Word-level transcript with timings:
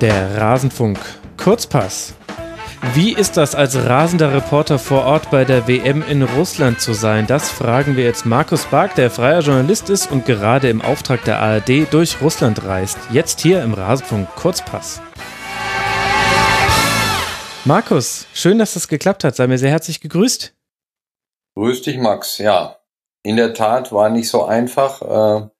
Der 0.00 0.40
Rasenfunk 0.40 0.98
Kurzpass. 1.36 2.14
Wie 2.94 3.12
ist 3.12 3.36
das 3.36 3.54
als 3.54 3.76
rasender 3.76 4.32
Reporter 4.32 4.78
vor 4.78 5.04
Ort 5.04 5.30
bei 5.30 5.44
der 5.44 5.68
WM 5.68 6.02
in 6.08 6.22
Russland 6.22 6.80
zu 6.80 6.94
sein? 6.94 7.26
Das 7.26 7.50
fragen 7.50 7.98
wir 7.98 8.04
jetzt 8.04 8.24
Markus 8.24 8.64
Bark, 8.64 8.94
der 8.94 9.10
freier 9.10 9.40
Journalist 9.40 9.90
ist 9.90 10.10
und 10.10 10.24
gerade 10.24 10.70
im 10.70 10.80
Auftrag 10.80 11.22
der 11.24 11.40
ARD 11.40 11.92
durch 11.92 12.22
Russland 12.22 12.64
reist. 12.64 12.96
Jetzt 13.12 13.40
hier 13.40 13.62
im 13.62 13.74
Rasenfunk 13.74 14.34
Kurzpass. 14.36 15.02
Markus, 17.66 18.26
schön, 18.32 18.58
dass 18.58 18.72
das 18.72 18.88
geklappt 18.88 19.22
hat. 19.22 19.36
Sei 19.36 19.46
mir 19.48 19.58
sehr 19.58 19.70
herzlich 19.70 20.00
gegrüßt. 20.00 20.54
Grüß 21.56 21.82
dich, 21.82 21.98
Max. 21.98 22.38
Ja, 22.38 22.78
in 23.22 23.36
der 23.36 23.52
Tat 23.52 23.92
war 23.92 24.08
nicht 24.08 24.30
so 24.30 24.46
einfach. 24.46 25.50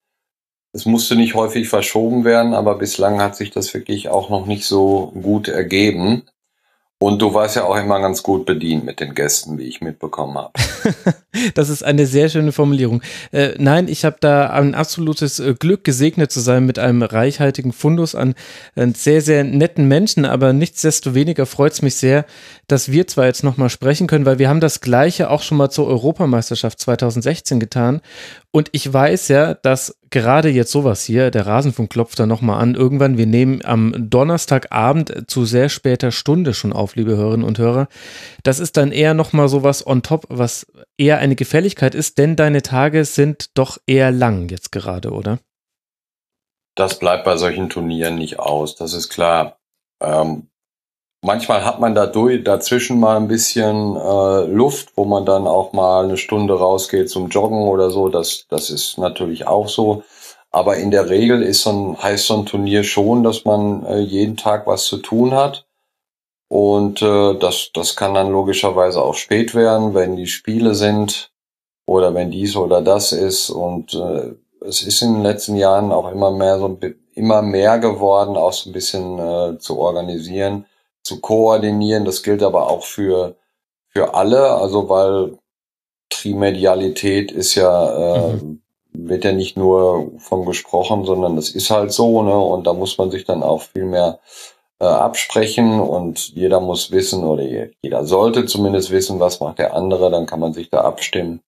Es 0.72 0.86
musste 0.86 1.16
nicht 1.16 1.34
häufig 1.34 1.68
verschoben 1.68 2.24
werden, 2.24 2.54
aber 2.54 2.76
bislang 2.78 3.20
hat 3.20 3.36
sich 3.36 3.50
das 3.50 3.74
wirklich 3.74 4.08
auch 4.08 4.30
noch 4.30 4.46
nicht 4.46 4.64
so 4.64 5.12
gut 5.20 5.48
ergeben. 5.48 6.24
Und 7.02 7.22
du 7.22 7.32
warst 7.32 7.56
ja 7.56 7.64
auch 7.64 7.76
immer 7.76 7.98
ganz 7.98 8.22
gut 8.22 8.44
bedient 8.44 8.84
mit 8.84 9.00
den 9.00 9.14
Gästen, 9.14 9.56
wie 9.56 9.62
ich 9.62 9.80
mitbekommen 9.80 10.36
habe. 10.36 10.52
das 11.54 11.70
ist 11.70 11.82
eine 11.82 12.04
sehr 12.04 12.28
schöne 12.28 12.52
Formulierung. 12.52 13.00
Äh, 13.32 13.54
nein, 13.56 13.88
ich 13.88 14.04
habe 14.04 14.18
da 14.20 14.50
ein 14.50 14.74
absolutes 14.74 15.40
äh, 15.40 15.54
Glück, 15.58 15.82
gesegnet 15.82 16.30
zu 16.30 16.40
sein 16.40 16.66
mit 16.66 16.78
einem 16.78 17.00
reichhaltigen 17.00 17.72
Fundus 17.72 18.14
an 18.14 18.34
äh, 18.74 18.86
sehr, 18.94 19.22
sehr 19.22 19.44
netten 19.44 19.88
Menschen. 19.88 20.26
Aber 20.26 20.52
nichtsdestoweniger 20.52 21.46
freut 21.46 21.72
es 21.72 21.80
mich 21.80 21.94
sehr, 21.94 22.26
dass 22.70 22.92
wir 22.92 23.06
zwar 23.06 23.26
jetzt 23.26 23.42
nochmal 23.42 23.68
sprechen 23.68 24.06
können, 24.06 24.26
weil 24.26 24.38
wir 24.38 24.48
haben 24.48 24.60
das 24.60 24.80
Gleiche 24.80 25.30
auch 25.30 25.42
schon 25.42 25.58
mal 25.58 25.70
zur 25.70 25.88
Europameisterschaft 25.88 26.78
2016 26.78 27.58
getan. 27.58 28.00
Und 28.52 28.68
ich 28.72 28.92
weiß 28.92 29.28
ja, 29.28 29.54
dass 29.54 29.98
gerade 30.10 30.48
jetzt 30.50 30.70
sowas 30.70 31.02
hier, 31.02 31.30
der 31.30 31.46
Rasenfunk 31.46 31.90
klopft 31.90 32.18
da 32.18 32.26
nochmal 32.26 32.60
an, 32.60 32.74
irgendwann, 32.74 33.18
wir 33.18 33.26
nehmen 33.26 33.64
am 33.64 33.94
Donnerstagabend 34.10 35.24
zu 35.28 35.44
sehr 35.44 35.68
später 35.68 36.12
Stunde 36.12 36.54
schon 36.54 36.72
auf, 36.72 36.94
liebe 36.94 37.16
Hörerinnen 37.16 37.46
und 37.46 37.58
Hörer. 37.58 37.88
Das 38.44 38.60
ist 38.60 38.76
dann 38.76 38.92
eher 38.92 39.14
nochmal 39.14 39.48
sowas 39.48 39.84
on 39.84 40.02
top, 40.02 40.26
was 40.28 40.66
eher 40.96 41.18
eine 41.18 41.36
Gefälligkeit 41.36 41.94
ist, 41.94 42.18
denn 42.18 42.36
deine 42.36 42.62
Tage 42.62 43.04
sind 43.04 43.50
doch 43.54 43.78
eher 43.86 44.12
lang 44.12 44.48
jetzt 44.48 44.70
gerade, 44.70 45.10
oder? 45.10 45.40
Das 46.76 46.98
bleibt 46.98 47.24
bei 47.24 47.36
solchen 47.36 47.68
Turnieren 47.68 48.14
nicht 48.14 48.38
aus, 48.38 48.76
das 48.76 48.92
ist 48.92 49.08
klar. 49.08 49.58
Ähm, 50.00 50.49
Manchmal 51.22 51.66
hat 51.66 51.80
man 51.80 51.94
dadurch 51.94 52.42
dazwischen 52.44 52.98
mal 52.98 53.18
ein 53.18 53.28
bisschen 53.28 53.94
äh, 53.94 54.44
Luft, 54.46 54.96
wo 54.96 55.04
man 55.04 55.26
dann 55.26 55.46
auch 55.46 55.74
mal 55.74 56.04
eine 56.04 56.16
Stunde 56.16 56.54
rausgeht 56.54 57.10
zum 57.10 57.28
Joggen 57.28 57.68
oder 57.68 57.90
so. 57.90 58.08
Das, 58.08 58.46
das 58.48 58.70
ist 58.70 58.96
natürlich 58.96 59.46
auch 59.46 59.68
so. 59.68 60.02
Aber 60.50 60.78
in 60.78 60.90
der 60.90 61.10
Regel 61.10 61.42
ist 61.42 61.62
so 61.62 61.70
ein, 61.70 62.02
heißt 62.02 62.26
so 62.26 62.38
ein 62.38 62.46
Turnier 62.46 62.84
schon, 62.84 63.22
dass 63.22 63.44
man 63.44 63.84
äh, 63.84 63.98
jeden 63.98 64.38
Tag 64.38 64.66
was 64.66 64.84
zu 64.84 64.96
tun 64.96 65.34
hat. 65.34 65.66
Und 66.48 67.02
äh, 67.02 67.34
das, 67.34 67.70
das 67.74 67.96
kann 67.96 68.14
dann 68.14 68.32
logischerweise 68.32 69.02
auch 69.02 69.14
spät 69.14 69.54
werden, 69.54 69.92
wenn 69.94 70.16
die 70.16 70.26
Spiele 70.26 70.74
sind 70.74 71.30
oder 71.86 72.14
wenn 72.14 72.30
dies 72.30 72.56
oder 72.56 72.80
das 72.80 73.12
ist. 73.12 73.50
Und 73.50 73.92
äh, 73.92 74.32
es 74.66 74.82
ist 74.82 75.02
in 75.02 75.14
den 75.14 75.22
letzten 75.22 75.56
Jahren 75.56 75.92
auch 75.92 76.10
immer 76.10 76.30
mehr 76.30 76.58
so 76.58 76.78
immer 77.14 77.42
mehr 77.42 77.78
geworden, 77.78 78.38
auch 78.38 78.54
so 78.54 78.70
ein 78.70 78.72
bisschen 78.72 79.18
äh, 79.18 79.58
zu 79.58 79.78
organisieren 79.78 80.64
zu 81.02 81.20
koordinieren. 81.20 82.04
Das 82.04 82.22
gilt 82.22 82.42
aber 82.42 82.70
auch 82.70 82.84
für, 82.84 83.36
für 83.88 84.14
alle, 84.14 84.50
also 84.52 84.88
weil 84.88 85.38
Trimedialität 86.10 87.32
ist 87.32 87.54
ja, 87.54 88.16
äh, 88.16 88.32
mhm. 88.34 88.62
wird 88.92 89.24
ja 89.24 89.32
nicht 89.32 89.56
nur 89.56 90.12
von 90.18 90.44
gesprochen, 90.44 91.04
sondern 91.04 91.36
das 91.36 91.50
ist 91.50 91.70
halt 91.70 91.92
so, 91.92 92.22
ne? 92.22 92.38
Und 92.38 92.66
da 92.66 92.72
muss 92.72 92.98
man 92.98 93.10
sich 93.10 93.24
dann 93.24 93.42
auch 93.42 93.62
viel 93.62 93.84
mehr 93.84 94.18
äh, 94.80 94.84
absprechen 94.84 95.80
und 95.80 96.28
jeder 96.34 96.60
muss 96.60 96.90
wissen 96.90 97.24
oder 97.24 97.42
jeder 97.82 98.04
sollte 98.04 98.46
zumindest 98.46 98.90
wissen, 98.90 99.20
was 99.20 99.40
macht 99.40 99.58
der 99.58 99.74
andere, 99.74 100.10
dann 100.10 100.26
kann 100.26 100.40
man 100.40 100.52
sich 100.52 100.70
da 100.70 100.80
abstimmen. 100.82 101.42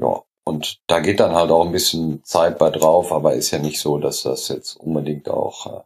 Ja, 0.00 0.22
und 0.44 0.80
da 0.86 1.00
geht 1.00 1.20
dann 1.20 1.34
halt 1.34 1.50
auch 1.50 1.64
ein 1.64 1.72
bisschen 1.72 2.22
Zeit 2.24 2.58
bei 2.58 2.70
drauf, 2.70 3.12
aber 3.12 3.34
ist 3.34 3.50
ja 3.50 3.58
nicht 3.58 3.80
so, 3.80 3.98
dass 3.98 4.22
das 4.22 4.48
jetzt 4.48 4.76
unbedingt 4.76 5.28
auch 5.28 5.66
äh, 5.66 5.80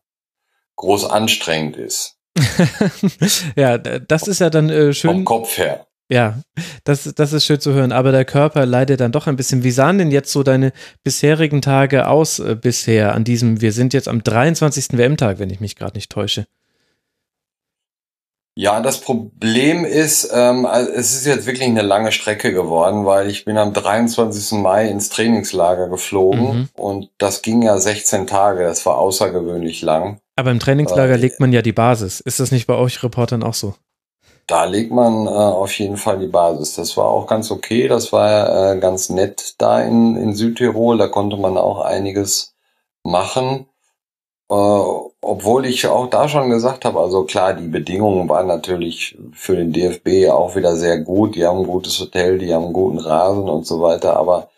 groß 0.77 1.05
anstrengend 1.11 1.77
ist. 1.77 2.18
ja, 3.57 3.79
das 3.79 4.29
ist 4.29 4.41
ja 4.41 4.51
dann 4.51 4.69
äh, 4.69 4.93
schön. 4.93 5.11
Vom 5.11 5.25
Kopf 5.25 5.59
her. 5.59 5.87
Ja, 6.11 6.41
das, 6.85 7.13
das 7.15 7.33
ist 7.35 7.45
schön 7.45 7.61
zu 7.61 7.75
hören. 7.75 7.93
Aber 7.93 8.13
der 8.13 8.25
Körper 8.25 8.65
leidet 8.65 9.01
dann 9.01 9.13
doch 9.13 9.27
ein 9.27 9.37
bisschen. 9.37 9.63
Wie 9.63 9.71
sahen 9.71 9.99
denn 9.99 10.11
jetzt 10.11 10.33
so 10.33 10.43
deine 10.43 10.73
bisherigen 11.05 11.61
Tage 11.61 12.09
aus 12.09 12.39
äh, 12.39 12.57
bisher 12.61 13.15
an 13.15 13.25
diesem, 13.25 13.61
wir 13.61 13.73
sind 13.73 13.93
jetzt 13.93 14.09
am 14.09 14.23
23. 14.23 14.97
WM-Tag, 14.97 15.39
wenn 15.39 15.51
ich 15.51 15.61
mich 15.61 15.77
gerade 15.77 15.97
nicht 15.97 16.11
täusche? 16.11 16.47
Ja, 18.61 18.81
das 18.81 19.01
Problem 19.01 19.85
ist, 19.85 20.33
ähm, 20.35 20.67
es 20.67 21.15
ist 21.15 21.27
jetzt 21.27 21.47
wirklich 21.47 21.69
eine 21.69 21.83
lange 21.83 22.11
Strecke 22.11 22.53
geworden, 22.53 23.07
weil 23.07 23.31
ich 23.31 23.45
bin 23.45 23.57
am 23.57 23.73
23. 23.73 24.59
Mai 24.59 24.89
ins 24.89 25.11
Trainingslager 25.11 25.89
geflogen 25.89 26.41
mhm. 26.43 26.69
und 26.75 27.09
das 27.19 27.43
ging 27.43 27.63
ja 27.63 27.79
16 27.79 28.27
Tage, 28.27 28.65
das 28.65 28.85
war 28.85 28.99
außergewöhnlich 28.99 29.83
lang. 29.83 30.19
Aber 30.35 30.51
im 30.51 30.59
Trainingslager 30.59 31.15
äh, 31.15 31.19
legt 31.19 31.39
man 31.39 31.53
ja 31.53 31.63
die 31.63 31.73
Basis. 31.73 32.19
Ist 32.19 32.41
das 32.41 32.51
nicht 32.51 32.67
bei 32.67 32.75
euch 32.75 33.01
Reportern 33.05 33.45
auch 33.45 33.55
so? 33.55 33.77
Da 34.49 34.65
legt 34.65 34.91
man 34.91 35.29
äh, 35.29 35.31
auf 35.31 35.79
jeden 35.79 35.97
Fall 35.97 36.19
die 36.19 36.27
Basis. 36.27 36.75
Das 36.75 36.97
war 36.97 37.05
auch 37.05 37.29
ganz 37.29 37.53
okay, 37.53 37.87
das 37.87 38.13
war 38.13 38.73
äh, 38.73 38.81
ganz 38.81 39.09
nett 39.09 39.55
da 39.59 39.81
in, 39.83 40.17
in 40.17 40.35
Südtirol, 40.35 40.99
da 40.99 41.07
konnte 41.07 41.37
man 41.37 41.57
auch 41.57 41.79
einiges 41.83 42.57
machen. 43.05 43.67
Äh, 44.51 44.55
obwohl 45.21 45.67
ich 45.67 45.87
auch 45.87 46.09
da 46.09 46.29
schon 46.29 46.51
gesagt 46.51 46.85
habe, 46.85 47.01
also 47.01 47.25
klar, 47.25 47.55
die 47.55 47.69
Bedingungen 47.69 48.29
waren 48.29 48.47
natürlich 48.47 49.19
für 49.33 49.57
den 49.57 49.73
DFB 49.73 50.31
auch 50.31 50.55
wieder 50.55 50.77
sehr 50.77 51.01
gut. 51.01 51.35
Die 51.35 51.45
haben 51.45 51.59
ein 51.59 51.67
gutes 51.67 51.99
Hotel, 52.01 52.39
die 52.39 52.55
haben 52.55 52.67
einen 52.67 52.73
guten 52.73 52.99
Rasen 52.99 53.49
und 53.49 53.67
so 53.67 53.81
weiter. 53.81 54.17
Aber 54.17 54.49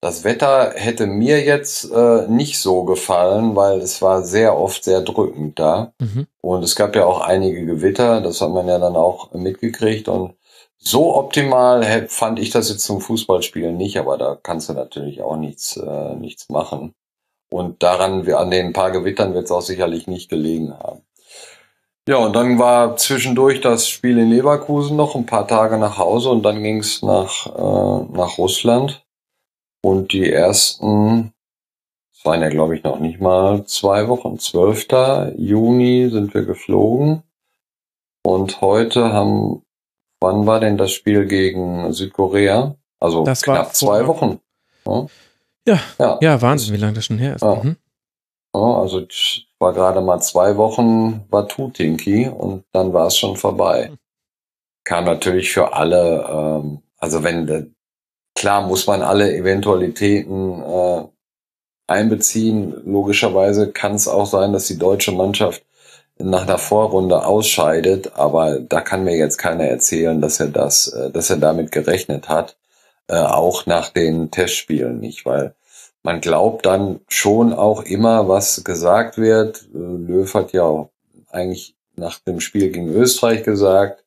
das 0.00 0.24
Wetter 0.24 0.72
hätte 0.74 1.06
mir 1.06 1.42
jetzt 1.42 1.90
äh, 1.90 2.26
nicht 2.28 2.58
so 2.58 2.84
gefallen, 2.84 3.56
weil 3.56 3.80
es 3.80 4.02
war 4.02 4.22
sehr 4.22 4.58
oft 4.58 4.84
sehr 4.84 5.00
drückend 5.00 5.58
da. 5.58 5.92
Mhm. 5.98 6.26
Und 6.42 6.62
es 6.64 6.76
gab 6.76 6.96
ja 6.96 7.06
auch 7.06 7.20
einige 7.20 7.64
Gewitter, 7.64 8.20
das 8.20 8.40
hat 8.40 8.50
man 8.50 8.68
ja 8.68 8.78
dann 8.78 8.96
auch 8.96 9.32
mitgekriegt. 9.32 10.08
Und 10.08 10.34
so 10.78 11.16
optimal 11.16 12.08
fand 12.08 12.38
ich 12.38 12.50
das 12.50 12.70
jetzt 12.70 12.84
zum 12.84 13.00
Fußballspielen 13.00 13.76
nicht, 13.76 13.98
aber 13.98 14.18
da 14.18 14.38
kannst 14.42 14.68
du 14.68 14.74
natürlich 14.74 15.22
auch 15.22 15.36
nichts, 15.36 15.76
äh, 15.76 16.14
nichts 16.14 16.48
machen. 16.50 16.94
Und 17.50 17.82
daran, 17.82 18.28
an 18.32 18.50
den 18.50 18.72
paar 18.72 18.92
Gewittern 18.92 19.34
wird 19.34 19.46
es 19.46 19.50
auch 19.50 19.62
sicherlich 19.62 20.06
nicht 20.06 20.30
gelegen 20.30 20.72
haben. 20.72 21.02
Ja, 22.08 22.16
und 22.16 22.34
dann 22.34 22.58
war 22.58 22.96
zwischendurch 22.96 23.60
das 23.60 23.88
Spiel 23.88 24.18
in 24.18 24.30
Leverkusen 24.30 24.96
noch 24.96 25.14
ein 25.14 25.26
paar 25.26 25.46
Tage 25.46 25.78
nach 25.78 25.98
Hause 25.98 26.30
und 26.30 26.42
dann 26.42 26.62
ging 26.62 26.78
es 26.78 27.02
nach, 27.02 27.46
äh, 27.46 28.16
nach 28.16 28.38
Russland. 28.38 29.04
Und 29.82 30.12
die 30.12 30.30
ersten, 30.30 31.32
es 32.12 32.24
waren 32.24 32.40
ja 32.40 32.48
glaube 32.48 32.76
ich 32.76 32.82
noch 32.82 32.98
nicht 32.98 33.20
mal 33.20 33.64
zwei 33.66 34.08
Wochen, 34.08 34.38
12. 34.38 35.34
Juni 35.36 36.08
sind 36.10 36.34
wir 36.34 36.44
geflogen. 36.44 37.22
Und 38.22 38.60
heute 38.60 39.12
haben, 39.12 39.62
wann 40.20 40.46
war 40.46 40.60
denn 40.60 40.78
das 40.78 40.92
Spiel 40.92 41.26
gegen 41.26 41.92
Südkorea? 41.92 42.76
Also 42.98 43.24
das 43.24 43.42
knapp 43.42 43.74
zwei 43.74 44.06
Wochen. 44.06 44.40
Ja. 44.86 45.06
Ja, 45.66 45.80
ja, 45.98 46.18
ja 46.20 46.42
Wahnsinn, 46.42 46.74
wie 46.74 46.78
lange 46.78 46.94
das 46.94 47.04
schon 47.04 47.18
her 47.18 47.36
ist. 47.36 47.42
Ja. 47.42 47.56
Mhm. 47.56 47.76
Ja, 48.54 48.60
also 48.60 49.00
ich 49.00 49.48
war 49.58 49.72
gerade 49.72 50.00
mal 50.00 50.20
zwei 50.20 50.56
Wochen 50.56 51.24
war 51.30 51.46
Tutinki 51.46 52.28
und 52.28 52.64
dann 52.72 52.92
war 52.92 53.06
es 53.06 53.16
schon 53.16 53.36
vorbei. 53.36 53.92
Kam 54.84 55.04
natürlich 55.04 55.52
für 55.52 55.72
alle, 55.72 56.26
ähm, 56.28 56.82
also 56.98 57.22
wenn 57.22 57.74
klar 58.34 58.66
muss 58.66 58.86
man 58.86 59.02
alle 59.02 59.32
Eventualitäten 59.32 60.62
äh, 60.62 61.04
einbeziehen. 61.86 62.74
Logischerweise 62.86 63.70
kann 63.70 63.94
es 63.94 64.08
auch 64.08 64.26
sein, 64.26 64.52
dass 64.52 64.66
die 64.66 64.78
deutsche 64.78 65.12
Mannschaft 65.12 65.62
nach 66.18 66.42
einer 66.42 66.58
Vorrunde 66.58 67.24
ausscheidet, 67.24 68.12
aber 68.16 68.60
da 68.60 68.80
kann 68.80 69.04
mir 69.04 69.16
jetzt 69.16 69.38
keiner 69.38 69.64
erzählen, 69.64 70.20
dass 70.20 70.40
er 70.40 70.48
das, 70.48 70.88
äh, 70.88 71.10
dass 71.10 71.30
er 71.30 71.36
damit 71.36 71.72
gerechnet 71.72 72.28
hat, 72.28 72.56
äh, 73.10 73.16
auch 73.16 73.66
nach 73.66 73.88
den 73.88 74.30
Testspielen 74.30 75.00
nicht, 75.00 75.26
weil 75.26 75.54
man 76.04 76.20
glaubt 76.20 76.64
dann 76.64 77.00
schon 77.08 77.52
auch 77.52 77.82
immer, 77.82 78.28
was 78.28 78.62
gesagt 78.62 79.18
wird. 79.18 79.66
Löw 79.72 80.32
hat 80.32 80.52
ja 80.52 80.88
eigentlich 81.30 81.74
nach 81.96 82.20
dem 82.20 82.40
Spiel 82.40 82.70
gegen 82.70 82.88
Österreich 82.88 83.42
gesagt, 83.42 84.04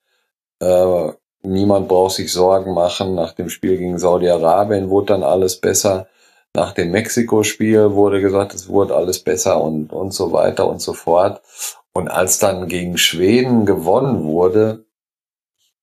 äh, 0.60 1.12
niemand 1.42 1.90
braucht 1.90 2.16
sich 2.16 2.32
Sorgen 2.32 2.74
machen. 2.74 3.14
Nach 3.14 3.34
dem 3.34 3.50
Spiel 3.50 3.78
gegen 3.78 4.00
Saudi-Arabien 4.00 4.90
wurde 4.90 5.08
dann 5.08 5.24
alles 5.24 5.60
besser. 5.60 6.08
Nach 6.56 6.72
dem 6.72 6.92
Mexiko-Spiel 6.92 7.92
wurde 7.92 8.22
gesagt, 8.22 8.54
es 8.54 8.70
wurde 8.70 8.96
alles 8.96 9.20
besser 9.20 9.62
und, 9.62 9.92
und 9.92 10.14
so 10.14 10.32
weiter 10.32 10.68
und 10.68 10.82
so 10.82 10.94
fort. 10.94 11.42
Und 11.92 12.08
als 12.08 12.40
dann 12.40 12.70
gegen 12.70 12.98
Schweden 12.98 13.66
gewonnen 13.66 14.24
wurde, 14.24 14.86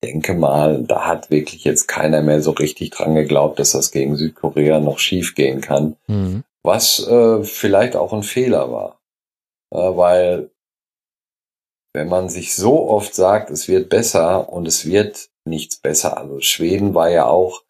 denke 0.03 0.35
mal, 0.35 0.83
da 0.83 1.07
hat 1.07 1.31
wirklich 1.31 1.65
jetzt 1.65 1.87
keiner 1.87 2.23
mehr 2.23 2.43
so 2.43 2.53
richtig 2.53 2.91
dran 2.91 3.15
geglaubt, 3.15 3.59
dass 3.59 3.73
das 3.73 3.91
gegen 3.91 4.17
Südkorea 4.17 4.81
noch 4.81 4.99
schief 4.99 5.35
gehen 5.35 5.61
kann. 5.61 5.97
Mhm. 6.07 6.45
Was 6.63 7.07
äh, 7.07 7.43
vielleicht 7.43 7.97
auch 7.97 8.13
ein 8.13 8.23
Fehler 8.23 8.73
war. 8.73 9.01
Äh, 9.71 9.97
weil 9.97 10.51
wenn 11.93 12.09
man 12.09 12.29
sich 12.29 12.55
so 12.55 12.89
oft 12.89 13.15
sagt, 13.15 13.51
es 13.51 13.69
wird 13.69 13.89
besser 13.89 14.53
und 14.53 14.67
es 14.69 14.87
wird 14.87 15.29
nichts 15.45 15.77
besser. 15.77 16.17
Also 16.17 16.41
Schweden 16.41 16.95
war 16.95 17.11
ja 17.11 17.27
auch, 17.27 17.63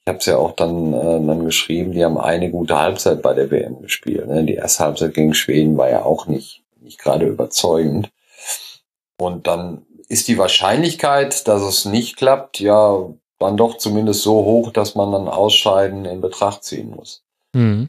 ich 0.00 0.08
habe 0.08 0.18
es 0.18 0.26
ja 0.26 0.36
auch 0.36 0.52
dann, 0.52 0.92
äh, 0.92 1.26
dann 1.26 1.44
geschrieben, 1.44 1.92
die 1.92 2.04
haben 2.04 2.18
eine 2.18 2.50
gute 2.50 2.78
Halbzeit 2.78 3.22
bei 3.22 3.34
der 3.34 3.50
WM 3.50 3.80
gespielt. 3.80 4.26
Ne? 4.26 4.44
Die 4.44 4.54
erste 4.54 4.84
Halbzeit 4.84 5.14
gegen 5.14 5.34
Schweden 5.34 5.76
war 5.76 5.88
ja 5.88 6.02
auch 6.02 6.26
nicht, 6.26 6.62
nicht 6.80 6.98
gerade 6.98 7.26
überzeugend. 7.26 8.10
Und 9.20 9.46
dann 9.46 9.86
ist 10.08 10.28
die 10.28 10.38
Wahrscheinlichkeit, 10.38 11.46
dass 11.46 11.62
es 11.62 11.84
nicht 11.84 12.16
klappt, 12.16 12.60
ja 12.60 13.08
dann 13.38 13.56
doch 13.56 13.78
zumindest 13.78 14.22
so 14.22 14.44
hoch, 14.44 14.72
dass 14.72 14.94
man 14.94 15.12
dann 15.12 15.28
Ausscheiden 15.28 16.04
in 16.04 16.20
Betracht 16.20 16.64
ziehen 16.64 16.90
muss. 16.90 17.22
Mhm. 17.52 17.88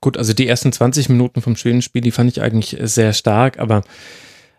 Gut, 0.00 0.18
also 0.18 0.32
die 0.32 0.46
ersten 0.46 0.72
20 0.72 1.08
Minuten 1.08 1.40
vom 1.40 1.56
Schwedenspiel, 1.56 2.02
die 2.02 2.10
fand 2.10 2.30
ich 2.30 2.42
eigentlich 2.42 2.76
sehr 2.80 3.12
stark, 3.12 3.58
aber 3.58 3.82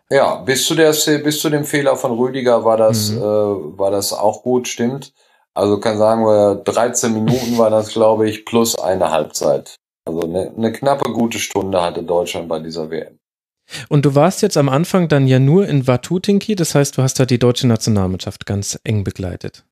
ja, 0.10 0.36
bis 0.36 0.66
zu 0.66 0.76
der 0.76 0.94
bis 1.20 1.42
zu 1.42 1.50
dem 1.50 1.66
Fehler 1.66 1.98
von 1.98 2.14
Rüdiger 2.14 2.64
war 2.64 2.78
das 2.78 3.12
mhm. 3.12 3.18
äh, 3.18 3.22
war 3.22 3.92
das 3.92 4.14
auch 4.14 4.42
gut, 4.42 4.68
stimmt. 4.68 5.14
Also 5.54 5.80
kann 5.80 5.98
sagen 5.98 6.24
wir 6.24 6.56
13 6.56 7.14
Minuten 7.14 7.58
war 7.58 7.70
das, 7.70 7.90
glaube 7.90 8.30
ich, 8.30 8.46
plus 8.46 8.78
eine 8.78 9.12
Halbzeit. 9.12 9.76
Also 10.06 10.22
eine, 10.22 10.54
eine 10.56 10.72
knappe 10.72 11.12
gute 11.12 11.40
Stunde 11.40 11.82
hatte 11.82 12.04
Deutschland 12.04 12.48
bei 12.48 12.60
dieser 12.60 12.90
WM. 12.90 13.17
Und 13.90 14.06
du 14.06 14.16
warst 14.16 14.42
jetzt 14.42 14.58
am 14.58 14.70
Anfang 14.70 15.08
dann 15.08 15.28
ja 15.28 15.40
nur 15.40 15.68
in 15.68 15.88
Watutinki, 15.88 16.56
das 16.56 16.76
heißt, 16.76 16.98
du 16.98 17.02
hast 17.02 17.20
da 17.20 17.26
die 17.26 17.40
deutsche 17.40 17.68
Nationalmannschaft 17.68 18.46
ganz 18.46 18.80
eng 18.84 19.04
begleitet. 19.04 19.66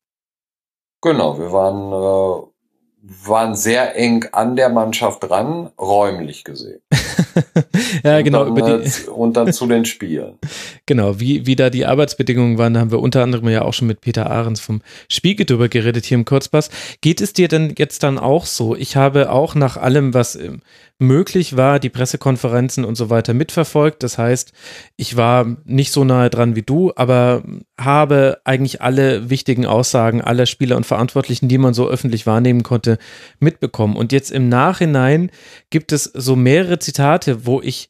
Genau, 1.02 1.38
wir 1.38 1.52
waren, 1.52 1.92
äh, 1.92 3.28
waren 3.28 3.56
sehr 3.56 3.96
eng 3.96 4.26
an 4.32 4.56
der 4.56 4.70
Mannschaft 4.70 5.24
dran, 5.24 5.70
räumlich 5.80 6.44
gesehen. 6.44 6.82
ja, 8.04 8.18
und 8.18 8.24
genau. 8.24 8.46
Dann, 8.46 8.58
über 8.58 8.80
die 8.80 9.10
und 9.10 9.38
dann 9.38 9.54
zu 9.54 9.68
den 9.68 9.86
Spielen. 9.86 10.40
Genau, 10.88 11.20
wie, 11.20 11.48
wie 11.48 11.56
da 11.56 11.72
die 11.72 11.88
Arbeitsbedingungen 11.88 12.60
waren, 12.60 12.76
da 12.76 12.80
haben 12.80 12.92
wir 12.92 13.00
unter 13.00 13.24
anderem 13.24 13.50
ja 13.50 13.64
auch 13.64 13.74
schon 13.74 13.88
mit 13.88 14.02
Peter 14.02 14.30
Ahrens 14.30 14.60
vom 14.60 14.84
Spiegel 15.10 15.48
drüber 15.48 15.68
geredet 15.68 16.06
hier 16.06 16.14
im 16.14 16.26
Kurzpass. 16.26 16.70
Geht 17.02 17.22
es 17.22 17.34
dir 17.34 17.48
denn 17.48 17.74
jetzt 17.76 18.04
dann 18.04 18.20
auch 18.20 18.46
so? 18.46 18.76
Ich 18.76 18.96
habe 18.96 19.32
auch 19.32 19.56
nach 19.56 19.78
allem, 19.78 20.14
was 20.14 20.38
möglich 21.00 21.58
war, 21.58 21.80
die 21.80 21.90
Pressekonferenzen 21.90 22.86
und 22.86 22.96
so 22.96 23.10
weiter 23.10 23.34
mitverfolgt. 23.34 24.02
Das 24.04 24.18
heißt, 24.18 24.54
ich 24.96 25.18
war 25.18 25.58
nicht 25.66 25.92
so 25.92 26.04
nahe 26.04 26.30
dran 26.30 26.56
wie 26.56 26.62
du, 26.62 26.94
aber 26.96 27.44
habe 27.80 28.40
eigentlich 28.46 28.82
alle 28.82 29.30
wichtigen 29.30 29.66
Aussagen 29.66 30.22
aller 30.22 30.46
Spieler 30.46 30.78
und 30.78 30.86
Verantwortlichen, 30.86 31.50
die 31.50 31.58
man 31.58 31.74
so 31.74 31.88
öffentlich 31.88 32.26
wahrnehmen 32.26 32.64
konnte, 32.64 32.98
mitbekommen. 33.40 33.98
Und 33.98 34.12
jetzt 34.12 34.32
im 34.32 34.48
Nachhinein 34.48 35.32
gibt 35.70 35.92
es 35.92 36.06
so 36.06 36.36
mehrere 36.36 36.80
Zitate, 36.80 37.46
wo 37.46 37.62
ich 37.62 37.90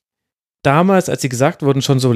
damals, 0.63 1.09
als 1.09 1.21
sie 1.21 1.29
gesagt 1.29 1.61
wurden, 1.61 1.83
schon 1.83 1.99
so 1.99 2.15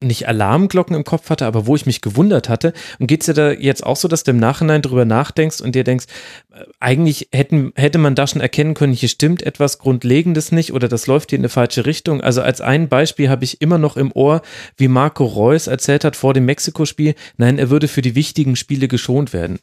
nicht 0.00 0.28
Alarmglocken 0.28 0.94
im 0.94 1.04
Kopf 1.04 1.28
hatte, 1.28 1.46
aber 1.46 1.66
wo 1.66 1.74
ich 1.74 1.86
mich 1.86 2.00
gewundert 2.00 2.48
hatte. 2.48 2.72
Und 2.98 3.08
geht 3.08 3.22
es 3.22 3.26
dir 3.26 3.34
da 3.34 3.50
jetzt 3.50 3.84
auch 3.84 3.96
so, 3.96 4.06
dass 4.06 4.22
du 4.22 4.30
im 4.30 4.38
Nachhinein 4.38 4.82
drüber 4.82 5.04
nachdenkst 5.04 5.60
und 5.60 5.74
dir 5.74 5.84
denkst, 5.84 6.06
äh, 6.52 6.64
eigentlich 6.78 7.28
hätten, 7.32 7.72
hätte 7.74 7.98
man 7.98 8.14
da 8.14 8.26
schon 8.26 8.40
erkennen 8.40 8.74
können, 8.74 8.92
hier 8.92 9.08
stimmt 9.08 9.42
etwas 9.42 9.78
Grundlegendes 9.78 10.52
nicht 10.52 10.72
oder 10.72 10.88
das 10.88 11.06
läuft 11.06 11.30
hier 11.30 11.38
in 11.38 11.42
eine 11.42 11.48
falsche 11.48 11.84
Richtung. 11.84 12.20
Also 12.20 12.42
als 12.42 12.60
ein 12.60 12.88
Beispiel 12.88 13.28
habe 13.28 13.44
ich 13.44 13.60
immer 13.60 13.78
noch 13.78 13.96
im 13.96 14.12
Ohr, 14.12 14.42
wie 14.76 14.88
Marco 14.88 15.24
Reus 15.24 15.66
erzählt 15.66 16.04
hat 16.04 16.14
vor 16.14 16.32
dem 16.32 16.44
Mexiko-Spiel, 16.44 17.14
nein, 17.36 17.58
er 17.58 17.70
würde 17.70 17.88
für 17.88 18.02
die 18.02 18.14
wichtigen 18.14 18.56
Spiele 18.56 18.88
geschont 18.88 19.32
werden 19.32 19.58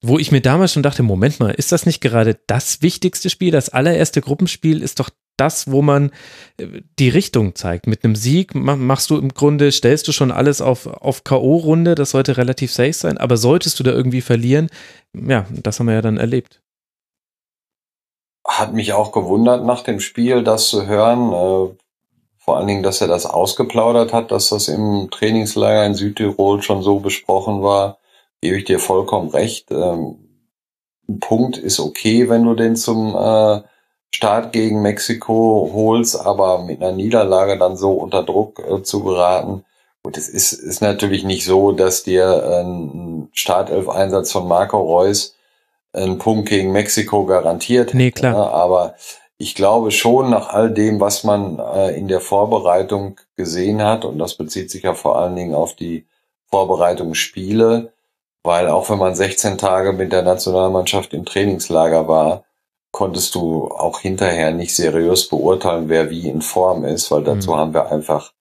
wo 0.00 0.16
ich 0.16 0.30
mir 0.30 0.40
damals 0.40 0.72
schon 0.72 0.84
dachte, 0.84 1.02
Moment 1.02 1.40
mal, 1.40 1.50
ist 1.50 1.72
das 1.72 1.84
nicht 1.84 2.00
gerade 2.00 2.38
das 2.46 2.82
wichtigste 2.82 3.30
Spiel? 3.30 3.50
Das 3.50 3.68
allererste 3.68 4.20
Gruppenspiel 4.20 4.80
ist 4.80 5.00
doch 5.00 5.10
das, 5.38 5.70
wo 5.70 5.82
man 5.82 6.10
äh, 6.58 6.82
die 6.98 7.08
Richtung 7.08 7.54
zeigt. 7.54 7.86
Mit 7.86 8.04
einem 8.04 8.16
Sieg 8.16 8.54
machst 8.54 9.10
du 9.10 9.16
im 9.16 9.30
Grunde, 9.30 9.72
stellst 9.72 10.06
du 10.08 10.12
schon 10.12 10.30
alles 10.30 10.60
auf, 10.60 10.86
auf 10.86 11.24
K.O.-Runde, 11.24 11.94
das 11.94 12.10
sollte 12.10 12.36
relativ 12.36 12.72
safe 12.72 12.92
sein, 12.92 13.18
aber 13.18 13.36
solltest 13.36 13.78
du 13.80 13.84
da 13.84 13.92
irgendwie 13.92 14.20
verlieren, 14.20 14.68
ja, 15.14 15.46
das 15.50 15.78
haben 15.78 15.86
wir 15.86 15.94
ja 15.94 16.02
dann 16.02 16.18
erlebt. 16.18 16.60
Hat 18.46 18.72
mich 18.72 18.92
auch 18.92 19.12
gewundert 19.12 19.64
nach 19.64 19.82
dem 19.82 20.00
Spiel, 20.00 20.42
das 20.42 20.68
zu 20.68 20.86
hören. 20.86 21.32
Äh, 21.32 21.74
vor 22.38 22.56
allen 22.56 22.66
Dingen, 22.66 22.82
dass 22.82 23.02
er 23.02 23.08
das 23.08 23.26
ausgeplaudert 23.26 24.14
hat, 24.14 24.30
dass 24.30 24.48
das 24.48 24.68
im 24.68 25.10
Trainingslager 25.10 25.84
in 25.84 25.94
Südtirol 25.94 26.62
schon 26.62 26.82
so 26.82 26.98
besprochen 26.98 27.62
war. 27.62 27.98
Gebe 28.40 28.56
ich 28.56 28.64
dir 28.64 28.78
vollkommen 28.78 29.28
recht. 29.28 29.70
Ähm, 29.70 30.16
ein 31.08 31.20
Punkt 31.20 31.58
ist 31.58 31.78
okay, 31.78 32.30
wenn 32.30 32.44
du 32.44 32.54
den 32.54 32.74
zum 32.74 33.14
äh, 33.14 33.60
Start 34.10 34.52
gegen 34.52 34.82
Mexiko 34.82 35.70
holst, 35.72 36.18
aber 36.20 36.62
mit 36.62 36.82
einer 36.82 36.92
Niederlage 36.92 37.58
dann 37.58 37.76
so 37.76 37.92
unter 37.92 38.22
Druck 38.22 38.58
äh, 38.58 38.82
zu 38.82 39.04
geraten. 39.04 39.64
Und 40.02 40.16
es 40.16 40.28
ist, 40.28 40.52
ist 40.52 40.80
natürlich 40.80 41.24
nicht 41.24 41.44
so, 41.44 41.72
dass 41.72 42.02
dir 42.02 42.62
ein 42.62 43.28
Startelf-Einsatz 43.32 44.32
von 44.32 44.48
Marco 44.48 44.78
Reus 44.78 45.34
einen 45.92 46.18
Punkt 46.18 46.48
gegen 46.48 46.72
Mexiko 46.72 47.26
garantiert. 47.26 47.94
Nee, 47.94 48.10
klar. 48.10 48.32
Ne? 48.32 48.50
Aber 48.50 48.94
ich 49.36 49.54
glaube 49.54 49.90
schon, 49.90 50.30
nach 50.30 50.48
all 50.48 50.70
dem, 50.70 51.00
was 51.00 51.24
man 51.24 51.58
äh, 51.58 51.96
in 51.96 52.08
der 52.08 52.20
Vorbereitung 52.20 53.20
gesehen 53.36 53.82
hat, 53.82 54.04
und 54.04 54.18
das 54.18 54.34
bezieht 54.34 54.70
sich 54.70 54.82
ja 54.82 54.94
vor 54.94 55.18
allen 55.18 55.36
Dingen 55.36 55.54
auf 55.54 55.74
die 55.74 56.06
Vorbereitungsspiele, 56.50 57.92
weil 58.42 58.68
auch 58.68 58.88
wenn 58.90 58.98
man 58.98 59.14
16 59.14 59.58
Tage 59.58 59.92
mit 59.92 60.12
der 60.12 60.22
Nationalmannschaft 60.22 61.12
im 61.14 61.24
Trainingslager 61.24 62.08
war, 62.08 62.44
konntest 62.92 63.34
du 63.34 63.68
auch 63.68 64.00
hinterher 64.00 64.52
nicht 64.52 64.74
seriös 64.74 65.28
beurteilen, 65.28 65.88
wer 65.88 66.10
wie 66.10 66.28
in 66.28 66.42
Form 66.42 66.84
ist, 66.84 67.10
weil 67.10 67.24
dazu 67.24 67.52
mhm. 67.52 67.56
haben 67.56 67.74
wir 67.74 67.92
einfach 67.92 68.32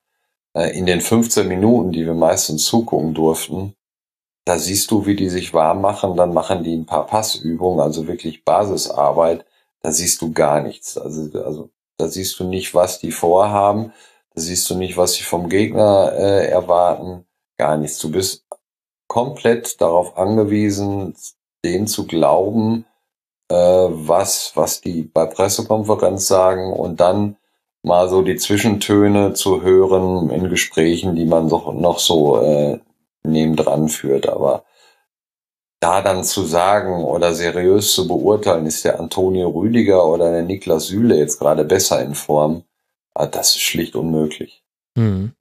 äh, 0.53 0.77
in 0.77 0.85
den 0.85 1.01
15 1.01 1.47
Minuten, 1.47 1.91
die 1.91 2.05
wir 2.05 2.13
meistens 2.13 2.65
zugucken 2.65 3.13
durften, 3.13 3.75
da 4.45 4.57
siehst 4.57 4.91
du, 4.91 5.05
wie 5.05 5.15
die 5.15 5.29
sich 5.29 5.53
warm 5.53 5.81
machen, 5.81 6.15
dann 6.15 6.33
machen 6.33 6.63
die 6.63 6.75
ein 6.75 6.85
paar 6.85 7.05
Passübungen, 7.05 7.81
also 7.81 8.07
wirklich 8.07 8.45
Basisarbeit, 8.45 9.45
da 9.81 9.91
siehst 9.91 10.21
du 10.21 10.31
gar 10.31 10.61
nichts. 10.61 10.97
Also, 10.97 11.37
also 11.39 11.69
da 11.97 12.07
siehst 12.07 12.39
du 12.39 12.45
nicht, 12.45 12.73
was 12.73 12.99
die 12.99 13.11
vorhaben, 13.11 13.91
da 14.33 14.41
siehst 14.41 14.69
du 14.69 14.75
nicht, 14.75 14.95
was 14.95 15.15
sie 15.15 15.23
vom 15.23 15.49
Gegner 15.49 16.13
äh, 16.13 16.47
erwarten, 16.47 17.25
gar 17.57 17.75
nichts. 17.75 17.99
Du 17.99 18.09
bist 18.09 18.45
komplett 19.07 19.81
darauf 19.81 20.17
angewiesen, 20.17 21.15
denen 21.65 21.87
zu 21.87 22.07
glauben, 22.07 22.85
was, 23.55 24.51
was 24.55 24.81
die 24.81 25.03
bei 25.03 25.25
Pressekonferenz 25.25 26.27
sagen 26.27 26.73
und 26.73 26.99
dann 26.99 27.37
mal 27.83 28.09
so 28.09 28.21
die 28.21 28.35
Zwischentöne 28.35 29.33
zu 29.33 29.61
hören 29.61 30.29
in 30.29 30.49
Gesprächen, 30.49 31.15
die 31.15 31.25
man 31.25 31.49
doch 31.49 31.73
noch 31.73 31.99
so 31.99 32.41
äh, 32.41 32.79
nebendran 33.23 33.89
führt. 33.89 34.27
Aber 34.27 34.65
da 35.79 36.01
dann 36.01 36.23
zu 36.23 36.43
sagen 36.43 37.03
oder 37.03 37.33
seriös 37.33 37.93
zu 37.93 38.07
beurteilen, 38.07 38.65
ist 38.65 38.83
der 38.83 38.99
Antonio 38.99 39.49
Rüdiger 39.49 40.05
oder 40.05 40.31
der 40.31 40.43
Niklas 40.43 40.87
Süle 40.87 41.17
jetzt 41.17 41.39
gerade 41.39 41.63
besser 41.63 42.01
in 42.03 42.15
Form, 42.15 42.63
ah, 43.13 43.27
das 43.27 43.49
ist 43.55 43.61
schlicht 43.61 43.95
unmöglich. 43.95 44.63
Hm. 44.97 45.33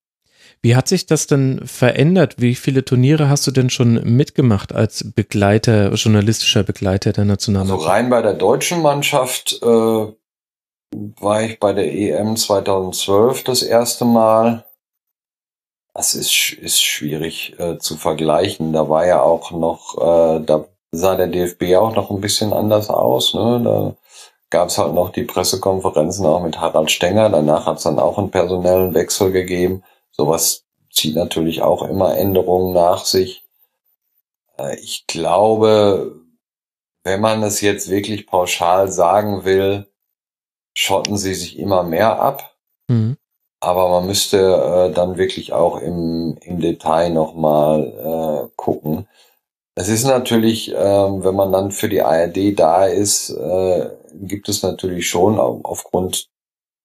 Wie 0.66 0.74
hat 0.74 0.88
sich 0.88 1.06
das 1.06 1.28
denn 1.28 1.64
verändert? 1.64 2.34
Wie 2.38 2.56
viele 2.56 2.84
Turniere 2.84 3.28
hast 3.28 3.46
du 3.46 3.52
denn 3.52 3.70
schon 3.70 4.02
mitgemacht 4.02 4.74
als 4.74 5.12
Begleiter, 5.14 5.92
journalistischer 5.92 6.64
Begleiter 6.64 7.12
der 7.12 7.24
Nationalmannschaft? 7.24 7.82
Also 7.82 7.88
rein 7.88 8.10
bei 8.10 8.20
der 8.20 8.32
deutschen 8.32 8.82
Mannschaft 8.82 9.60
äh, 9.62 9.66
war 9.66 11.42
ich 11.44 11.60
bei 11.60 11.72
der 11.72 11.94
EM 11.94 12.34
2012 12.34 13.44
das 13.44 13.62
erste 13.62 14.06
Mal. 14.06 14.64
Das 15.94 16.16
ist, 16.16 16.54
ist 16.54 16.82
schwierig 16.82 17.54
äh, 17.60 17.78
zu 17.78 17.96
vergleichen. 17.96 18.72
Da 18.72 18.88
war 18.88 19.06
ja 19.06 19.22
auch 19.22 19.52
noch, 19.52 19.96
äh, 19.98 20.44
da 20.44 20.64
sah 20.90 21.14
der 21.14 21.28
DFB 21.28 21.76
auch 21.76 21.94
noch 21.94 22.10
ein 22.10 22.20
bisschen 22.20 22.52
anders 22.52 22.90
aus. 22.90 23.34
Ne? 23.34 23.60
Da 23.62 23.94
gab 24.50 24.70
es 24.70 24.78
halt 24.78 24.94
noch 24.94 25.10
die 25.10 25.22
Pressekonferenzen 25.22 26.26
auch 26.26 26.42
mit 26.42 26.60
Harald 26.60 26.90
Stenger. 26.90 27.30
Danach 27.30 27.66
hat 27.66 27.76
es 27.76 27.84
dann 27.84 28.00
auch 28.00 28.18
einen 28.18 28.32
personellen 28.32 28.94
Wechsel 28.94 29.30
gegeben. 29.30 29.84
Sowas 30.16 30.64
zieht 30.90 31.14
natürlich 31.14 31.62
auch 31.62 31.82
immer 31.82 32.16
Änderungen 32.16 32.72
nach 32.72 33.04
sich. 33.04 33.44
Äh, 34.58 34.76
ich 34.76 35.06
glaube, 35.06 36.20
wenn 37.04 37.20
man 37.20 37.42
es 37.42 37.60
jetzt 37.60 37.90
wirklich 37.90 38.26
pauschal 38.26 38.90
sagen 38.90 39.44
will, 39.44 39.86
schotten 40.74 41.16
sie 41.16 41.34
sich 41.34 41.58
immer 41.58 41.82
mehr 41.82 42.20
ab. 42.20 42.56
Mhm. 42.88 43.16
Aber 43.60 43.88
man 43.88 44.06
müsste 44.06 44.38
äh, 44.90 44.94
dann 44.94 45.16
wirklich 45.16 45.52
auch 45.52 45.80
im, 45.80 46.36
im 46.42 46.60
Detail 46.60 47.10
nochmal 47.10 48.48
äh, 48.48 48.48
gucken. 48.56 49.08
Es 49.74 49.88
ist 49.88 50.04
natürlich, 50.04 50.72
äh, 50.72 50.74
wenn 50.76 51.34
man 51.34 51.52
dann 51.52 51.70
für 51.70 51.88
die 51.88 52.02
ARD 52.02 52.58
da 52.58 52.86
ist, 52.86 53.30
äh, 53.30 53.90
gibt 54.14 54.48
es 54.48 54.62
natürlich 54.62 55.08
schon 55.08 55.38
aufgrund 55.38 56.28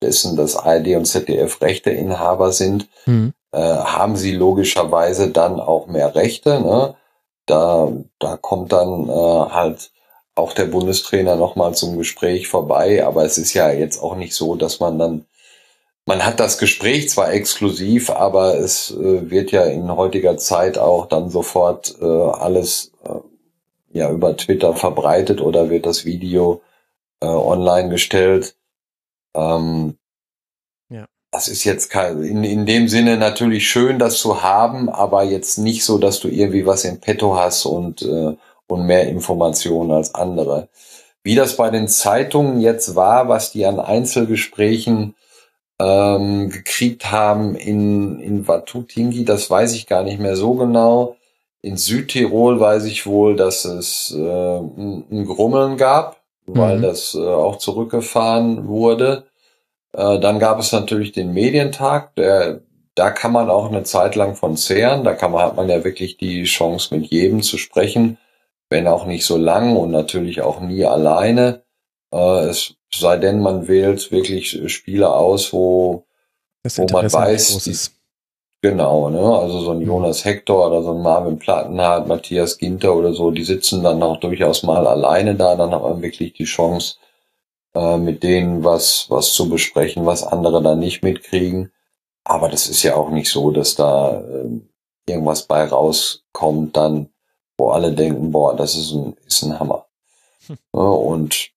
dessen, 0.02 0.36
dass 0.36 0.56
ARD 0.56 0.96
und 0.96 1.06
ZDF 1.06 1.62
Rechteinhaber 1.62 2.52
sind, 2.52 2.88
mhm. 3.06 3.34
äh, 3.52 3.60
haben 3.60 4.16
sie 4.16 4.34
logischerweise 4.34 5.30
dann 5.30 5.60
auch 5.60 5.88
mehr 5.88 6.16
Rechte. 6.16 6.62
Ne? 6.62 6.96
Da, 7.46 7.92
da 8.20 8.38
kommt 8.38 8.72
dann 8.72 9.10
äh, 9.10 9.12
halt 9.12 9.92
auch 10.36 10.54
der 10.54 10.66
Bundestrainer 10.66 11.36
nochmal 11.36 11.76
zum 11.76 11.98
Gespräch 11.98 12.48
vorbei, 12.48 13.06
aber 13.06 13.26
es 13.26 13.38
ist 13.38 13.54
ja 13.54 13.72
jetzt 13.72 14.02
auch 14.02 14.16
nicht 14.16 14.34
so, 14.34 14.56
dass 14.56 14.80
man 14.80 14.98
dann 14.98 15.26
man 16.06 16.26
hat 16.26 16.40
das 16.40 16.58
Gespräch 16.58 17.10
zwar 17.10 17.32
exklusiv, 17.32 18.10
aber 18.10 18.58
es 18.58 18.92
äh, 18.92 19.30
wird 19.30 19.52
ja 19.52 19.66
in 19.66 19.96
heutiger 19.96 20.38
Zeit 20.38 20.78
auch 20.78 21.06
dann 21.06 21.30
sofort 21.30 21.96
äh, 22.02 22.06
alles 22.06 22.92
äh, 23.04 23.98
ja 23.98 24.12
über 24.12 24.36
Twitter 24.36 24.74
verbreitet 24.74 25.42
oder 25.42 25.70
wird 25.70 25.86
das 25.86 26.06
Video 26.06 26.62
äh, 27.22 27.28
online 27.28 27.90
gestellt. 27.90 28.56
Ähm, 29.36 29.98
ja. 30.90 31.06
Das 31.32 31.48
ist 31.48 31.64
jetzt 31.64 31.90
kein, 31.90 32.24
in, 32.24 32.44
in 32.44 32.66
dem 32.66 32.88
Sinne 32.88 33.18
natürlich 33.18 33.70
schön, 33.70 34.00
das 34.00 34.20
zu 34.20 34.44
haben, 34.44 34.90
aber 34.90 35.24
jetzt 35.24 35.58
nicht 35.58 35.84
so, 35.84 35.98
dass 35.98 36.20
du 36.20 36.28
irgendwie 36.28 36.66
was 36.66 36.84
in 36.86 37.00
petto 37.00 37.36
hast 37.38 37.66
und, 37.66 38.02
äh, 38.02 38.36
und 38.68 38.86
mehr 38.86 39.08
Informationen 39.08 39.92
als 39.92 40.16
andere. 40.16 40.70
Wie 41.24 41.36
das 41.36 41.56
bei 41.56 41.70
den 41.70 41.88
Zeitungen 41.88 42.62
jetzt 42.62 42.96
war, 42.96 43.28
was 43.28 43.52
die 43.52 43.66
an 43.66 43.80
Einzelgesprächen 43.80 45.16
ähm, 45.80 46.50
gekriegt 46.50 47.12
haben 47.12 47.56
in, 47.56 48.20
in 48.20 48.48
Watutingi, 48.48 49.26
das 49.26 49.50
weiß 49.50 49.74
ich 49.74 49.88
gar 49.88 50.04
nicht 50.04 50.20
mehr 50.20 50.36
so 50.36 50.54
genau. 50.54 51.16
In 51.62 51.78
Südtirol 51.78 52.60
weiß 52.60 52.86
ich 52.86 53.06
wohl, 53.06 53.36
dass 53.36 53.66
es 53.66 54.12
äh, 54.16 54.58
ein 54.58 55.26
Grummeln 55.26 55.78
gab, 55.78 56.21
weil 56.56 56.78
mhm. 56.78 56.82
das 56.84 57.16
äh, 57.16 57.20
auch 57.20 57.58
zurückgefahren 57.58 58.68
wurde. 58.68 59.26
Äh, 59.94 60.20
dann 60.20 60.40
gab 60.40 60.60
es 60.60 60.72
natürlich 60.72 61.12
den 61.12 61.34
Medientag, 61.34 62.16
der, 62.16 62.62
da 62.96 63.12
kann 63.12 63.32
man 63.32 63.50
auch 63.50 63.70
eine 63.70 63.84
Zeit 63.84 64.16
lang 64.16 64.36
von 64.36 64.58
zehren. 64.58 65.04
Da 65.04 65.14
kann 65.14 65.32
man, 65.32 65.44
hat 65.44 65.56
man 65.56 65.70
ja 65.70 65.84
wirklich 65.84 66.18
die 66.18 66.44
Chance, 66.44 66.96
mit 66.96 67.08
jedem 67.08 67.42
zu 67.42 67.58
sprechen, 67.58 68.18
wenn 68.70 68.88
auch 68.88 69.06
nicht 69.06 69.26
so 69.26 69.38
lang 69.38 69.76
und 69.76 69.92
natürlich 69.92 70.42
auch 70.42 70.60
nie 70.62 70.86
alleine. 70.86 71.64
Äh, 72.14 72.46
es 72.46 72.76
sei 72.94 73.18
denn, 73.18 73.42
man 73.42 73.68
wählt 73.68 74.12
wirklich 74.12 74.62
Spiele 74.72 75.14
aus, 75.14 75.54
wo, 75.54 76.06
wo 76.64 76.86
man 76.92 77.12
weiß, 77.12 77.64
die, 77.64 77.78
genau, 78.62 79.10
ne? 79.10 79.20
Also 79.20 79.60
so 79.60 79.72
ein 79.72 79.80
mhm. 79.80 79.88
Jonas 79.88 80.26
Hector 80.26 80.68
oder 80.68 80.84
so 80.84 80.94
ein 80.94 81.02
Marvin 81.02 81.40
Plattenhardt, 81.40 82.08
Matthias 82.08 82.58
Ginter 82.58 82.96
oder 82.96 83.14
so, 83.14 83.32
die 83.32 83.44
sitzen 83.44 83.84
dann 83.84 84.02
auch 84.04 84.20
durchaus 84.20 84.64
mal 84.64 84.88
alleine 84.88 85.36
da, 85.36 85.56
dann 85.56 85.72
hat 85.72 85.82
man 85.82 86.02
wirklich 86.02 86.34
die 86.34 86.46
Chance, 86.46 86.96
äh, 87.74 87.98
mit 87.98 88.24
denen 88.24 88.64
was, 88.64 89.06
was 89.10 89.34
zu 89.34 89.50
besprechen, 89.50 90.06
was 90.06 90.24
andere 90.24 90.62
dann 90.62 90.80
nicht 90.80 91.04
mitkriegen. 91.04 91.72
Aber 92.24 92.50
das 92.50 92.68
ist 92.68 92.84
ja 92.84 92.96
auch 92.96 93.10
nicht 93.10 93.30
so, 93.30 93.52
dass 93.52 93.76
da 93.76 94.22
äh, 94.22 94.62
irgendwas 95.08 95.44
bei 95.44 95.66
rauskommt, 95.66 96.78
dann, 96.78 97.10
wo 97.58 97.70
alle 97.70 97.94
denken, 97.94 98.32
boah, 98.32 98.56
das 98.56 98.76
ist 98.76 98.92
ein, 98.92 99.18
ist 99.26 99.44
ein 99.44 99.60
Hammer. 99.60 99.86
Hm. 100.48 100.58
Ja, 100.74 100.82
und 100.82 101.52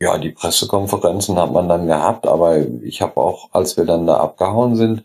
ja, 0.00 0.18
die 0.18 0.30
Pressekonferenzen 0.30 1.38
hat 1.38 1.52
man 1.52 1.68
dann 1.68 1.86
gehabt, 1.86 2.26
aber 2.26 2.58
ich 2.82 3.02
habe 3.02 3.18
auch, 3.18 3.50
als 3.52 3.76
wir 3.76 3.84
dann 3.84 4.06
da 4.06 4.16
abgehauen 4.16 4.74
sind, 4.76 5.04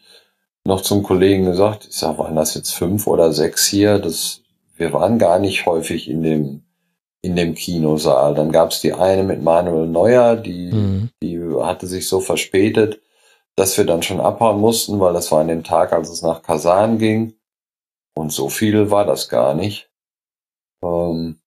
noch 0.66 0.82
zum 0.82 1.04
Kollegen 1.04 1.46
gesagt, 1.46 1.88
ich 1.90 1.96
sag, 1.96 2.18
waren 2.18 2.36
das 2.36 2.56
jetzt 2.56 2.74
fünf 2.74 3.08
oder 3.08 3.32
sechs 3.32 3.68
hier? 3.68 4.00
Das, 4.00 4.42
wir 4.76 4.92
waren 4.92 5.20
gar 5.20 5.40
nicht 5.40 5.66
häufig 5.66 6.10
in 6.10 6.24
dem, 6.24 6.64
in 7.22 7.36
dem 7.36 7.54
Kinosaal. 7.54 8.34
Dann 8.34 8.52
gab's 8.52 8.82
die 8.82 8.94
eine 8.94 9.24
mit 9.24 9.42
Manuel 9.42 9.88
Neuer, 9.88 10.36
die, 10.36 10.72
mhm. 10.72 11.10
die 11.22 11.40
hatte 11.62 11.88
sich 11.88 12.10
so 12.10 12.20
verspätet, 12.20 13.02
dass 13.56 13.78
wir 13.78 13.86
dann 13.86 14.04
schon 14.04 14.20
abhauen 14.20 14.60
mussten, 14.60 15.00
weil 15.00 15.14
das 15.14 15.32
war 15.32 15.42
an 15.42 15.48
dem 15.48 15.64
Tag, 15.64 15.94
als 15.94 16.10
es 16.10 16.24
nach 16.24 16.42
Kasan 16.42 16.98
ging. 16.98 17.36
Und 18.16 18.32
so 18.32 18.50
viel 18.50 18.92
war 18.92 19.06
das 19.06 19.30
gar 19.30 19.54
nicht. 19.54 19.90
Ähm, 20.84 21.40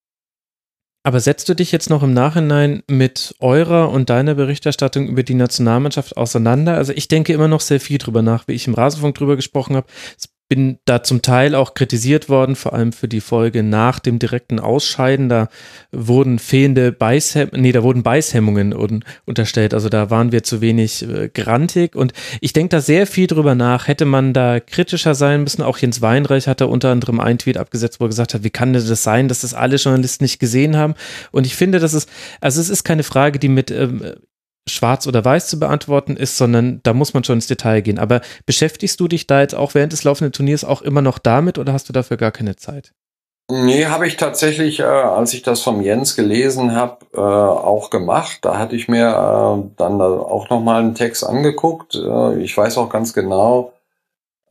aber 1.09 1.21
setzt 1.21 1.49
du 1.49 1.55
dich 1.55 1.73
jetzt 1.73 1.89
noch 1.89 2.03
im 2.03 2.13
Nachhinein 2.13 2.83
mit 2.87 3.35
eurer 3.41 3.91
und 3.91 4.11
deiner 4.11 4.35
Berichterstattung 4.35 5.09
über 5.09 5.23
die 5.23 5.33
Nationalmannschaft 5.33 6.19
auseinander? 6.19 6.75
Also 6.75 6.93
ich 6.93 7.09
denke 7.09 7.33
immer 7.33 7.49
noch 7.49 7.63
sehr 7.63 7.81
viel 7.81 7.97
drüber 7.97 8.21
nach, 8.21 8.47
wie 8.47 8.53
ich 8.53 8.67
im 8.67 8.75
Rasenfunk 8.75 9.15
drüber 9.15 9.35
gesprochen 9.35 9.75
habe. 9.75 9.87
Es 10.19 10.29
bin 10.49 10.79
da 10.87 11.03
zum 11.03 11.21
Teil 11.21 11.55
auch 11.55 11.75
kritisiert 11.75 12.31
worden, 12.31 12.57
vor 12.57 12.73
allem 12.73 12.93
für 12.93 13.07
die 13.07 13.21
Folge 13.21 13.63
nach 13.63 13.99
dem 13.99 14.19
direkten 14.19 14.59
Ausscheiden. 14.59 15.29
Da 15.29 15.49
wurden 15.93 16.39
fehlende 16.39 16.91
Beißhemmungen, 16.91 17.61
nee, 17.61 17.73
da 17.73 17.83
wurden 17.83 18.03
Beißhemmungen 18.03 18.73
un 18.73 19.05
unterstellt. 19.27 19.75
Also 19.75 19.91
da 19.91 20.09
waren 20.09 20.33
wir 20.33 20.43
zu 20.43 20.63
wenig 20.63 21.07
äh, 21.07 21.29
grantig. 21.29 21.95
Und 21.95 22.15
ich 22.41 22.55
denke 22.55 22.71
da 22.71 22.81
sehr 22.81 23.07
viel 23.07 23.27
drüber 23.27 23.55
nach. 23.55 23.89
Hätte 23.89 24.07
man 24.07 24.33
da 24.33 24.59
kritischer 24.59 25.15
sein 25.15 25.43
müssen? 25.43 25.63
Auch 25.63 25.77
Jens 25.77 26.01
Weinreich 26.01 26.49
hat 26.49 26.63
da 26.63 26.65
unter 26.65 26.91
anderem 26.91 27.21
einen 27.21 27.39
Tweet 27.39 27.59
abgesetzt, 27.59 28.01
wo 28.01 28.07
er 28.07 28.09
gesagt 28.09 28.33
hat, 28.33 28.43
wie 28.43 28.51
kann 28.51 28.73
das 28.73 29.03
sein, 29.03 29.29
dass 29.29 29.43
das 29.43 29.53
alle 29.53 29.77
Journalisten 29.77 30.25
nicht 30.25 30.39
gesehen 30.39 30.77
haben? 30.79 30.95
Und 31.31 31.47
ich 31.47 31.57
finde, 31.57 31.79
das 31.79 31.93
ist, 31.93 32.09
also 32.41 32.59
es 32.61 32.71
ist 32.71 32.85
keine 32.85 33.03
Frage, 33.03 33.39
die 33.39 33.49
mit 33.49 33.71
ähm, 33.71 34.03
schwarz 34.69 35.07
oder 35.07 35.25
weiß 35.25 35.49
zu 35.49 35.59
beantworten 35.59 36.17
ist, 36.17 36.37
sondern 36.37 36.81
da 36.83 36.95
muss 36.95 37.15
man 37.15 37.25
schon 37.25 37.37
ins 37.37 37.47
Detail 37.47 37.81
gehen. 37.81 37.99
Aber 37.99 38.21
beschäftigst 38.47 39.01
du 39.01 39.09
dich 39.09 39.27
da 39.27 39.41
jetzt 39.41 39.55
auch 39.55 39.75
während 39.75 39.93
des 39.93 40.05
laufenden 40.05 40.33
Turniers 40.33 40.65
auch 40.65 40.83
immer 40.83 41.03
noch 41.03 41.19
damit 41.19 41.59
oder 41.59 41.73
hast 41.73 41.89
du 41.89 41.93
dafür 41.93 42.17
gar 42.17 42.33
keine 42.33 42.57
Zeit? 42.57 42.93
Nee, 43.51 43.87
habe 43.87 44.07
ich 44.07 44.19
tatsächlich, 44.19 44.81
äh, 44.81 44.83
als 44.83 45.33
ich 45.33 45.41
das 45.41 45.63
vom 45.63 45.81
Jens 45.81 46.17
gelesen 46.17 46.75
habe, 46.75 46.99
äh, 47.15 47.19
auch 47.19 47.89
gemacht. 47.89 48.41
Da 48.43 48.59
hatte 48.59 48.77
ich 48.77 48.89
mir 48.89 49.07
äh, 49.09 49.71
dann 49.79 50.01
auch 50.03 50.51
nochmal 50.51 50.83
einen 50.83 50.95
Text 50.95 51.25
angeguckt. 51.25 51.95
Äh, 51.95 52.43
ich 52.43 52.55
weiß 52.55 52.77
auch 52.77 52.91
ganz 52.91 53.15
genau, 53.15 53.73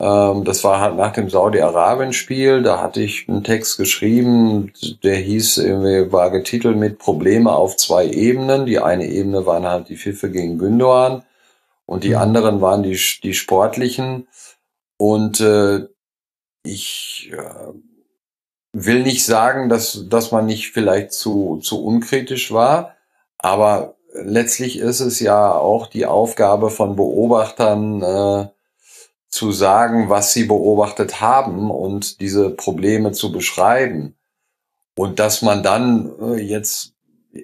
ähm, 0.00 0.44
das 0.44 0.62
war 0.62 0.80
halt 0.80 0.96
nach 0.96 1.12
dem 1.12 1.28
Saudi-Arabien-Spiel. 1.28 2.62
Da 2.62 2.80
hatte 2.80 3.00
ich 3.00 3.28
einen 3.28 3.42
Text 3.42 3.76
geschrieben, 3.78 4.72
der 5.02 5.16
hieß, 5.16 5.58
irgendwie 5.58 6.12
war 6.12 6.30
getitelt 6.30 6.76
mit 6.76 6.98
Probleme 6.98 7.52
auf 7.52 7.76
zwei 7.76 8.06
Ebenen. 8.06 8.66
Die 8.66 8.78
eine 8.78 9.06
Ebene 9.06 9.44
waren 9.46 9.66
halt 9.66 9.88
die 9.88 9.96
Pfiffe 9.96 10.30
gegen 10.30 10.58
Gündogan 10.58 11.24
und 11.86 12.04
die 12.04 12.10
mhm. 12.10 12.18
anderen 12.18 12.60
waren 12.60 12.82
die, 12.82 12.98
die 13.22 13.34
sportlichen. 13.34 14.28
Und 14.98 15.40
äh, 15.40 15.86
ich 16.62 17.32
äh, 17.32 17.72
will 18.72 19.02
nicht 19.02 19.24
sagen, 19.24 19.68
dass, 19.68 20.08
dass 20.08 20.30
man 20.30 20.46
nicht 20.46 20.70
vielleicht 20.72 21.12
zu, 21.12 21.58
zu 21.62 21.84
unkritisch 21.84 22.52
war, 22.52 22.94
aber 23.38 23.96
letztlich 24.12 24.78
ist 24.78 25.00
es 25.00 25.20
ja 25.20 25.52
auch 25.52 25.86
die 25.86 26.06
Aufgabe 26.06 26.70
von 26.70 26.96
Beobachtern, 26.96 28.02
äh, 28.02 28.48
zu 29.28 29.52
sagen, 29.52 30.08
was 30.08 30.32
sie 30.32 30.44
beobachtet 30.44 31.20
haben 31.20 31.70
und 31.70 32.20
diese 32.20 32.50
Probleme 32.50 33.12
zu 33.12 33.32
beschreiben. 33.32 34.16
Und 34.96 35.18
dass 35.18 35.42
man 35.42 35.62
dann 35.62 36.12
äh, 36.20 36.40
jetzt 36.40 36.94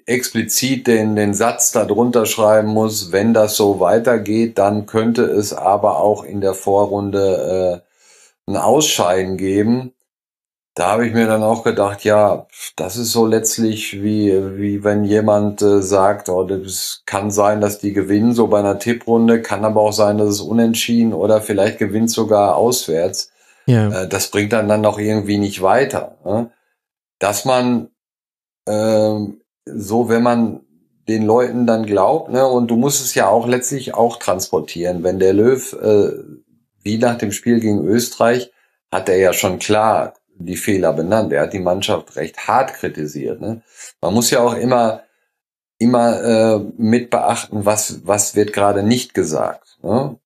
explizit 0.05 0.87
den, 0.87 1.15
den 1.15 1.33
Satz 1.33 1.71
darunter 1.71 2.25
schreiben 2.25 2.69
muss, 2.69 3.11
wenn 3.11 3.33
das 3.33 3.55
so 3.55 3.79
weitergeht, 3.79 4.57
dann 4.57 4.85
könnte 4.85 5.23
es 5.23 5.53
aber 5.53 5.99
auch 5.99 6.23
in 6.23 6.41
der 6.41 6.53
Vorrunde 6.53 7.81
äh, 8.47 8.51
ein 8.51 8.57
Ausscheiden 8.57 9.37
geben 9.37 9.94
da 10.75 10.91
habe 10.91 11.07
ich 11.07 11.13
mir 11.13 11.25
dann 11.25 11.41
auch 11.41 11.63
gedacht, 11.63 12.03
ja, 12.03 12.47
das 12.75 12.97
ist 12.97 13.13
so 13.13 13.25
letztlich 13.25 14.03
wie, 14.03 14.57
wie 14.57 14.83
wenn 14.83 15.05
jemand 15.05 15.61
äh, 15.61 15.81
sagt, 15.81 16.27
oh, 16.27 16.43
das 16.43 17.01
kann 17.05 17.31
sein, 17.31 17.61
dass 17.61 17.79
die 17.79 17.93
gewinnen, 17.93 18.33
so 18.33 18.47
bei 18.47 18.59
einer 18.59 18.77
Tipprunde, 18.77 19.41
kann 19.41 19.63
aber 19.63 19.79
auch 19.79 19.93
sein, 19.93 20.17
dass 20.17 20.27
es 20.27 20.41
unentschieden 20.41 21.13
oder 21.13 21.41
vielleicht 21.41 21.77
gewinnt 21.79 22.11
sogar 22.11 22.57
auswärts. 22.57 23.31
Ja. 23.67 24.03
Äh, 24.03 24.09
das 24.09 24.29
bringt 24.29 24.51
dann 24.51 24.67
dann 24.67 24.81
noch 24.81 24.99
irgendwie 24.99 25.37
nicht 25.37 25.61
weiter. 25.61 26.17
Ne? 26.25 26.51
Dass 27.19 27.45
man 27.45 27.87
äh, 28.65 29.15
so, 29.65 30.09
wenn 30.09 30.23
man 30.23 30.59
den 31.07 31.25
Leuten 31.25 31.65
dann 31.67 31.85
glaubt, 31.85 32.31
ne, 32.31 32.45
und 32.45 32.69
du 32.69 32.75
musst 32.75 33.01
es 33.01 33.15
ja 33.15 33.29
auch 33.29 33.47
letztlich 33.47 33.93
auch 33.93 34.17
transportieren. 34.17 35.03
Wenn 35.03 35.19
der 35.19 35.33
Löw, 35.33 35.73
äh, 35.73 36.11
wie 36.81 36.97
nach 36.97 37.17
dem 37.17 37.31
Spiel 37.31 37.61
gegen 37.61 37.85
Österreich, 37.85 38.51
hat 38.91 39.07
er 39.07 39.17
ja 39.17 39.31
schon 39.31 39.59
klar 39.59 40.15
die 40.37 40.57
Fehler 40.57 40.93
benannt. 40.93 41.33
Er 41.33 41.43
hat 41.43 41.53
die 41.53 41.59
Mannschaft 41.59 42.15
recht 42.15 42.47
hart 42.47 42.73
kritisiert. 42.73 43.41
Ne? 43.41 43.61
Man 44.01 44.13
muss 44.13 44.31
ja 44.31 44.41
auch 44.41 44.55
immer 44.55 45.01
immer 45.77 46.23
äh, 46.23 46.59
mit 46.77 47.09
beachten, 47.09 47.65
was 47.65 48.01
was 48.05 48.35
wird 48.35 48.53
gerade 48.53 48.83
nicht 48.83 49.13
gesagt. 49.13 49.77
Ne? 49.81 50.17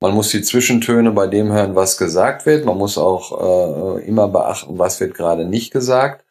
Man 0.00 0.14
muss 0.14 0.30
die 0.30 0.42
Zwischentöne 0.42 1.10
bei 1.12 1.26
dem 1.26 1.52
hören, 1.52 1.74
was 1.74 1.98
gesagt 1.98 2.46
wird. 2.46 2.64
Man 2.64 2.78
muss 2.78 2.96
auch 2.96 3.98
äh, 3.98 4.06
immer 4.06 4.28
beachten, 4.28 4.78
was 4.78 4.98
wird 4.98 5.14
gerade 5.14 5.44
nicht 5.44 5.72
gesagt. 5.72 6.24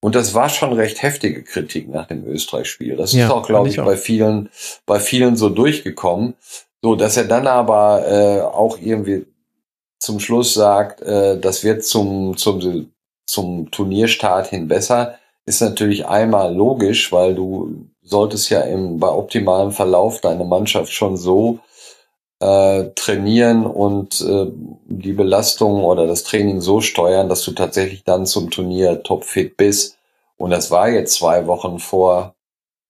Und 0.00 0.14
das 0.14 0.34
war 0.34 0.50
schon 0.50 0.74
recht 0.74 1.02
heftige 1.02 1.42
Kritik 1.42 1.88
nach 1.88 2.06
dem 2.06 2.26
Österreich-Spiel. 2.26 2.96
Das 2.96 3.14
ja, 3.14 3.24
ist 3.24 3.32
auch, 3.32 3.46
glaube 3.46 3.70
ich, 3.70 3.80
auch. 3.80 3.86
bei 3.86 3.96
vielen, 3.96 4.50
bei 4.84 5.00
vielen 5.00 5.36
so 5.36 5.48
durchgekommen. 5.48 6.34
So, 6.82 6.94
dass 6.94 7.16
er 7.16 7.24
dann 7.24 7.46
aber 7.46 8.06
äh, 8.06 8.40
auch 8.42 8.76
irgendwie 8.78 9.24
zum 10.04 10.20
Schluss 10.20 10.54
sagt, 10.54 11.00
äh, 11.02 11.38
das 11.38 11.64
wird 11.64 11.84
zum, 11.84 12.36
zum, 12.36 12.90
zum 13.26 13.70
Turnierstart 13.70 14.48
hin 14.48 14.68
besser, 14.68 15.18
ist 15.46 15.60
natürlich 15.60 16.06
einmal 16.06 16.54
logisch, 16.54 17.10
weil 17.12 17.34
du 17.34 17.86
solltest 18.02 18.50
ja 18.50 18.60
im, 18.60 18.98
bei 18.98 19.08
optimalem 19.08 19.72
Verlauf 19.72 20.20
deine 20.20 20.44
Mannschaft 20.44 20.92
schon 20.92 21.16
so 21.16 21.58
äh, 22.40 22.90
trainieren 22.94 23.64
und 23.66 24.20
äh, 24.20 24.46
die 24.86 25.12
Belastung 25.12 25.84
oder 25.84 26.06
das 26.06 26.24
Training 26.24 26.60
so 26.60 26.80
steuern, 26.80 27.28
dass 27.28 27.42
du 27.42 27.52
tatsächlich 27.52 28.04
dann 28.04 28.26
zum 28.26 28.50
Turnier 28.50 29.02
topfit 29.02 29.56
bist. 29.56 29.96
Und 30.36 30.50
das 30.50 30.70
war 30.70 30.90
jetzt 30.90 31.14
zwei 31.14 31.46
Wochen 31.46 31.78
vor, 31.78 32.34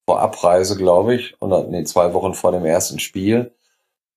vor 0.06 0.20
Abreise, 0.20 0.76
glaube 0.76 1.14
ich, 1.14 1.40
oder 1.40 1.64
nee, 1.64 1.84
zwei 1.84 2.12
Wochen 2.14 2.34
vor 2.34 2.52
dem 2.52 2.64
ersten 2.64 2.98
Spiel. 2.98 3.52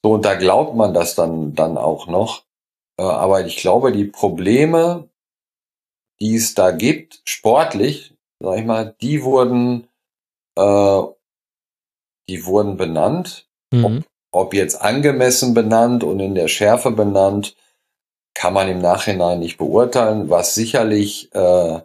So, 0.04 0.13
und 0.13 0.25
da 0.25 0.36
glaubt 0.36 0.75
man 0.75 0.94
das 0.94 1.16
dann, 1.16 1.54
dann 1.54 1.77
auch 1.77 2.08
noch. 2.08 2.47
Äh, 2.98 3.04
aber 3.04 3.46
ich 3.46 3.58
glaube, 3.58 3.92
die 3.92 4.06
Probleme, 4.06 5.10
die 6.20 6.36
es 6.36 6.54
da 6.56 6.72
gibt, 6.72 7.22
sportlich, 7.25 8.16
sag 8.39 8.60
ich 8.60 8.66
mal, 8.66 8.96
die 9.01 9.24
wurden, 9.24 9.88
äh, 10.56 11.01
die 12.30 12.46
wurden 12.46 12.77
benannt. 12.77 13.48
Mhm. 13.72 13.86
Ob, 13.86 14.04
ob 14.32 14.54
jetzt 14.54 14.82
angemessen 14.82 15.54
benannt 15.54 16.04
und 16.04 16.20
in 16.20 16.36
der 16.36 16.48
Schärfe 16.48 16.92
benannt, 16.92 17.56
kann 18.34 18.54
man 18.54 18.70
im 18.70 18.80
Nachhinein 18.80 19.39
nicht 19.39 19.58
beurteilen, 19.58 20.30
was 20.30 20.54
sicherlich 20.54 21.34
äh, 21.34 21.80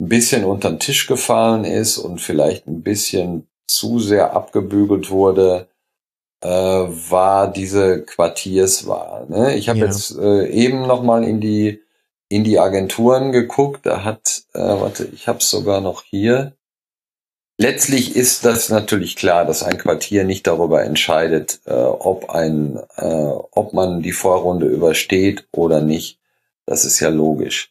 ein 0.00 0.08
bisschen 0.08 0.44
unter 0.44 0.70
den 0.70 0.80
Tisch 0.80 1.06
gefallen 1.06 1.64
ist 1.64 1.98
und 1.98 2.20
vielleicht 2.20 2.66
ein 2.66 2.82
bisschen 2.82 3.48
zu 3.68 4.00
sehr 4.00 4.32
abgebügelt 4.34 5.10
wurde, 5.10 5.68
äh, 6.44 6.48
war 6.48 7.50
diese 7.50 8.02
Quartierswahl. 8.02 9.26
Ne? 9.28 9.56
Ich 9.56 9.68
habe 9.70 9.78
ja. 9.78 9.86
jetzt 9.86 10.16
äh, 10.18 10.46
eben 10.48 10.86
noch 10.86 11.02
mal 11.02 11.24
in 11.24 11.40
die 11.40 11.80
in 12.28 12.44
die 12.44 12.58
Agenturen 12.58 13.32
geguckt. 13.32 13.86
Da 13.86 14.04
hat, 14.04 14.42
äh, 14.54 14.58
warte, 14.58 15.08
ich 15.12 15.26
habe 15.26 15.38
es 15.38 15.50
sogar 15.50 15.80
noch 15.80 16.02
hier. 16.02 16.52
Letztlich 17.56 18.16
ist 18.16 18.44
das 18.44 18.68
natürlich 18.68 19.16
klar, 19.16 19.44
dass 19.44 19.62
ein 19.62 19.78
Quartier 19.78 20.24
nicht 20.24 20.46
darüber 20.46 20.82
entscheidet, 20.82 21.60
äh, 21.66 21.72
ob 21.72 22.30
ein, 22.30 22.80
äh, 22.96 23.04
ob 23.04 23.72
man 23.72 24.02
die 24.02 24.12
Vorrunde 24.12 24.66
übersteht 24.66 25.46
oder 25.52 25.80
nicht. 25.80 26.18
Das 26.66 26.84
ist 26.84 27.00
ja 27.00 27.10
logisch. 27.10 27.70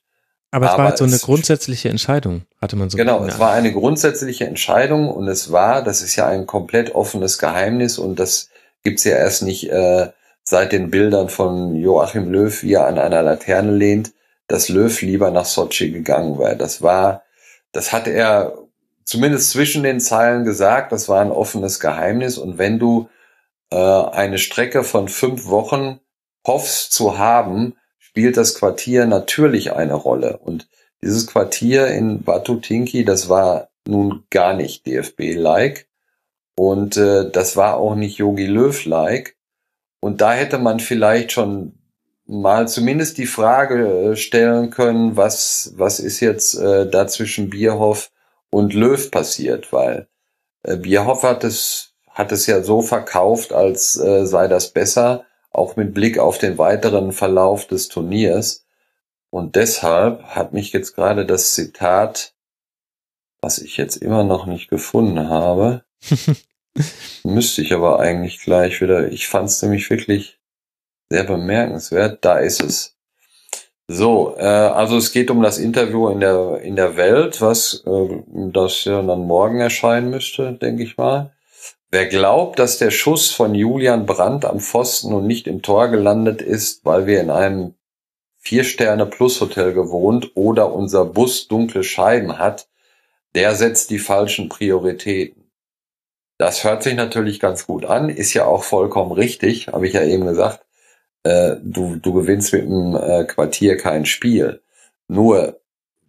Aber 0.51 0.68
es 0.68 0.77
war 0.77 0.86
halt 0.86 0.98
so 0.98 1.03
eine 1.03 1.18
grundsätzliche 1.18 1.89
Entscheidung, 1.89 2.44
hatte 2.62 2.75
man 2.75 2.89
so. 2.89 2.98
Genau, 2.98 3.25
es 3.25 3.39
war 3.39 3.51
eine 3.51 3.74
grundsätzliche 3.74 4.46
Entscheidung 4.46 5.10
und 5.10 5.27
es 5.27 5.51
war, 5.51 5.84
das 5.84 6.01
ist 6.01 6.15
ja 6.15 6.27
ein 6.27 6.46
komplett 6.46 6.94
offenes 6.94 7.39
Geheimnis 7.39 7.98
und 7.98 8.20
das 8.20 8.50
gibt's 8.84 9.04
ja 9.04 9.16
erst 9.16 9.44
nicht 9.44 9.70
äh, 9.70 10.10
seit 10.44 10.72
den 10.72 10.92
Bildern 10.92 11.30
von 11.30 11.75
Joachim 11.75 12.32
Löw, 12.32 12.63
wie 12.63 12.74
er 12.74 12.88
an 12.88 13.00
einer 13.00 13.24
Laterne 13.24 13.72
lehnt, 13.72 14.13
dass 14.48 14.70
Löw 14.70 15.02
lieber 15.02 15.32
nach 15.32 15.46
Sochi 15.46 15.92
gegangen 15.92 16.38
wäre. 16.38 16.58
Das 16.58 16.82
war, 16.82 17.24
das 17.72 17.94
hat 17.94 18.08
er 18.08 18.58
zumindest 19.06 19.52
zwischen 19.52 19.84
den 19.84 20.00
Zeilen 20.00 20.44
gesagt, 20.44 20.92
das 20.92 21.10
war 21.10 21.22
ein 21.22 21.32
offenes 21.32 21.80
Geheimnis 21.80 22.38
und 22.38 22.58
wenn 22.58 22.80
du 22.80 23.10
äh, 23.72 23.75
eine 23.75 24.38
Strecke 24.38 24.84
von 24.84 25.08
fünf 25.08 25.48
Wochen 25.48 26.00
hoffst 26.46 26.92
zu 26.92 27.18
haben, 27.18 27.75
spielt 27.98 28.38
das 28.38 28.56
Quartier 28.56 29.06
natürlich 29.06 29.74
eine 29.74 29.96
Rolle. 29.96 30.38
Und 30.38 30.68
dieses 31.02 31.25
Quartier 31.28 31.88
in 31.88 32.24
Batutinki, 32.24 33.06
das 33.06 33.30
war 33.30 33.70
nun 33.88 34.25
gar 34.30 34.54
nicht 34.54 34.86
DFB-like. 34.86 35.88
Und 36.56 36.98
äh, 36.98 37.30
das 37.30 37.58
war 37.58 37.78
auch 37.78 37.96
nicht 37.96 38.18
Yogi 38.18 38.46
Löw-like. 38.46 39.38
Und 40.00 40.22
da 40.22 40.34
hätte 40.34 40.58
man 40.58 40.80
vielleicht 40.80 41.32
schon 41.32 41.80
mal 42.26 42.68
zumindest 42.68 43.18
die 43.18 43.26
Frage 43.26 44.12
äh, 44.12 44.16
stellen 44.16 44.70
können, 44.70 45.18
was, 45.18 45.74
was 45.76 46.00
ist 46.00 46.20
jetzt 46.20 46.56
äh, 46.56 46.90
da 46.90 47.08
zwischen 47.08 47.50
Bierhoff 47.50 48.12
und 48.50 48.74
Löw 48.74 49.12
passiert, 49.12 49.74
weil 49.74 50.08
äh, 50.64 50.78
Bierhoff 50.78 51.24
hat 51.24 51.44
es, 51.44 51.94
hat 52.10 52.32
es 52.32 52.46
ja 52.48 52.62
so 52.64 52.82
verkauft, 52.82 53.54
als 53.54 53.98
äh, 53.98 54.26
sei 54.26 54.48
das 54.48 54.72
besser 54.72 55.26
auch 55.52 55.76
mit 55.76 55.94
Blick 55.94 56.18
auf 56.18 56.38
den 56.38 56.58
weiteren 56.58 57.12
Verlauf 57.12 57.68
des 57.68 57.88
Turniers. 57.88 58.66
Und 59.30 59.56
deshalb 59.56 60.24
hat 60.24 60.54
mich 60.54 60.74
jetzt 60.74 60.96
gerade 60.96 61.26
das 61.26 61.54
Zitat, 61.54 62.34
was 63.42 63.60
ich 63.60 63.78
jetzt 63.78 63.98
immer 63.98 64.24
noch 64.24 64.46
nicht 64.46 64.70
gefunden 64.70 65.30
habe, 65.30 65.84
müsste 67.24 67.62
ich 67.62 67.74
aber 67.74 68.00
eigentlich 68.00 68.42
gleich 68.42 68.82
wieder, 68.82 69.12
ich 69.12 69.28
fand 69.28 69.50
es 69.50 69.62
nämlich 69.62 69.89
wirklich 69.89 70.39
sehr 71.10 71.24
bemerkenswert, 71.24 72.24
da 72.26 72.39
ist 72.39 72.62
es. 72.62 72.98
So, 73.88 74.36
äh, 74.38 74.44
also 74.44 74.98
es 74.98 75.12
geht 75.12 75.30
um 75.30 75.42
das 75.42 75.58
Interview 75.58 76.10
in 76.10 76.22
der 76.22 76.62
in 76.62 76.76
der 76.76 76.96
Welt, 76.96 77.42
was 77.42 77.84
äh, 77.86 78.24
das 78.52 78.86
ja 78.86 79.02
dann 79.02 79.28
morgen 79.28 79.60
erscheinen 79.60 80.10
müsste, 80.10 80.54
denke 80.54 80.84
ich 80.84 80.98
mal. 80.98 81.34
Wer 81.92 82.08
glaubt, 82.08 82.58
dass 82.58 82.80
der 82.80 82.92
Schuss 82.92 83.30
von 83.30 83.54
Julian 83.54 84.06
Brandt 84.08 84.46
am 84.46 84.60
Pfosten 84.60 85.13
und 85.13 85.28
nicht 85.28 85.48
im 85.48 85.62
Tor 85.62 85.89
gelandet 85.89 86.42
ist, 86.42 86.86
weil 86.86 87.06
wir 87.06 87.22
in 87.22 87.30
einem 87.30 87.76
Vier-Sterne-Plus-Hotel 88.39 89.74
gewohnt 89.74 90.32
oder 90.34 90.74
unser 90.74 91.06
Bus 91.06 91.48
dunkle 91.48 91.84
Scheiben 91.84 92.39
hat, 92.39 92.68
der 93.36 93.56
setzt 93.56 93.89
die 93.89 94.00
falschen 94.00 94.50
Prioritäten. 94.50 95.42
Das 96.43 96.65
hört 96.65 96.84
sich 96.84 96.95
natürlich 96.95 97.39
ganz 97.39 97.65
gut 97.65 97.86
an, 97.86 98.10
ist 98.10 98.34
ja 98.34 98.43
auch 98.43 98.65
vollkommen 98.65 99.13
richtig, 99.13 99.69
habe 99.69 99.88
ich 99.88 99.93
ja 99.93 100.03
eben 100.03 100.25
gesagt. 100.25 100.65
Äh, 101.23 101.56
du, 101.63 101.95
du 101.95 102.12
gewinnst 102.12 102.51
mit 102.51 102.63
dem 102.63 102.97
äh, 102.97 103.23
Quartier 103.23 103.77
kein 103.77 104.06
Spiel. 104.06 104.62
Nur 105.08 105.62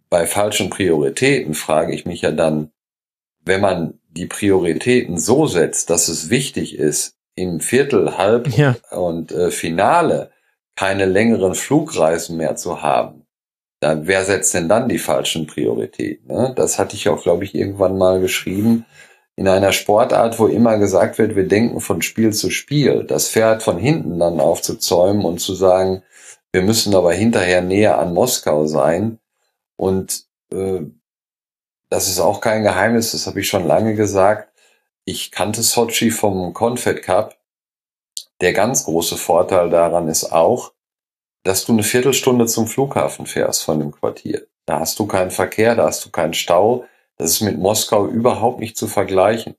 bei 0.09 0.25
falschen 0.27 0.69
Prioritäten 0.69 1.53
frage 1.53 1.95
ich 1.95 2.05
mich 2.05 2.21
ja 2.21 2.31
dann, 2.31 2.73
wenn 3.45 3.61
man 3.61 4.01
die 4.09 4.25
Prioritäten 4.25 5.17
so 5.17 5.47
setzt, 5.47 5.89
dass 5.89 6.09
es 6.09 6.29
wichtig 6.29 6.77
ist, 6.77 7.15
im 7.35 7.61
Viertel, 7.61 8.17
Halb 8.17 8.49
ja. 8.57 8.75
und 8.91 9.31
äh, 9.31 9.51
Finale 9.51 10.31
keine 10.75 11.05
längeren 11.05 11.55
Flugreisen 11.55 12.35
mehr 12.35 12.57
zu 12.57 12.81
haben, 12.81 13.25
dann 13.79 14.05
wer 14.05 14.25
setzt 14.25 14.53
denn 14.53 14.67
dann 14.67 14.89
die 14.89 14.99
falschen 14.99 15.47
Prioritäten? 15.47 16.27
Ne? 16.27 16.51
Das 16.57 16.77
hatte 16.77 16.97
ich 16.97 17.07
auch, 17.07 17.23
glaube 17.23 17.45
ich, 17.45 17.55
irgendwann 17.55 17.97
mal 17.97 18.19
geschrieben. 18.19 18.85
In 19.37 19.47
einer 19.47 19.73
Sportart, 19.73 20.39
wo 20.39 20.47
immer 20.47 20.77
gesagt 20.77 21.17
wird, 21.17 21.35
wir 21.35 21.47
denken 21.47 21.81
von 21.81 22.01
Spiel 22.01 22.33
zu 22.33 22.49
Spiel, 22.49 23.03
das 23.03 23.29
Pferd 23.29 23.63
von 23.63 23.77
hinten 23.77 24.19
dann 24.19 24.39
aufzuzäumen 24.39 25.25
und 25.25 25.39
zu 25.39 25.53
sagen, 25.55 26.03
wir 26.53 26.61
müssen 26.61 26.95
aber 26.95 27.13
hinterher 27.13 27.61
näher 27.61 27.99
an 27.99 28.13
Moskau 28.13 28.65
sein 28.65 29.19
und 29.75 30.25
äh, 30.53 30.81
das 31.89 32.07
ist 32.07 32.19
auch 32.19 32.41
kein 32.41 32.63
Geheimnis, 32.63 33.11
das 33.11 33.27
habe 33.27 33.41
ich 33.41 33.47
schon 33.47 33.67
lange 33.67 33.95
gesagt. 33.95 34.51
Ich 35.03 35.31
kannte 35.31 35.61
Sochi 35.61 36.11
vom 36.11 36.53
Confed 36.53 37.03
Cup. 37.03 37.37
Der 38.41 38.53
ganz 38.53 38.85
große 38.85 39.17
Vorteil 39.17 39.69
daran 39.69 40.07
ist 40.07 40.31
auch, 40.31 40.73
dass 41.43 41.65
du 41.65 41.73
eine 41.73 41.83
Viertelstunde 41.83 42.47
zum 42.47 42.67
Flughafen 42.67 43.27
fährst 43.27 43.63
von 43.63 43.79
dem 43.79 43.91
Quartier. 43.91 44.47
Da 44.65 44.79
hast 44.79 44.97
du 44.97 45.05
keinen 45.05 45.29
Verkehr, 45.29 45.75
da 45.75 45.85
hast 45.85 46.03
du 46.05 46.09
keinen 46.09 46.33
Stau. 46.33 46.85
Das 47.17 47.31
ist 47.31 47.41
mit 47.41 47.57
Moskau 47.57 48.07
überhaupt 48.07 48.59
nicht 48.59 48.77
zu 48.77 48.87
vergleichen. 48.87 49.55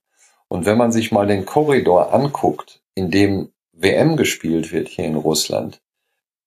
Und 0.49 0.67
wenn 0.67 0.79
man 0.79 0.93
sich 0.93 1.13
mal 1.13 1.27
den 1.27 1.47
Korridor 1.47 2.13
anguckt, 2.13 2.81
in 2.95 3.11
dem 3.11 3.53
WM 3.73 4.17
gespielt 4.17 4.73
wird 4.73 4.89
hier 4.89 5.07
in 5.07 5.17
Russland, 5.17 5.81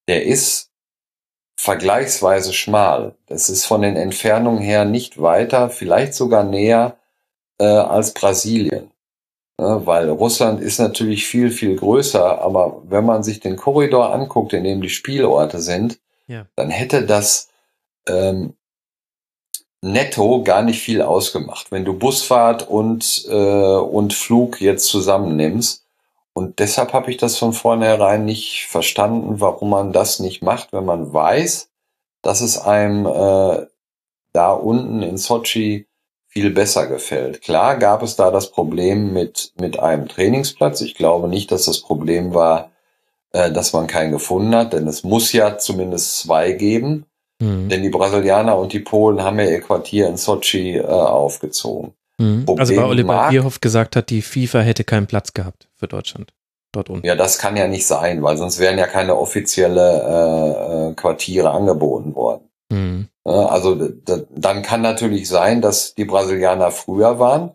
der 0.08 0.26
ist 0.26 0.72
vergleichsweise 1.56 2.54
schmal. 2.54 3.16
Das 3.26 3.50
ist 3.50 3.66
von 3.66 3.82
den 3.82 3.98
Entfernungen 3.98 4.62
her 4.62 4.86
nicht 4.86 5.22
weiter, 5.22 5.70
vielleicht 5.70 6.14
sogar 6.14 6.44
näher 6.44 6.98
äh, 7.60 7.66
als 7.66 8.14
Brasilien. 8.14 8.92
Ja, 9.60 9.86
weil 9.86 10.10
Russland 10.10 10.62
ist 10.62 10.80
natürlich 10.80 11.28
viel, 11.28 11.52
viel 11.52 11.76
größer, 11.76 12.42
aber 12.42 12.82
wenn 12.86 13.06
man 13.06 13.24
sich 13.24 13.42
den 13.42 13.58
Korridor 13.58 14.14
anguckt, 14.14 14.54
in 14.54 14.64
dem 14.64 14.82
die 14.82 14.90
Spielorte 14.90 15.60
sind, 15.60 16.00
ja. 16.28 16.46
dann 16.56 16.70
hätte 16.70 17.06
das 17.06 17.50
ähm, 18.08 18.54
netto 19.82 20.44
gar 20.44 20.62
nicht 20.62 20.82
viel 20.82 21.02
ausgemacht. 21.02 21.72
Wenn 21.72 21.86
du 21.86 21.94
Busfahrt 21.94 22.68
und, 22.68 23.26
äh, 23.30 23.34
und 23.34 24.14
Flug 24.14 24.62
jetzt 24.62 24.86
zusammennimmst, 24.88 25.86
und 26.34 26.60
deshalb 26.60 26.94
habe 26.94 27.12
ich 27.12 27.18
das 27.18 27.38
von 27.38 27.54
vornherein 27.54 28.24
nicht 28.24 28.68
verstanden, 28.68 29.42
warum 29.42 29.72
man 29.72 29.92
das 29.92 30.20
nicht 30.20 30.42
macht, 30.42 30.72
wenn 30.72 30.86
man 30.86 31.12
weiß, 31.14 31.70
dass 32.22 32.42
es 32.42 32.58
einem 32.58 33.06
äh, 33.06 33.66
da 34.32 34.54
unten 34.54 35.02
in 35.02 35.18
Sochi 35.18 35.88
viel 36.28 36.52
besser 36.52 36.88
gefällt. 36.88 37.42
Klar 37.42 37.78
gab 37.78 38.04
es 38.04 38.16
da 38.16 38.32
das 38.32 38.52
Problem 38.52 39.12
mit, 39.12 39.52
mit 39.60 39.80
einem 39.80 40.08
Trainingsplatz. 40.08 40.82
Ich 40.82 40.96
glaube 40.96 41.28
nicht, 41.28 41.52
dass 41.52 41.66
das 41.66 41.82
Problem 41.82 42.34
war, 42.34 42.72
äh, 43.32 43.52
dass 43.52 43.74
man 43.74 43.88
keinen 43.88 44.12
gefunden 44.12 44.56
hat, 44.56 44.74
denn 44.74 44.88
es 44.88 45.04
muss 45.04 45.34
ja 45.34 45.58
zumindest 45.58 46.20
zwei 46.20 46.52
geben. 46.52 47.06
Mhm. 47.40 47.70
Denn 47.70 47.84
die 47.84 47.90
Brasilianer 47.90 48.58
und 48.58 48.74
die 48.74 48.80
Polen 48.80 49.22
haben 49.22 49.40
ja 49.40 49.46
ihr 49.46 49.62
Quartier 49.62 50.08
in 50.08 50.18
Sochi 50.18 50.78
äh, 50.78 50.84
aufgezogen. 50.84 51.94
Mhm. 52.18 52.46
Also 52.58 52.76
weil 52.76 52.84
Oliver 52.84 53.30
Bierhoff 53.30 53.62
gesagt 53.62 53.96
hat, 53.96 54.10
die 54.10 54.22
FIFA 54.22 54.60
hätte 54.60 54.84
keinen 54.84 55.08
Platz 55.08 55.34
gehabt 55.34 55.68
für 55.76 55.88
Deutschland. 55.88 56.34
Dort 56.72 56.90
unten. 56.90 57.06
Ja, 57.06 57.16
das 57.16 57.40
kann 57.40 57.58
ja 57.58 57.68
nicht 57.68 57.88
sein, 57.88 58.22
weil 58.22 58.38
sonst 58.38 58.60
wären 58.60 58.78
ja 58.78 58.86
keine 58.86 59.18
offizielle 59.18 60.04
äh, 60.04 60.90
äh, 60.90 60.94
Quartiere 60.94 61.50
angeboten 61.52 62.14
worden. 62.14 62.50
Mhm. 62.70 63.08
Also 63.24 63.76
dann 64.36 64.64
kann 64.64 64.82
natürlich 64.82 65.28
sein, 65.30 65.62
dass 65.62 65.94
die 65.96 66.06
Brasilianer 66.06 66.72
früher 66.72 67.20
waren. 67.20 67.52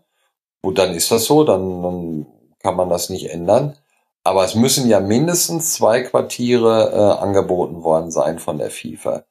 Gut, 0.62 0.78
dann 0.78 0.94
ist 0.94 1.10
das 1.10 1.24
so, 1.24 1.44
dann, 1.44 1.82
dann 1.82 2.26
kann 2.60 2.76
man 2.76 2.88
das 2.88 3.10
nicht 3.10 3.30
ändern. 3.30 3.76
Aber 4.22 4.44
es 4.44 4.54
müssen 4.54 4.88
ja 4.88 5.00
mindestens 5.00 5.74
zwei 5.74 6.02
Quartiere 6.02 6.92
äh, 6.92 7.22
angeboten 7.22 7.82
worden 7.82 8.10
sein 8.10 8.38
von 8.38 8.58
der 8.58 8.70
FIFA. 8.70 9.24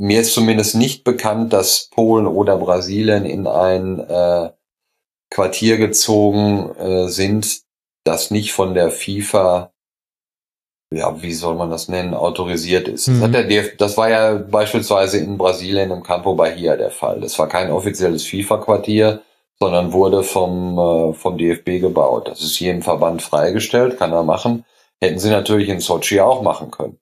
Mir 0.00 0.22
ist 0.22 0.32
zumindest 0.32 0.76
nicht 0.76 1.04
bekannt, 1.04 1.52
dass 1.52 1.90
Polen 1.90 2.26
oder 2.26 2.56
Brasilien 2.56 3.26
in 3.26 3.46
ein 3.46 4.00
äh, 4.00 4.50
Quartier 5.30 5.76
gezogen 5.76 6.74
äh, 6.76 7.08
sind, 7.08 7.62
das 8.04 8.30
nicht 8.30 8.52
von 8.52 8.74
der 8.74 8.90
FIFA 8.90 9.72
ja, 10.92 11.22
wie 11.22 11.32
soll 11.32 11.54
man 11.54 11.70
das 11.70 11.88
nennen, 11.88 12.14
autorisiert 12.14 12.88
ist. 12.88 13.08
Mhm. 13.08 13.12
Das, 13.14 13.22
hat 13.22 13.34
der 13.34 13.44
DF 13.44 13.76
das 13.76 13.96
war 13.96 14.10
ja 14.10 14.34
beispielsweise 14.34 15.18
in 15.18 15.38
Brasilien 15.38 15.90
im 15.90 16.02
Campo 16.02 16.34
Bahia 16.34 16.76
der 16.76 16.90
Fall. 16.90 17.20
Das 17.20 17.38
war 17.38 17.48
kein 17.48 17.70
offizielles 17.70 18.26
FIFA-Quartier, 18.26 19.22
sondern 19.58 19.92
wurde 19.92 20.22
vom, 20.22 20.78
äh, 20.78 21.14
vom 21.14 21.38
DFB 21.38 21.80
gebaut. 21.80 22.28
Das 22.28 22.40
ist 22.40 22.58
jedem 22.58 22.82
Verband 22.82 23.22
freigestellt, 23.22 23.98
kann 23.98 24.12
er 24.12 24.24
machen. 24.24 24.64
Hätten 25.00 25.18
sie 25.18 25.30
natürlich 25.30 25.68
in 25.68 25.80
Sochi 25.80 26.20
auch 26.20 26.42
machen 26.42 26.70
können. 26.70 26.98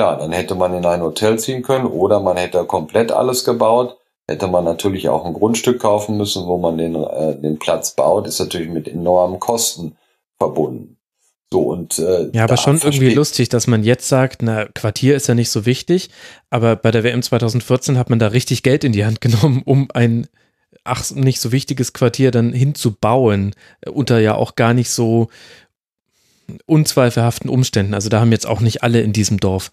Klar, 0.00 0.16
dann 0.16 0.32
hätte 0.32 0.54
man 0.54 0.72
in 0.72 0.86
ein 0.86 1.02
Hotel 1.02 1.38
ziehen 1.38 1.60
können 1.60 1.84
oder 1.84 2.20
man 2.20 2.38
hätte 2.38 2.64
komplett 2.64 3.12
alles 3.12 3.44
gebaut. 3.44 3.98
Hätte 4.26 4.46
man 4.46 4.64
natürlich 4.64 5.10
auch 5.10 5.26
ein 5.26 5.34
Grundstück 5.34 5.78
kaufen 5.78 6.16
müssen, 6.16 6.46
wo 6.46 6.56
man 6.56 6.78
den, 6.78 6.94
äh, 6.94 7.38
den 7.38 7.58
Platz 7.58 7.94
baut. 7.94 8.26
Ist 8.26 8.40
natürlich 8.40 8.70
mit 8.70 8.88
enormen 8.88 9.38
Kosten 9.40 9.98
verbunden. 10.38 10.96
So 11.52 11.60
und 11.60 11.98
äh, 11.98 12.30
ja, 12.32 12.44
aber 12.44 12.56
schon 12.56 12.78
irgendwie 12.78 13.12
lustig, 13.12 13.50
dass 13.50 13.66
man 13.66 13.84
jetzt 13.84 14.08
sagt, 14.08 14.40
na 14.40 14.64
Quartier 14.74 15.16
ist 15.16 15.26
ja 15.26 15.34
nicht 15.34 15.50
so 15.50 15.66
wichtig, 15.66 16.08
aber 16.48 16.76
bei 16.76 16.92
der 16.92 17.04
WM 17.04 17.20
2014 17.20 17.98
hat 17.98 18.08
man 18.08 18.18
da 18.18 18.28
richtig 18.28 18.62
Geld 18.62 18.84
in 18.84 18.92
die 18.92 19.04
Hand 19.04 19.20
genommen, 19.20 19.60
um 19.66 19.88
ein 19.92 20.28
ach 20.82 21.10
nicht 21.10 21.40
so 21.40 21.52
wichtiges 21.52 21.92
Quartier 21.92 22.30
dann 22.30 22.54
hinzubauen 22.54 23.54
äh, 23.82 23.90
unter 23.90 24.18
ja 24.18 24.34
auch 24.34 24.54
gar 24.56 24.72
nicht 24.72 24.88
so 24.88 25.28
unzweifelhaften 26.66 27.50
Umständen. 27.50 27.94
Also 27.94 28.08
da 28.08 28.20
haben 28.20 28.32
jetzt 28.32 28.46
auch 28.46 28.60
nicht 28.60 28.82
alle 28.82 29.00
in 29.00 29.12
diesem 29.12 29.38
Dorf 29.38 29.70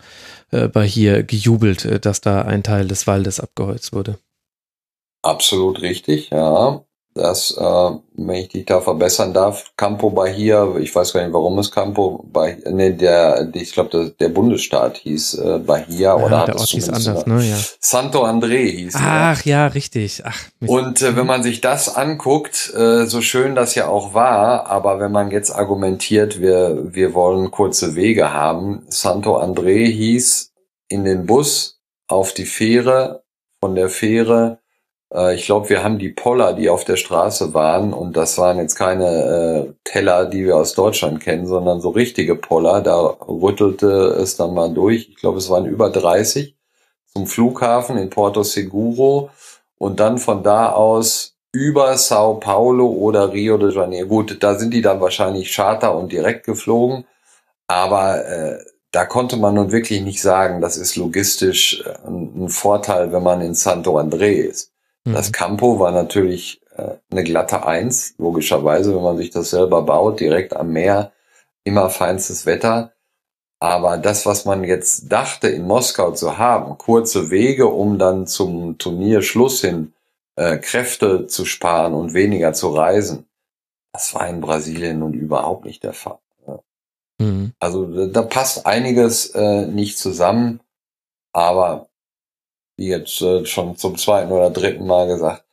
äh, 0.51 0.67
bei 0.67 0.85
hier 0.85 1.23
gejubelt, 1.23 1.85
äh, 1.85 1.99
dass 1.99 2.21
da 2.21 2.43
ein 2.43 2.63
Teil 2.63 2.87
des 2.87 3.07
Waldes 3.07 3.39
abgeholzt 3.39 3.93
wurde. 3.93 4.19
Absolut 5.23 5.81
richtig, 5.81 6.29
ja 6.29 6.86
dass, 7.17 7.51
äh, 7.57 7.91
wenn 8.15 8.35
ich 8.35 8.49
dich 8.49 8.65
da 8.65 8.79
verbessern 8.79 9.33
darf, 9.33 9.71
Campo 9.75 10.09
Bahia, 10.09 10.75
ich 10.77 10.93
weiß 10.95 11.13
gar 11.13 11.23
nicht, 11.23 11.33
warum 11.33 11.59
es 11.59 11.71
Campo 11.71 12.25
Bahia, 12.31 12.57
nee, 12.71 12.91
der, 12.91 13.49
ich 13.53 13.73
glaube, 13.73 13.89
der, 13.89 14.09
der 14.11 14.29
Bundesstaat 14.29 14.97
hieß 14.97 15.33
äh, 15.35 15.59
Bahia 15.59 15.97
ja, 15.97 16.15
oder 16.15 16.39
hat 16.39 16.55
es 16.55 16.69
hieß 16.69 16.89
anders, 16.89 17.25
ne? 17.25 17.43
Ja. 17.43 17.57
Santo 17.79 18.25
André 18.25 18.69
hieß 18.69 18.93
Ach 18.97 19.41
der. 19.41 19.51
ja, 19.51 19.67
richtig. 19.67 20.23
Ach, 20.25 20.39
Und 20.65 21.01
äh, 21.01 21.15
wenn 21.15 21.25
man 21.25 21.43
sich 21.43 21.61
das 21.61 21.95
anguckt, 21.95 22.73
äh, 22.75 23.05
so 23.05 23.21
schön 23.21 23.55
das 23.55 23.75
ja 23.75 23.87
auch 23.87 24.13
war, 24.13 24.67
aber 24.67 24.99
wenn 24.99 25.11
man 25.11 25.31
jetzt 25.31 25.51
argumentiert, 25.51 26.39
wir, 26.39 26.93
wir 26.93 27.13
wollen 27.13 27.51
kurze 27.51 27.95
Wege 27.95 28.31
haben, 28.33 28.85
Santo 28.87 29.37
André 29.37 29.85
hieß 29.91 30.53
in 30.87 31.03
den 31.03 31.25
Bus 31.25 31.79
auf 32.07 32.33
die 32.33 32.45
Fähre, 32.45 33.23
von 33.59 33.75
der 33.75 33.89
Fähre 33.89 34.59
äh, 35.13 35.35
ich 35.35 35.45
glaube, 35.45 35.69
wir 35.69 35.83
haben 35.83 35.99
die 35.99 36.09
Poller, 36.09 36.53
die 36.53 36.69
auf 36.69 36.83
der 36.85 36.97
Straße 36.97 37.53
waren, 37.53 37.93
und 37.93 38.17
das 38.17 38.37
waren 38.37 38.57
jetzt 38.57 38.75
keine 38.75 39.67
äh, 39.67 39.73
Teller, 39.83 40.25
die 40.25 40.45
wir 40.45 40.57
aus 40.57 40.73
Deutschland 40.73 41.19
kennen, 41.21 41.47
sondern 41.47 41.81
so 41.81 41.89
richtige 41.89 42.35
Poller. 42.35 42.81
Da 42.81 43.17
rüttelte 43.27 43.87
es 43.87 44.37
dann 44.37 44.53
mal 44.53 44.73
durch. 44.73 45.09
Ich 45.09 45.15
glaube, 45.17 45.37
es 45.39 45.49
waren 45.49 45.65
über 45.65 45.89
30 45.89 46.55
zum 47.13 47.27
Flughafen 47.27 47.97
in 47.97 48.09
Porto 48.09 48.43
Seguro 48.43 49.31
und 49.77 49.99
dann 49.99 50.17
von 50.17 50.43
da 50.43 50.71
aus 50.71 51.35
über 51.51 51.97
Sao 51.97 52.35
Paulo 52.35 52.87
oder 52.87 53.31
Rio 53.33 53.57
de 53.57 53.73
Janeiro. 53.73 54.07
Gut, 54.07 54.37
da 54.43 54.55
sind 54.55 54.73
die 54.73 54.81
dann 54.81 55.01
wahrscheinlich 55.01 55.53
Charter 55.53 55.95
und 55.95 56.11
direkt 56.11 56.45
geflogen, 56.45 57.05
aber 57.67 58.25
äh, 58.27 58.59
da 58.91 59.05
konnte 59.05 59.37
man 59.37 59.55
nun 59.55 59.71
wirklich 59.71 60.01
nicht 60.01 60.21
sagen, 60.21 60.61
das 60.61 60.77
ist 60.77 60.95
logistisch 60.95 61.83
äh, 61.85 62.07
ein 62.07 62.49
Vorteil, 62.49 63.11
wenn 63.11 63.23
man 63.23 63.41
in 63.41 63.53
Santo 63.55 63.97
André 63.97 64.31
ist. 64.31 64.71
Das 65.13 65.29
mhm. 65.29 65.31
Campo 65.33 65.79
war 65.79 65.91
natürlich 65.91 66.61
äh, 66.75 66.95
eine 67.11 67.23
glatte 67.23 67.65
Eins, 67.65 68.15
logischerweise, 68.17 68.95
wenn 68.95 69.03
man 69.03 69.17
sich 69.17 69.29
das 69.29 69.49
selber 69.49 69.81
baut, 69.83 70.19
direkt 70.19 70.55
am 70.55 70.71
Meer, 70.71 71.11
immer 71.63 71.89
feinstes 71.89 72.45
Wetter. 72.45 72.93
Aber 73.59 73.97
das, 73.97 74.25
was 74.25 74.45
man 74.45 74.63
jetzt 74.63 75.11
dachte, 75.11 75.47
in 75.47 75.63
Moskau 75.63 76.11
zu 76.11 76.37
haben, 76.37 76.77
kurze 76.77 77.31
Wege, 77.31 77.67
um 77.67 77.97
dann 77.97 78.27
zum 78.27 78.77
Turnierschluss 78.77 79.61
hin 79.61 79.93
äh, 80.35 80.57
Kräfte 80.57 81.27
zu 81.27 81.45
sparen 81.45 81.93
und 81.93 82.13
weniger 82.13 82.53
zu 82.53 82.69
reisen, 82.69 83.25
das 83.93 84.13
war 84.13 84.27
in 84.27 84.41
Brasilien 84.41 84.99
nun 84.99 85.13
überhaupt 85.13 85.65
nicht 85.65 85.83
der 85.83 85.93
Fall. 85.93 86.19
Mhm. 87.19 87.53
Also 87.59 88.07
da 88.07 88.21
passt 88.21 88.65
einiges 88.65 89.31
äh, 89.31 89.65
nicht 89.65 89.97
zusammen, 89.97 90.59
aber 91.33 91.86
wie 92.77 92.87
jetzt 92.87 93.21
äh, 93.21 93.45
schon 93.45 93.75
zum 93.75 93.97
zweiten 93.97 94.31
oder 94.31 94.49
dritten 94.49 94.87
Mal 94.87 95.07
gesagt, 95.07 95.43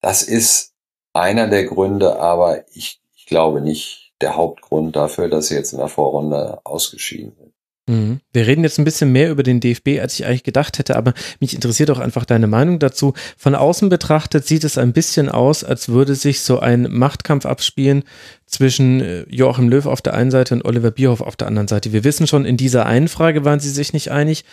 das 0.00 0.22
ist 0.22 0.74
einer 1.12 1.48
der 1.48 1.64
Gründe, 1.64 2.18
aber 2.18 2.64
ich, 2.74 3.00
ich 3.14 3.26
glaube 3.26 3.60
nicht 3.60 4.12
der 4.20 4.36
Hauptgrund 4.36 4.94
dafür, 4.96 5.28
dass 5.28 5.48
sie 5.48 5.54
jetzt 5.54 5.72
in 5.72 5.78
der 5.78 5.88
Vorrunde 5.88 6.60
ausgeschieden 6.64 7.32
sind. 7.38 7.52
Mhm. 7.88 8.20
Wir 8.32 8.46
reden 8.46 8.62
jetzt 8.62 8.78
ein 8.78 8.84
bisschen 8.84 9.10
mehr 9.10 9.30
über 9.30 9.42
den 9.42 9.58
DFB, 9.58 10.00
als 10.00 10.14
ich 10.14 10.24
eigentlich 10.24 10.44
gedacht 10.44 10.78
hätte, 10.78 10.96
aber 10.96 11.14
mich 11.40 11.54
interessiert 11.54 11.90
auch 11.90 11.98
einfach 11.98 12.24
deine 12.24 12.46
Meinung 12.46 12.78
dazu. 12.78 13.12
Von 13.36 13.56
außen 13.56 13.88
betrachtet 13.88 14.46
sieht 14.46 14.62
es 14.62 14.78
ein 14.78 14.92
bisschen 14.92 15.28
aus, 15.28 15.64
als 15.64 15.88
würde 15.88 16.14
sich 16.14 16.42
so 16.42 16.60
ein 16.60 16.86
Machtkampf 16.90 17.44
abspielen 17.44 18.04
zwischen 18.46 19.00
äh, 19.00 19.24
Joachim 19.28 19.68
Löw 19.68 19.86
auf 19.86 20.00
der 20.00 20.14
einen 20.14 20.30
Seite 20.30 20.54
und 20.54 20.64
Oliver 20.64 20.92
Bierhoff 20.92 21.20
auf 21.20 21.36
der 21.36 21.48
anderen 21.48 21.68
Seite. 21.68 21.92
Wir 21.92 22.04
wissen 22.04 22.28
schon, 22.28 22.44
in 22.44 22.56
dieser 22.56 22.86
einen 22.86 23.08
Frage 23.08 23.44
waren 23.44 23.60
sie 23.60 23.70
sich 23.70 23.92
nicht 23.92 24.12
einig 24.12 24.44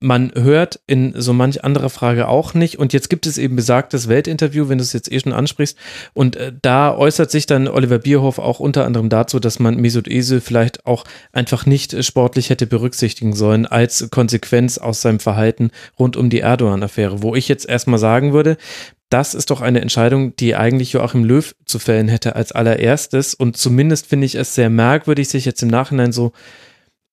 man 0.00 0.32
hört 0.34 0.80
in 0.86 1.12
so 1.14 1.34
manch 1.34 1.62
anderer 1.62 1.90
Frage 1.90 2.26
auch 2.26 2.54
nicht. 2.54 2.78
Und 2.78 2.94
jetzt 2.94 3.10
gibt 3.10 3.26
es 3.26 3.36
eben 3.36 3.54
besagtes 3.54 4.08
Weltinterview, 4.08 4.68
wenn 4.68 4.78
du 4.78 4.82
es 4.82 4.94
jetzt 4.94 5.12
eh 5.12 5.20
schon 5.20 5.34
ansprichst. 5.34 5.76
Und 6.14 6.36
äh, 6.36 6.52
da 6.62 6.96
äußert 6.96 7.30
sich 7.30 7.44
dann 7.44 7.68
Oliver 7.68 7.98
Bierhoff 7.98 8.38
auch 8.38 8.60
unter 8.60 8.86
anderem 8.86 9.10
dazu, 9.10 9.38
dass 9.38 9.58
man 9.58 9.76
Mesut 9.76 10.08
Özil 10.08 10.40
vielleicht 10.40 10.86
auch 10.86 11.04
einfach 11.32 11.66
nicht 11.66 11.92
äh, 11.92 12.02
sportlich 12.02 12.48
hätte 12.48 12.66
berücksichtigen 12.66 13.34
sollen 13.34 13.66
als 13.66 14.08
Konsequenz 14.10 14.78
aus 14.78 15.02
seinem 15.02 15.20
Verhalten 15.20 15.70
rund 15.98 16.16
um 16.16 16.30
die 16.30 16.40
Erdogan-Affäre. 16.40 17.22
Wo 17.22 17.34
ich 17.34 17.46
jetzt 17.48 17.68
erstmal 17.68 17.98
sagen 17.98 18.32
würde, 18.32 18.56
das 19.10 19.34
ist 19.34 19.50
doch 19.50 19.60
eine 19.60 19.82
Entscheidung, 19.82 20.34
die 20.36 20.56
eigentlich 20.56 20.92
Joachim 20.92 21.24
Löw 21.24 21.54
zu 21.66 21.78
fällen 21.78 22.08
hätte 22.08 22.36
als 22.36 22.52
allererstes. 22.52 23.34
Und 23.34 23.58
zumindest 23.58 24.06
finde 24.06 24.24
ich 24.24 24.36
es 24.36 24.54
sehr 24.54 24.70
merkwürdig, 24.70 25.28
sich 25.28 25.44
jetzt 25.44 25.62
im 25.62 25.68
Nachhinein 25.68 26.12
so 26.12 26.32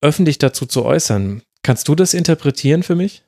öffentlich 0.02 0.38
dazu 0.38 0.65
zu 0.67 0.86
äußern. 0.86 1.41
Kannst 1.67 1.89
du 1.89 1.95
das 1.95 2.13
interpretieren 2.13 2.82
für 2.82 2.95
mich? 2.95 3.23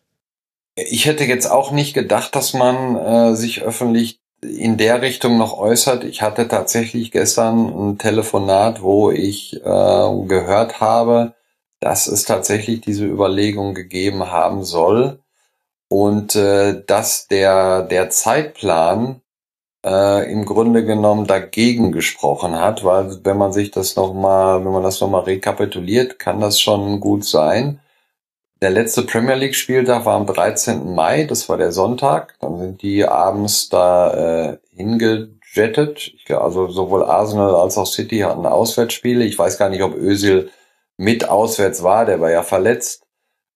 Ich 0.78 1.08
hätte 1.08 1.26
jetzt 1.26 1.52
auch 1.52 1.72
nicht 1.72 1.94
gedacht, 1.94 2.38
dass 2.38 2.54
man 2.54 2.96
äh, 2.96 3.36
sich 3.36 3.64
öffentlich 3.64 4.22
in 4.42 4.78
der 4.78 5.02
Richtung 5.02 5.38
noch 5.38 5.58
äußert. 5.58 6.06
Ich 6.06 6.22
hatte 6.22 6.48
tatsächlich 6.48 7.12
gestern 7.12 7.68
ein 7.68 7.98
Telefonat, 7.98 8.82
wo 8.82 9.12
ich 9.12 9.58
äh, 9.58 10.26
gehört 10.26 10.80
habe, 10.80 11.34
dass 11.82 12.08
es 12.08 12.24
tatsächlich 12.24 12.80
diese 12.80 13.06
Überlegung 13.06 13.74
gegeben 13.74 14.32
haben 14.32 14.64
soll 14.64 15.20
und 15.90 16.38
äh, 16.38 16.82
dass 16.88 17.28
der 17.28 17.82
der 17.82 18.10
Zeitplan 18.10 19.20
äh, 19.86 20.32
im 20.32 20.46
Grunde 20.46 20.86
genommen 20.86 21.28
dagegen 21.28 21.92
gesprochen 21.92 22.58
hat, 22.58 22.86
weil 22.86 23.20
wenn 23.26 23.38
man 23.38 23.52
sich 23.52 23.72
das 23.72 23.98
noch 23.98 24.14
mal, 24.14 24.64
wenn 24.64 24.72
man 24.72 24.84
das 24.84 25.02
noch 25.02 25.10
mal 25.10 25.24
rekapituliert, 25.24 26.20
kann 26.20 26.40
das 26.40 26.62
schon 26.62 27.02
gut 27.02 27.26
sein, 27.26 27.82
der 28.62 28.72
letzte 28.72 29.04
Premier 29.04 29.36
League 29.36 29.56
Spieltag 29.56 30.06
war 30.06 30.16
am 30.16 30.26
13. 30.26 30.94
Mai, 30.94 31.24
das 31.24 31.48
war 31.48 31.58
der 31.58 31.72
Sonntag. 31.72 32.36
Dann 32.42 32.58
sind 32.58 32.82
die 32.82 33.06
abends 33.06 33.70
da 33.70 34.52
äh, 34.52 34.58
hingejettet. 34.76 36.12
Ich 36.14 36.30
also 36.36 36.68
sowohl 36.68 37.04
Arsenal 37.06 37.56
als 37.56 37.78
auch 37.78 37.86
City 37.86 38.20
hatten 38.20 38.46
Auswärtsspiele. 38.46 39.24
Ich 39.24 39.40
weiß 39.40 39.58
gar 39.58 39.70
nicht, 39.70 39.82
ob 39.82 39.96
Özil 39.96 40.50
mit 40.98 41.30
auswärts 41.30 41.84
war, 41.84 42.06
der 42.06 42.20
war 42.20 42.32
ja 42.32 42.44
verletzt. 42.44 43.06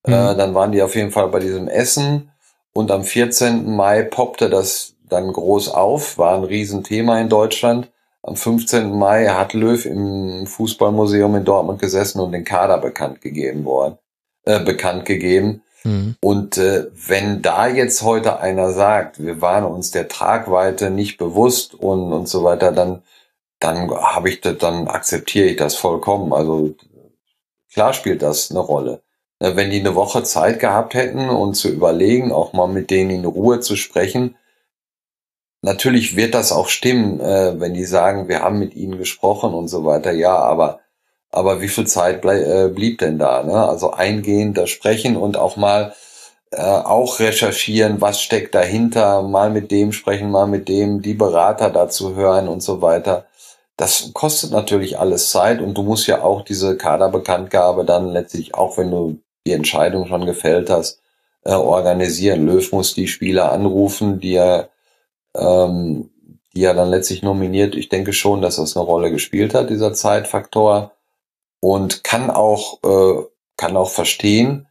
Mhm. 0.07 0.13
Äh, 0.13 0.35
dann 0.35 0.55
waren 0.55 0.71
die 0.71 0.81
auf 0.81 0.95
jeden 0.95 1.11
Fall 1.11 1.27
bei 1.27 1.39
diesem 1.39 1.67
Essen. 1.67 2.31
Und 2.71 2.89
am 2.89 3.03
14. 3.03 3.75
Mai 3.75 4.03
poppte 4.03 4.49
das 4.49 4.95
dann 5.09 5.33
groß 5.33 5.69
auf, 5.69 6.17
war 6.17 6.35
ein 6.35 6.45
Riesenthema 6.45 7.19
in 7.19 7.27
Deutschland. 7.27 7.91
Am 8.21 8.37
15. 8.37 8.97
Mai 8.97 9.27
hat 9.27 9.53
Löw 9.53 9.85
im 9.85 10.47
Fußballmuseum 10.47 11.35
in 11.35 11.43
Dortmund 11.43 11.81
gesessen 11.81 12.21
und 12.21 12.31
den 12.31 12.45
Kader 12.45 12.77
bekannt 12.77 13.19
gegeben 13.19 13.65
worden 13.65 13.97
äh, 14.45 14.59
bekannt 14.59 15.05
gegeben. 15.05 15.61
Mhm. 15.83 16.15
Und 16.21 16.57
äh, 16.57 16.87
wenn 16.93 17.41
da 17.41 17.67
jetzt 17.67 18.01
heute 18.03 18.39
einer 18.39 18.71
sagt, 18.71 19.23
wir 19.23 19.41
waren 19.41 19.65
uns 19.65 19.91
der 19.91 20.07
Tragweite 20.07 20.89
nicht 20.89 21.17
bewusst 21.17 21.75
und, 21.75 22.13
und 22.13 22.27
so 22.27 22.43
weiter, 22.43 22.71
dann, 22.71 23.03
dann 23.59 23.89
habe 23.91 24.29
ich 24.29 24.41
das, 24.41 24.57
dann 24.57 24.87
akzeptiere 24.87 25.47
ich 25.47 25.57
das 25.57 25.75
vollkommen. 25.75 26.33
Also 26.33 26.75
klar 27.71 27.93
spielt 27.93 28.21
das 28.21 28.51
eine 28.51 28.59
Rolle. 28.59 29.01
Äh, 29.39 29.55
wenn 29.55 29.69
die 29.69 29.79
eine 29.79 29.95
Woche 29.95 30.23
Zeit 30.23 30.59
gehabt 30.59 30.93
hätten 30.93 31.29
und 31.29 31.55
zu 31.55 31.69
überlegen, 31.69 32.31
auch 32.31 32.53
mal 32.53 32.67
mit 32.67 32.89
denen 32.89 33.09
in 33.09 33.25
Ruhe 33.25 33.59
zu 33.59 33.75
sprechen, 33.75 34.35
natürlich 35.61 36.15
wird 36.15 36.33
das 36.33 36.51
auch 36.51 36.69
stimmen, 36.69 37.19
äh, 37.19 37.59
wenn 37.59 37.73
die 37.73 37.85
sagen, 37.85 38.27
wir 38.29 38.41
haben 38.41 38.59
mit 38.59 38.75
ihnen 38.75 38.97
gesprochen 38.97 39.53
und 39.53 39.67
so 39.67 39.85
weiter. 39.85 40.11
Ja, 40.11 40.37
aber 40.37 40.79
aber 41.33 41.61
wie 41.61 41.67
viel 41.67 41.87
Zeit 41.87 42.23
äh, 42.25 42.69
blieb 42.69 42.99
denn 42.99 43.17
da? 43.19 43.43
Ne? 43.43 43.67
Also 43.67 43.91
eingehend 43.91 44.57
da 44.57 44.67
sprechen 44.67 45.17
und 45.17 45.35
auch 45.35 45.57
mal 45.57 45.93
äh, 46.51 46.61
auch 46.61 47.19
recherchieren, 47.19 48.01
was 48.01 48.21
steckt 48.21 48.53
dahinter, 48.55 49.23
mal 49.23 49.49
mit 49.49 49.71
dem 49.71 49.91
sprechen, 49.91 50.29
mal 50.29 50.47
mit 50.47 50.69
dem, 50.69 51.01
die 51.01 51.15
Berater 51.15 51.71
dazu 51.71 52.15
hören 52.15 52.47
und 52.47 52.61
so 52.61 52.81
weiter. 52.81 53.25
das 53.77 54.11
kostet 54.13 54.51
natürlich 54.51 54.99
alles 54.99 55.31
Zeit 55.31 55.59
und 55.61 55.75
du 55.77 55.83
musst 55.83 56.07
ja 56.07 56.21
auch 56.21 56.43
diese 56.43 56.77
Kaderbekanntgabe 56.77 57.85
dann 57.85 58.09
letztlich, 58.09 58.53
auch 58.55 58.77
wenn 58.77 58.91
du 58.91 59.19
die 59.47 59.53
Entscheidung 59.53 60.05
schon 60.07 60.25
gefällt 60.27 60.69
hast, 60.69 60.99
äh, 61.43 61.53
organisieren. 61.53 62.45
Löw 62.45 62.71
muss 62.71 62.93
die 62.93 63.07
Spieler 63.07 63.51
anrufen, 63.51 64.19
die 64.19 64.35
er, 64.35 64.69
ähm, 65.35 66.11
die 66.55 66.63
er 66.63 66.75
dann 66.75 66.89
letztlich 66.89 67.23
nominiert. 67.23 67.75
Ich 67.75 67.89
denke 67.89 68.13
schon, 68.13 68.41
dass 68.41 68.57
das 68.57 68.77
eine 68.77 68.85
Rolle 68.85 69.11
gespielt 69.11 69.53
hat, 69.55 69.69
dieser 69.69 69.93
Zeitfaktor. 69.93 70.93
Und 71.63 72.03
kann 72.03 72.29
auch, 72.29 72.83
äh, 72.83 73.23
kann 73.55 73.77
auch 73.77 73.89
verstehen, 73.89 74.67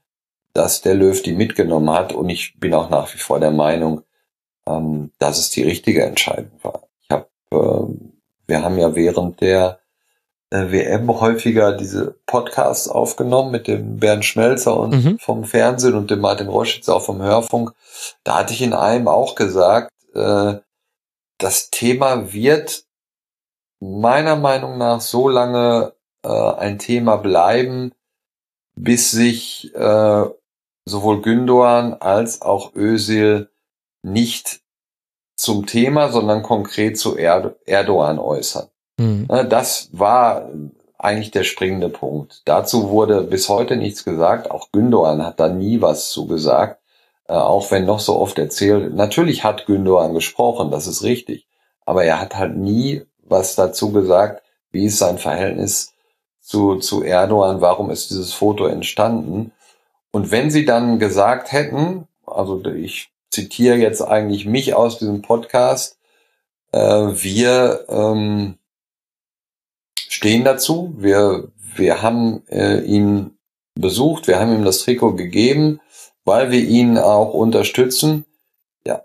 dass 0.52 0.82
der 0.82 0.94
Löw 0.94 1.22
die 1.22 1.32
mitgenommen 1.32 1.88
hat. 1.88 2.12
Und 2.12 2.28
ich 2.28 2.60
bin 2.60 2.74
auch 2.74 2.90
nach 2.90 3.14
wie 3.14 3.18
vor 3.18 3.40
der 3.40 3.50
Meinung, 3.50 4.02
ähm, 4.66 5.10
dass 5.18 5.38
es 5.38 5.48
die 5.48 5.62
richtige 5.62 6.04
Entscheidung 6.04 6.52
war. 6.60 6.82
Ich 7.00 7.08
habe, 7.08 7.28
äh, 7.50 7.94
wir 8.46 8.62
haben 8.62 8.76
ja 8.76 8.94
während 8.94 9.40
der 9.40 9.78
äh, 10.50 10.70
WM 10.70 11.18
häufiger 11.18 11.72
diese 11.72 12.14
Podcasts 12.26 12.88
aufgenommen 12.88 13.52
mit 13.52 13.68
dem 13.68 13.96
Bernd 13.96 14.26
Schmelzer 14.26 14.78
und 14.78 14.92
mhm. 14.92 15.18
vom 15.18 15.44
Fernsehen 15.44 15.94
und 15.94 16.10
dem 16.10 16.20
Martin 16.20 16.48
Roschitz 16.48 16.90
auch 16.90 17.06
vom 17.06 17.22
Hörfunk. 17.22 17.72
Da 18.22 18.40
hatte 18.40 18.52
ich 18.52 18.60
in 18.60 18.74
einem 18.74 19.08
auch 19.08 19.34
gesagt, 19.34 19.90
äh, 20.14 20.56
das 21.38 21.70
Thema 21.70 22.34
wird 22.34 22.84
meiner 23.80 24.36
Meinung 24.36 24.76
nach 24.76 25.00
so 25.00 25.30
lange 25.30 25.94
äh, 26.22 26.28
ein 26.28 26.78
Thema 26.78 27.16
bleiben, 27.16 27.92
bis 28.74 29.10
sich 29.10 29.74
äh, 29.74 30.24
sowohl 30.84 31.20
Gündoğan 31.22 31.94
als 32.00 32.42
auch 32.42 32.74
Özil 32.74 33.48
nicht 34.02 34.60
zum 35.36 35.66
Thema, 35.66 36.10
sondern 36.10 36.42
konkret 36.42 36.98
zu 36.98 37.16
Erd 37.16 37.56
Erdogan 37.66 38.18
äußern. 38.18 38.68
Mhm. 38.98 39.26
Das 39.48 39.88
war 39.92 40.48
eigentlich 40.98 41.32
der 41.32 41.44
springende 41.44 41.88
Punkt. 41.88 42.42
Dazu 42.44 42.90
wurde 42.90 43.22
bis 43.22 43.48
heute 43.48 43.76
nichts 43.76 44.04
gesagt. 44.04 44.50
Auch 44.50 44.70
Gündogan 44.72 45.24
hat 45.24 45.40
da 45.40 45.48
nie 45.48 45.80
was 45.80 46.10
zu 46.10 46.26
gesagt. 46.26 46.80
Äh, 47.28 47.34
auch 47.34 47.70
wenn 47.70 47.86
noch 47.86 48.00
so 48.00 48.18
oft 48.18 48.38
erzählt. 48.38 48.94
Natürlich 48.94 49.44
hat 49.44 49.66
Gündogan 49.66 50.14
gesprochen, 50.14 50.70
das 50.70 50.86
ist 50.86 51.02
richtig. 51.02 51.46
Aber 51.84 52.04
er 52.04 52.20
hat 52.20 52.36
halt 52.36 52.56
nie 52.56 53.02
was 53.24 53.56
dazu 53.56 53.92
gesagt, 53.92 54.42
wie 54.70 54.86
ist 54.86 54.98
sein 54.98 55.18
Verhältnis 55.18 55.91
zu, 56.52 56.76
zu 56.76 57.02
Erdogan, 57.02 57.62
warum 57.62 57.88
ist 57.90 58.10
dieses 58.10 58.34
Foto 58.34 58.66
entstanden. 58.66 59.52
Und 60.10 60.30
wenn 60.30 60.50
sie 60.50 60.66
dann 60.66 60.98
gesagt 60.98 61.50
hätten, 61.50 62.06
also 62.26 62.62
ich 62.66 63.10
zitiere 63.30 63.76
jetzt 63.76 64.02
eigentlich 64.02 64.44
mich 64.44 64.74
aus 64.74 64.98
diesem 64.98 65.22
Podcast, 65.22 65.96
äh, 66.72 66.78
wir 66.78 67.86
ähm, 67.88 68.58
stehen 69.96 70.44
dazu, 70.44 70.92
wir, 70.98 71.48
wir 71.74 72.02
haben 72.02 72.46
äh, 72.48 72.80
ihn 72.80 73.38
besucht, 73.74 74.26
wir 74.28 74.38
haben 74.38 74.54
ihm 74.54 74.66
das 74.66 74.80
Trikot 74.80 75.14
gegeben, 75.14 75.80
weil 76.26 76.50
wir 76.50 76.60
ihn 76.60 76.98
auch 76.98 77.32
unterstützen. 77.32 78.26
Ja, 78.86 79.04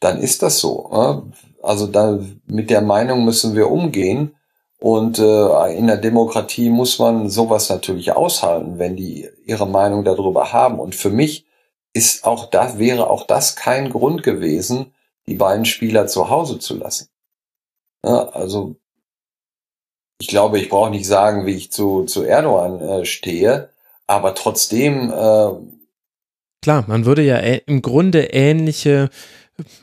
dann 0.00 0.18
ist 0.22 0.42
das 0.42 0.60
so. 0.60 0.90
Äh? 0.94 1.62
Also 1.62 1.88
da, 1.88 2.18
mit 2.46 2.70
der 2.70 2.80
Meinung 2.80 3.26
müssen 3.26 3.54
wir 3.54 3.70
umgehen. 3.70 4.35
Und 4.78 5.18
äh, 5.18 5.76
in 5.76 5.86
der 5.86 5.96
Demokratie 5.96 6.68
muss 6.68 6.98
man 6.98 7.30
sowas 7.30 7.70
natürlich 7.70 8.12
aushalten, 8.12 8.78
wenn 8.78 8.96
die 8.96 9.28
ihre 9.44 9.66
Meinung 9.66 10.04
darüber 10.04 10.52
haben. 10.52 10.78
Und 10.78 10.94
für 10.94 11.10
mich 11.10 11.46
ist 11.94 12.24
auch 12.24 12.50
das, 12.50 12.78
wäre 12.78 13.08
auch 13.08 13.26
das 13.26 13.56
kein 13.56 13.90
Grund 13.90 14.22
gewesen, 14.22 14.92
die 15.26 15.34
beiden 15.34 15.64
Spieler 15.64 16.06
zu 16.06 16.28
Hause 16.28 16.58
zu 16.58 16.76
lassen. 16.76 17.08
Ja, 18.04 18.28
also 18.28 18.76
ich 20.20 20.28
glaube, 20.28 20.58
ich 20.58 20.68
brauche 20.68 20.90
nicht 20.90 21.06
sagen, 21.06 21.46
wie 21.46 21.56
ich 21.56 21.72
zu, 21.72 22.04
zu 22.04 22.22
Erdogan 22.22 22.80
äh, 22.80 23.04
stehe, 23.04 23.70
aber 24.06 24.34
trotzdem. 24.34 25.10
Äh, 25.10 25.50
Klar, 26.62 26.84
man 26.86 27.04
würde 27.04 27.22
ja 27.22 27.38
im 27.38 27.82
Grunde 27.82 28.24
ähnliche 28.24 29.10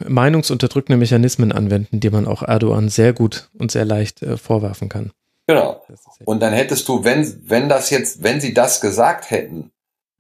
meinungsunterdrückende 0.08 0.98
Mechanismen 0.98 1.52
anwenden, 1.52 2.00
die 2.00 2.10
man 2.10 2.28
auch 2.28 2.44
Erdogan 2.44 2.90
sehr 2.90 3.14
gut 3.14 3.50
und 3.58 3.72
sehr 3.72 3.86
leicht 3.86 4.22
äh, 4.22 4.38
vorwerfen 4.38 4.90
kann. 4.90 5.12
Genau. 5.48 5.84
Und 6.26 6.40
dann 6.42 6.54
hättest 6.54 6.88
du, 6.88 7.04
wenn, 7.04 7.42
wenn 7.50 7.70
das 7.70 7.90
jetzt, 7.90 8.24
wenn 8.24 8.40
sie 8.40 8.54
das 8.54 8.82
gesagt 8.82 9.30
hätten, 9.30 9.72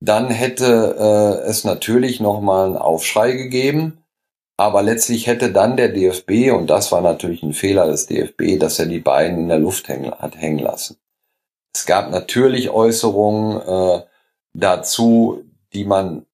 dann 0.01 0.29
hätte 0.29 0.97
äh, 0.99 1.49
es 1.49 1.63
natürlich 1.63 2.19
nochmal 2.19 2.67
einen 2.67 2.77
Aufschrei 2.77 3.31
gegeben. 3.31 3.99
Aber 4.57 4.83
letztlich 4.83 5.27
hätte 5.27 5.51
dann 5.51 5.77
der 5.77 5.89
DFB, 5.89 6.51
und 6.51 6.67
das 6.67 6.91
war 6.91 7.01
natürlich 7.01 7.41
ein 7.41 7.53
Fehler 7.53 7.87
des 7.87 8.05
DFB, 8.05 8.59
dass 8.59 8.77
er 8.79 8.85
die 8.85 8.99
beiden 8.99 9.39
in 9.39 9.47
der 9.47 9.59
Luft 9.59 9.87
hängen, 9.87 10.11
hat 10.11 10.35
hängen 10.35 10.59
lassen. 10.59 10.97
Es 11.73 11.85
gab 11.85 12.11
natürlich 12.11 12.69
Äußerungen 12.69 13.61
äh, 13.61 14.03
dazu, 14.53 15.43
die 15.73 15.85
man, 15.85 16.25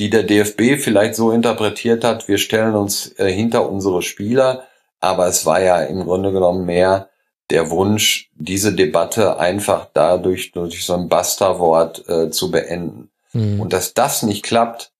die 0.00 0.08
der 0.08 0.22
DFB 0.22 0.82
vielleicht 0.82 1.14
so 1.14 1.30
interpretiert 1.30 2.04
hat, 2.04 2.26
wir 2.26 2.38
stellen 2.38 2.74
uns 2.74 3.14
äh, 3.18 3.30
hinter 3.30 3.68
unsere 3.68 4.00
Spieler, 4.00 4.64
aber 4.98 5.26
es 5.26 5.44
war 5.44 5.60
ja 5.60 5.82
im 5.82 6.04
Grunde 6.04 6.32
genommen 6.32 6.64
mehr 6.64 7.10
der 7.50 7.68
Wunsch, 7.68 8.30
diese 8.34 8.72
Debatte 8.72 9.38
einfach 9.38 9.88
dadurch 9.92 10.52
durch 10.52 10.86
so 10.86 10.94
ein 10.94 11.10
Basta-Wort 11.10 12.08
äh, 12.08 12.30
zu 12.30 12.50
beenden. 12.50 13.10
Mhm. 13.34 13.60
Und 13.60 13.74
dass 13.74 13.92
das 13.92 14.22
nicht 14.22 14.42
klappt, 14.42 14.90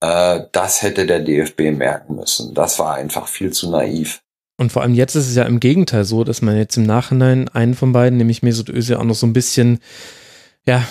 äh, 0.00 0.42
das 0.52 0.80
hätte 0.82 1.06
der 1.06 1.20
DFB 1.20 1.72
merken 1.72 2.14
müssen. 2.14 2.54
Das 2.54 2.78
war 2.78 2.94
einfach 2.94 3.26
viel 3.26 3.52
zu 3.52 3.68
naiv. 3.68 4.22
Und 4.58 4.70
vor 4.70 4.82
allem 4.82 4.94
jetzt 4.94 5.16
ist 5.16 5.26
es 5.26 5.34
ja 5.34 5.42
im 5.42 5.58
Gegenteil 5.58 6.04
so, 6.04 6.22
dass 6.22 6.40
man 6.40 6.56
jetzt 6.56 6.76
im 6.76 6.84
Nachhinein 6.84 7.48
einen 7.48 7.74
von 7.74 7.92
beiden, 7.92 8.16
nämlich 8.16 8.44
Mesut 8.44 8.68
Özil, 8.68 8.96
auch 8.96 9.04
noch 9.04 9.16
so 9.16 9.26
ein 9.26 9.32
bisschen 9.32 9.80
ja, 10.66 10.84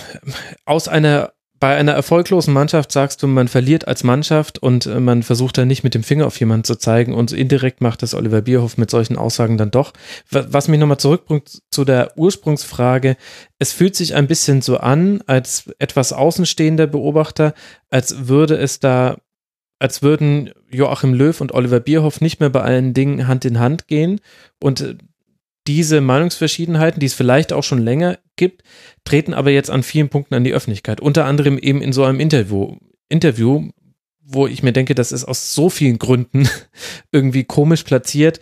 aus 0.65 0.89
einer 0.89 1.34
bei 1.59 1.75
einer 1.75 1.93
erfolglosen 1.93 2.53
Mannschaft 2.53 2.91
sagst 2.91 3.23
du, 3.23 3.27
man 3.27 3.47
verliert 3.47 3.87
als 3.87 4.03
Mannschaft 4.03 4.59
und 4.59 4.85
äh, 4.85 4.99
man 4.99 5.23
versucht 5.23 5.57
dann 5.57 5.67
nicht 5.67 5.83
mit 5.83 5.93
dem 5.93 6.03
Finger 6.03 6.27
auf 6.27 6.39
jemanden 6.39 6.65
zu 6.65 6.75
zeigen 6.75 7.13
und 7.13 7.31
indirekt 7.31 7.81
macht 7.81 8.01
das 8.03 8.13
Oliver 8.13 8.41
Bierhoff 8.41 8.77
mit 8.77 8.89
solchen 8.89 9.17
Aussagen 9.17 9.57
dann 9.57 9.71
doch. 9.71 9.93
Was 10.29 10.67
mich 10.67 10.79
nochmal 10.79 10.97
zurückbringt 10.99 11.61
zu 11.71 11.85
der 11.85 12.17
Ursprungsfrage, 12.17 13.15
es 13.57 13.71
fühlt 13.71 13.95
sich 13.95 14.15
ein 14.15 14.27
bisschen 14.27 14.61
so 14.61 14.77
an, 14.77 15.21
als 15.27 15.71
etwas 15.79 16.11
außenstehender 16.11 16.87
Beobachter, 16.87 17.53
als 17.89 18.27
würde 18.27 18.57
es 18.57 18.79
da, 18.79 19.17
als 19.79 20.01
würden 20.01 20.51
Joachim 20.69 21.13
Löw 21.13 21.39
und 21.39 21.53
Oliver 21.53 21.79
Bierhoff 21.79 22.19
nicht 22.19 22.41
mehr 22.41 22.49
bei 22.49 22.61
allen 22.61 22.93
Dingen 22.93 23.27
Hand 23.27 23.45
in 23.45 23.59
Hand 23.59 23.87
gehen 23.87 24.19
und 24.61 24.81
äh, 24.81 24.95
diese 25.67 26.01
Meinungsverschiedenheiten, 26.01 26.99
die 26.99 27.07
es 27.07 27.13
vielleicht 27.13 27.51
auch 27.51 27.63
schon 27.63 27.81
länger 27.81 28.19
gibt, 28.35 28.61
treten 29.05 29.33
aber 29.33 29.51
jetzt 29.51 29.69
an 29.69 29.83
vielen 29.83 30.09
Punkten 30.09 30.35
an 30.35 30.43
die 30.43 30.53
Öffentlichkeit. 30.53 30.99
Unter 30.99 31.25
anderem 31.25 31.57
eben 31.57 31.81
in 31.81 31.93
so 31.93 32.03
einem 32.03 32.19
Interview, 32.19 32.77
Interview, 33.07 33.69
wo 34.21 34.47
ich 34.47 34.63
mir 34.63 34.73
denke, 34.73 34.95
das 34.95 35.11
ist 35.11 35.23
aus 35.23 35.53
so 35.53 35.69
vielen 35.69 35.99
Gründen 35.99 36.49
irgendwie 37.11 37.43
komisch 37.43 37.83
platziert, 37.83 38.41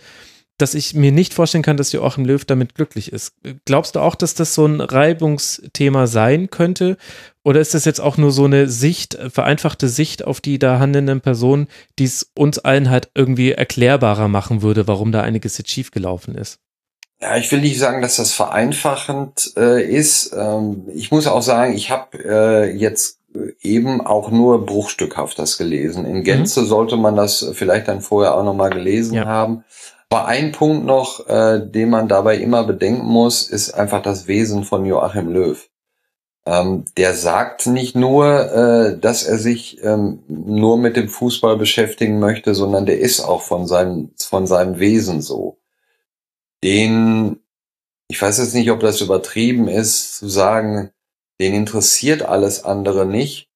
dass 0.57 0.75
ich 0.75 0.93
mir 0.93 1.11
nicht 1.11 1.33
vorstellen 1.33 1.63
kann, 1.63 1.77
dass 1.77 1.91
Joachim 1.91 2.25
Löw 2.25 2.45
damit 2.45 2.75
glücklich 2.75 3.11
ist. 3.11 3.33
Glaubst 3.65 3.95
du 3.95 3.99
auch, 3.99 4.15
dass 4.15 4.35
das 4.35 4.53
so 4.53 4.65
ein 4.65 4.81
Reibungsthema 4.81 6.07
sein 6.07 6.49
könnte? 6.49 6.97
Oder 7.43 7.59
ist 7.59 7.73
das 7.73 7.85
jetzt 7.85 7.99
auch 7.99 8.17
nur 8.17 8.31
so 8.31 8.45
eine 8.45 8.69
Sicht, 8.69 9.17
vereinfachte 9.29 9.89
Sicht 9.89 10.23
auf 10.23 10.41
die 10.41 10.59
da 10.59 10.79
handelnden 10.79 11.21
Personen, 11.21 11.67
die 11.99 12.05
es 12.05 12.31
uns 12.35 12.59
allen 12.59 12.89
halt 12.89 13.09
irgendwie 13.15 13.51
erklärbarer 13.51 14.27
machen 14.27 14.61
würde, 14.61 14.87
warum 14.87 15.11
da 15.11 15.21
einiges 15.21 15.57
jetzt 15.57 15.71
schiefgelaufen 15.71 16.35
ist? 16.35 16.59
Ja, 17.23 17.37
ich 17.37 17.49
will 17.53 17.61
nicht 17.61 17.79
sagen, 17.79 18.01
dass 18.01 18.17
das 18.17 18.33
vereinfachend 18.33 19.53
äh, 19.55 19.81
ist. 19.81 20.35
Ähm, 20.37 20.89
ich 20.93 21.09
muss 21.09 21.25
auch 21.25 21.41
sagen, 21.41 21.73
ich 21.73 21.89
habe 21.89 22.17
äh, 22.17 22.75
jetzt 22.75 23.19
eben 23.61 24.01
auch 24.01 24.29
nur 24.29 24.65
bruchstückhaft 24.65 25.39
das 25.39 25.57
gelesen. 25.57 26.03
In 26.05 26.23
Gänze 26.23 26.63
mhm. 26.63 26.65
sollte 26.65 26.97
man 26.97 27.15
das 27.15 27.49
vielleicht 27.53 27.87
dann 27.87 28.01
vorher 28.01 28.35
auch 28.35 28.43
nochmal 28.43 28.71
gelesen 28.71 29.13
ja. 29.13 29.25
haben. 29.25 29.63
Aber 30.09 30.25
ein 30.25 30.51
Punkt 30.51 30.85
noch, 30.85 31.25
äh, 31.29 31.61
den 31.65 31.91
man 31.91 32.09
dabei 32.09 32.35
immer 32.39 32.65
bedenken 32.65 33.05
muss, 33.05 33.47
ist 33.47 33.71
einfach 33.71 34.01
das 34.01 34.27
Wesen 34.27 34.65
von 34.65 34.85
Joachim 34.85 35.29
Löw. 35.29 35.69
Ähm, 36.45 36.83
der 36.97 37.13
sagt 37.13 37.67
nicht 37.67 37.95
nur, 37.95 38.51
äh, 38.51 38.99
dass 38.99 39.23
er 39.23 39.37
sich 39.37 39.81
ähm, 39.81 40.23
nur 40.27 40.77
mit 40.77 40.97
dem 40.97 41.07
Fußball 41.07 41.55
beschäftigen 41.55 42.19
möchte, 42.19 42.53
sondern 42.53 42.85
der 42.85 42.99
ist 42.99 43.21
auch 43.21 43.43
von 43.43 43.65
seinem, 43.65 44.11
von 44.17 44.45
seinem 44.45 44.77
Wesen 44.77 45.21
so 45.21 45.62
den, 46.63 47.41
ich 48.07 48.21
weiß 48.21 48.39
jetzt 48.39 48.55
nicht, 48.55 48.71
ob 48.71 48.79
das 48.79 49.01
übertrieben 49.01 49.67
ist, 49.67 50.17
zu 50.17 50.29
sagen, 50.29 50.91
den 51.39 51.53
interessiert 51.53 52.23
alles 52.23 52.63
andere 52.63 53.05
nicht. 53.05 53.49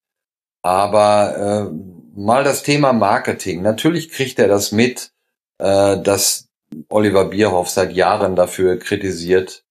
Aber 0.61 1.71
äh, 1.71 2.19
mal 2.19 2.43
das 2.43 2.63
Thema 2.63 2.93
Marketing. 2.93 3.61
Natürlich 3.61 4.09
kriegt 4.09 4.39
er 4.39 4.47
das 4.47 4.71
mit, 4.71 5.11
äh, 5.59 5.97
dass 6.01 6.49
Oliver 6.89 7.25
Bierhoff 7.25 7.69
seit 7.69 7.93
Jahren 7.93 8.35
dafür 8.35 8.77
kritisiert 8.77 9.63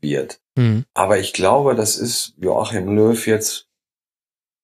wird. 0.00 0.38
Mhm. 0.54 0.84
Aber 0.94 1.18
ich 1.18 1.32
glaube, 1.32 1.74
das 1.74 1.96
ist 1.96 2.34
Joachim 2.38 2.94
Löw 2.94 3.26
jetzt 3.26 3.66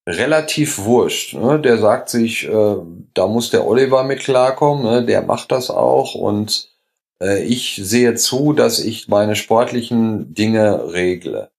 relativ 0.08 0.78
wurscht. 0.78 1.34
Ne? 1.34 1.60
Der 1.60 1.78
sagt 1.78 2.08
sich, 2.08 2.46
äh, 2.46 2.76
da 3.14 3.26
muss 3.26 3.50
der 3.50 3.66
Oliver 3.66 4.04
mit 4.04 4.20
klarkommen, 4.20 4.84
ne? 4.84 5.04
der 5.04 5.22
macht 5.22 5.50
das 5.50 5.70
auch 5.70 6.14
und 6.14 6.69
ich 7.20 7.80
sehe 7.82 8.14
zu, 8.14 8.52
dass 8.52 8.78
ich 8.78 9.08
meine 9.08 9.36
sportlichen 9.36 10.34
Dinge 10.34 10.92
regle. 10.92 11.50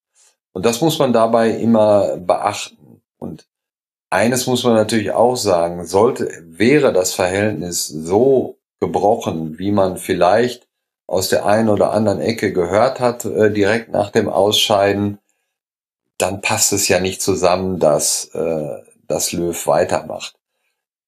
Und 0.54 0.65
das 0.65 0.82
muss 0.82 1.00
man 1.00 1.13
dabei 1.13 1.52
immer 1.52 2.17
beachten. 2.17 3.02
Und 3.17 3.47
eines 4.10 4.47
muss 4.47 4.63
man 4.63 4.74
natürlich 4.74 5.12
auch 5.12 5.36
sagen, 5.36 5.86
sollte, 5.86 6.30
wäre 6.45 6.91
das 6.91 7.13
Verhältnis 7.13 7.88
so 7.88 8.58
gebrochen, 8.80 9.58
wie 9.60 9.71
man 9.71 9.97
vielleicht 9.97 10.67
aus 11.08 11.30
der 11.30 11.45
einen 11.45 11.69
oder 11.69 11.91
anderen 11.91 12.19
Ecke 12.19 12.54
gehört 12.54 13.00
hat, 13.00 13.26
äh, 13.26 13.52
direkt 13.52 13.89
nach 13.89 14.12
dem 14.12 14.30
Ausscheiden, 14.30 15.19
dann 16.17 16.41
passt 16.41 16.71
es 16.74 16.88
ja 16.88 17.00
nicht 17.00 17.21
zusammen, 17.21 17.80
dass, 17.80 18.26
äh, 18.34 18.78
dass 19.08 19.32
Löw 19.32 19.67
weitermacht. 19.67 20.36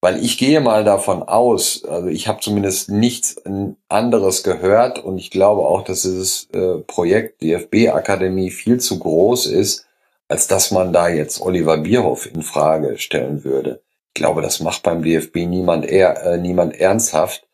Weil 0.04 0.22
ich 0.22 0.38
gehe 0.38 0.60
mal 0.60 0.84
davon 0.84 1.24
aus, 1.24 1.86
also 1.86 2.10
ich 2.10 2.28
habe 2.28 2.42
zumindest 2.42 2.90
nichts 2.90 3.42
anderes 3.88 4.44
gehört 4.44 5.00
und 5.00 5.18
ich 5.18 5.32
glaube 5.32 5.62
auch, 5.62 5.82
dass 5.82 6.02
dieses 6.02 6.50
äh, 6.52 6.80
Projekt 6.80 7.42
DFB 7.42 7.88
Akademie 7.88 8.52
viel 8.52 8.82
zu 8.82 9.00
groß 9.00 9.46
ist, 9.46 9.86
als 10.28 10.48
dass 10.48 10.72
man 10.72 10.92
da 10.92 11.08
jetzt 11.08 11.40
Oliver 11.40 11.78
Bierhoff 11.78 12.26
in 12.26 12.42
Frage 12.42 12.98
stellen 12.98 13.46
würde. 13.46 13.82
Ich 14.10 14.16
glaube, 14.16 14.42
das 14.42 14.60
macht 14.60 14.84
beim 14.84 15.04
DFB 15.04 15.48
niemand, 15.48 15.86
eher, 15.86 16.22
äh, 16.22 16.38
niemand 16.38 16.78
ernsthaft. 16.78 17.48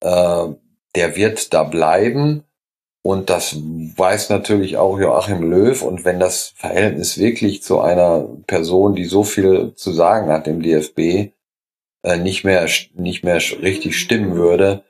Äh, 0.00 0.48
der 0.96 1.14
wird 1.14 1.54
da 1.54 1.62
bleiben 1.62 2.42
und 3.02 3.30
das 3.30 3.54
weiß 3.54 4.30
natürlich 4.30 4.78
auch 4.78 4.98
Joachim 4.98 5.48
Löw. 5.48 5.80
Und 5.80 6.04
wenn 6.04 6.18
das 6.18 6.54
Verhältnis 6.56 7.18
wirklich 7.18 7.62
zu 7.62 7.78
einer 7.78 8.26
Person, 8.48 8.96
die 8.96 9.04
so 9.04 9.22
viel 9.22 9.74
zu 9.76 9.92
sagen 9.92 10.32
hat 10.32 10.48
im 10.48 10.60
DFB, 10.60 11.37
nicht 12.02 12.44
mehr 12.44 12.68
nicht 12.94 13.24
mehr 13.24 13.40
richtig 13.62 13.98
stimmen 13.98 14.34
würde, 14.36 14.84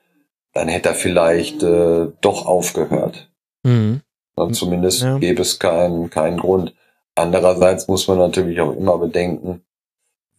dann 0.52 0.68
hätte 0.68 0.90
er 0.90 0.94
vielleicht 0.94 1.62
äh, 1.62 2.08
doch 2.20 2.46
aufgehört. 2.46 3.30
Mhm. 3.64 4.02
Und 4.34 4.54
zumindest 4.54 5.02
ja. 5.02 5.18
gäbe 5.18 5.42
es 5.42 5.58
keinen 5.58 6.10
keinen 6.10 6.38
Grund. 6.38 6.74
Andererseits 7.14 7.88
muss 7.88 8.06
man 8.06 8.18
natürlich 8.18 8.60
auch 8.60 8.74
immer 8.76 8.98
bedenken, 8.98 9.62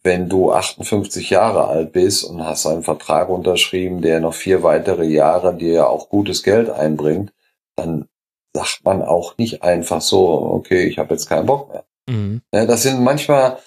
wenn 0.02 0.28
du 0.28 0.52
58 0.52 1.28
Jahre 1.28 1.66
alt 1.66 1.92
bist 1.92 2.24
und 2.24 2.42
hast 2.42 2.66
einen 2.66 2.82
Vertrag 2.82 3.28
unterschrieben, 3.28 4.00
der 4.00 4.20
noch 4.20 4.34
vier 4.34 4.62
weitere 4.62 5.04
Jahre 5.04 5.54
dir 5.54 5.88
auch 5.88 6.08
gutes 6.08 6.42
Geld 6.42 6.70
einbringt, 6.70 7.32
dann 7.76 8.08
sagt 8.54 8.80
man 8.84 9.02
auch 9.02 9.36
nicht 9.36 9.62
einfach 9.62 10.00
so, 10.00 10.26
okay, 10.28 10.84
ich 10.84 10.98
habe 10.98 11.14
jetzt 11.14 11.28
keinen 11.28 11.46
Bock 11.46 11.70
mehr. 11.70 11.84
Mhm. 12.08 12.42
Ja, 12.52 12.64
das 12.64 12.82
sind 12.82 13.02
manchmal 13.02 13.58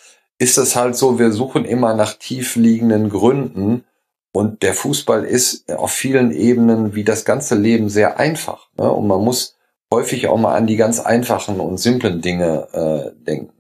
ist 0.44 0.58
es 0.58 0.76
halt 0.76 0.98
so, 0.98 1.20
wir 1.20 1.32
suchen 1.32 1.64
immer 1.64 1.94
nach 1.94 2.16
tief 2.16 2.58
liegenden 2.58 3.10
Gründen 3.10 3.86
und 4.34 4.62
der 4.62 4.74
Fußball 4.74 5.24
ist 5.24 5.72
auf 5.74 5.92
vielen 5.92 6.32
Ebenen 6.32 6.96
wie 6.96 7.06
das 7.06 7.24
ganze 7.24 7.56
Leben 7.56 7.88
sehr 7.88 8.20
einfach. 8.20 8.68
Ne? 8.78 8.92
Und 8.92 9.08
man 9.08 9.22
muss 9.22 9.56
häufig 9.90 10.28
auch 10.28 10.38
mal 10.38 10.54
an 10.54 10.68
die 10.68 10.76
ganz 10.76 11.00
einfachen 11.00 11.62
und 11.62 11.78
simplen 11.78 12.20
Dinge 12.20 12.68
äh, 12.74 13.24
denken. 13.26 13.54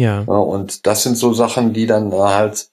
Ja. 0.00 0.24
ja. 0.26 0.36
Und 0.36 0.86
das 0.86 1.04
sind 1.04 1.16
so 1.16 1.32
Sachen, 1.32 1.72
die 1.72 1.86
dann 1.86 2.12
halt, 2.12 2.70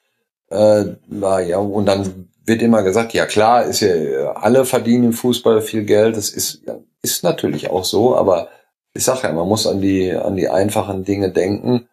äh, 0.50 0.86
ja, 1.12 1.58
und 1.60 1.86
dann 1.86 2.30
wird 2.46 2.64
immer 2.64 2.82
gesagt, 2.82 3.14
ja 3.14 3.28
klar, 3.28 3.66
ist 3.66 3.82
ja, 3.82 4.32
alle 4.32 4.66
verdienen 4.66 5.04
im 5.06 5.14
Fußball 5.14 5.62
viel 5.62 5.84
Geld, 5.84 6.18
das 6.18 6.32
ist, 6.32 6.64
ist 7.04 7.24
natürlich 7.24 7.70
auch 7.70 7.86
so, 7.86 8.18
aber 8.18 8.48
ich 8.96 9.04
sage 9.04 9.28
ja, 9.28 9.32
man 9.32 9.48
muss 9.48 9.68
an 9.68 9.80
die, 9.80 10.12
an 10.12 10.36
die 10.36 10.50
einfachen 10.50 11.04
Dinge 11.04 11.32
denken 11.32 11.88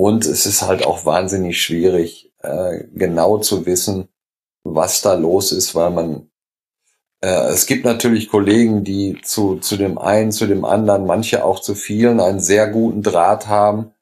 und 0.00 0.24
es 0.24 0.46
ist 0.46 0.62
halt 0.62 0.86
auch 0.86 1.04
wahnsinnig 1.04 1.60
schwierig, 1.60 2.32
äh, 2.42 2.84
genau 2.94 3.36
zu 3.36 3.66
wissen, 3.66 4.08
was 4.64 5.02
da 5.02 5.12
los 5.12 5.52
ist, 5.52 5.74
weil 5.74 5.90
man 5.90 6.30
äh, 7.22 7.50
es 7.50 7.66
gibt 7.66 7.84
natürlich 7.84 8.30
Kollegen, 8.30 8.82
die 8.82 9.20
zu, 9.22 9.56
zu 9.56 9.76
dem 9.76 9.98
einen, 9.98 10.32
zu 10.32 10.46
dem 10.46 10.64
anderen, 10.64 11.04
manche 11.04 11.44
auch 11.44 11.60
zu 11.60 11.74
vielen 11.74 12.18
einen 12.18 12.40
sehr 12.40 12.68
guten 12.68 13.02
Draht 13.02 13.46
haben, 13.46 13.92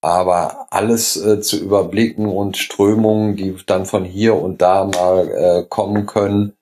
aber 0.00 0.66
alles 0.70 1.16
äh, 1.16 1.40
zu 1.40 1.56
überblicken 1.60 2.26
und 2.26 2.56
Strömungen, 2.56 3.36
die 3.36 3.54
dann 3.64 3.86
von 3.86 4.04
hier 4.04 4.34
und 4.34 4.60
da 4.60 4.86
mal 4.86 5.28
äh, 5.28 5.64
kommen 5.68 6.06
können, 6.06 6.54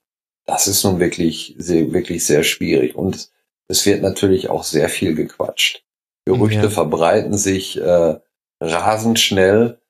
das 0.45 0.67
ist 0.67 0.85
nun 0.85 1.01
wirklich 1.01 1.55
sehr, 1.57 1.95
wirklich 1.95 2.27
sehr 2.27 2.43
schwierig. 2.43 2.95
Und 2.95 3.31
es 3.69 3.87
wird 3.87 4.03
natürlich 4.03 4.51
auch 4.51 4.65
sehr 4.65 4.91
viel 4.91 5.15
gequatscht. 5.15 5.83
Gerüchte 6.27 6.65
ja. 6.65 6.69
verbreiten 6.69 7.39
sich 7.39 7.81
äh, 7.81 8.17
rasend 8.61 9.19
schnell 9.21 9.81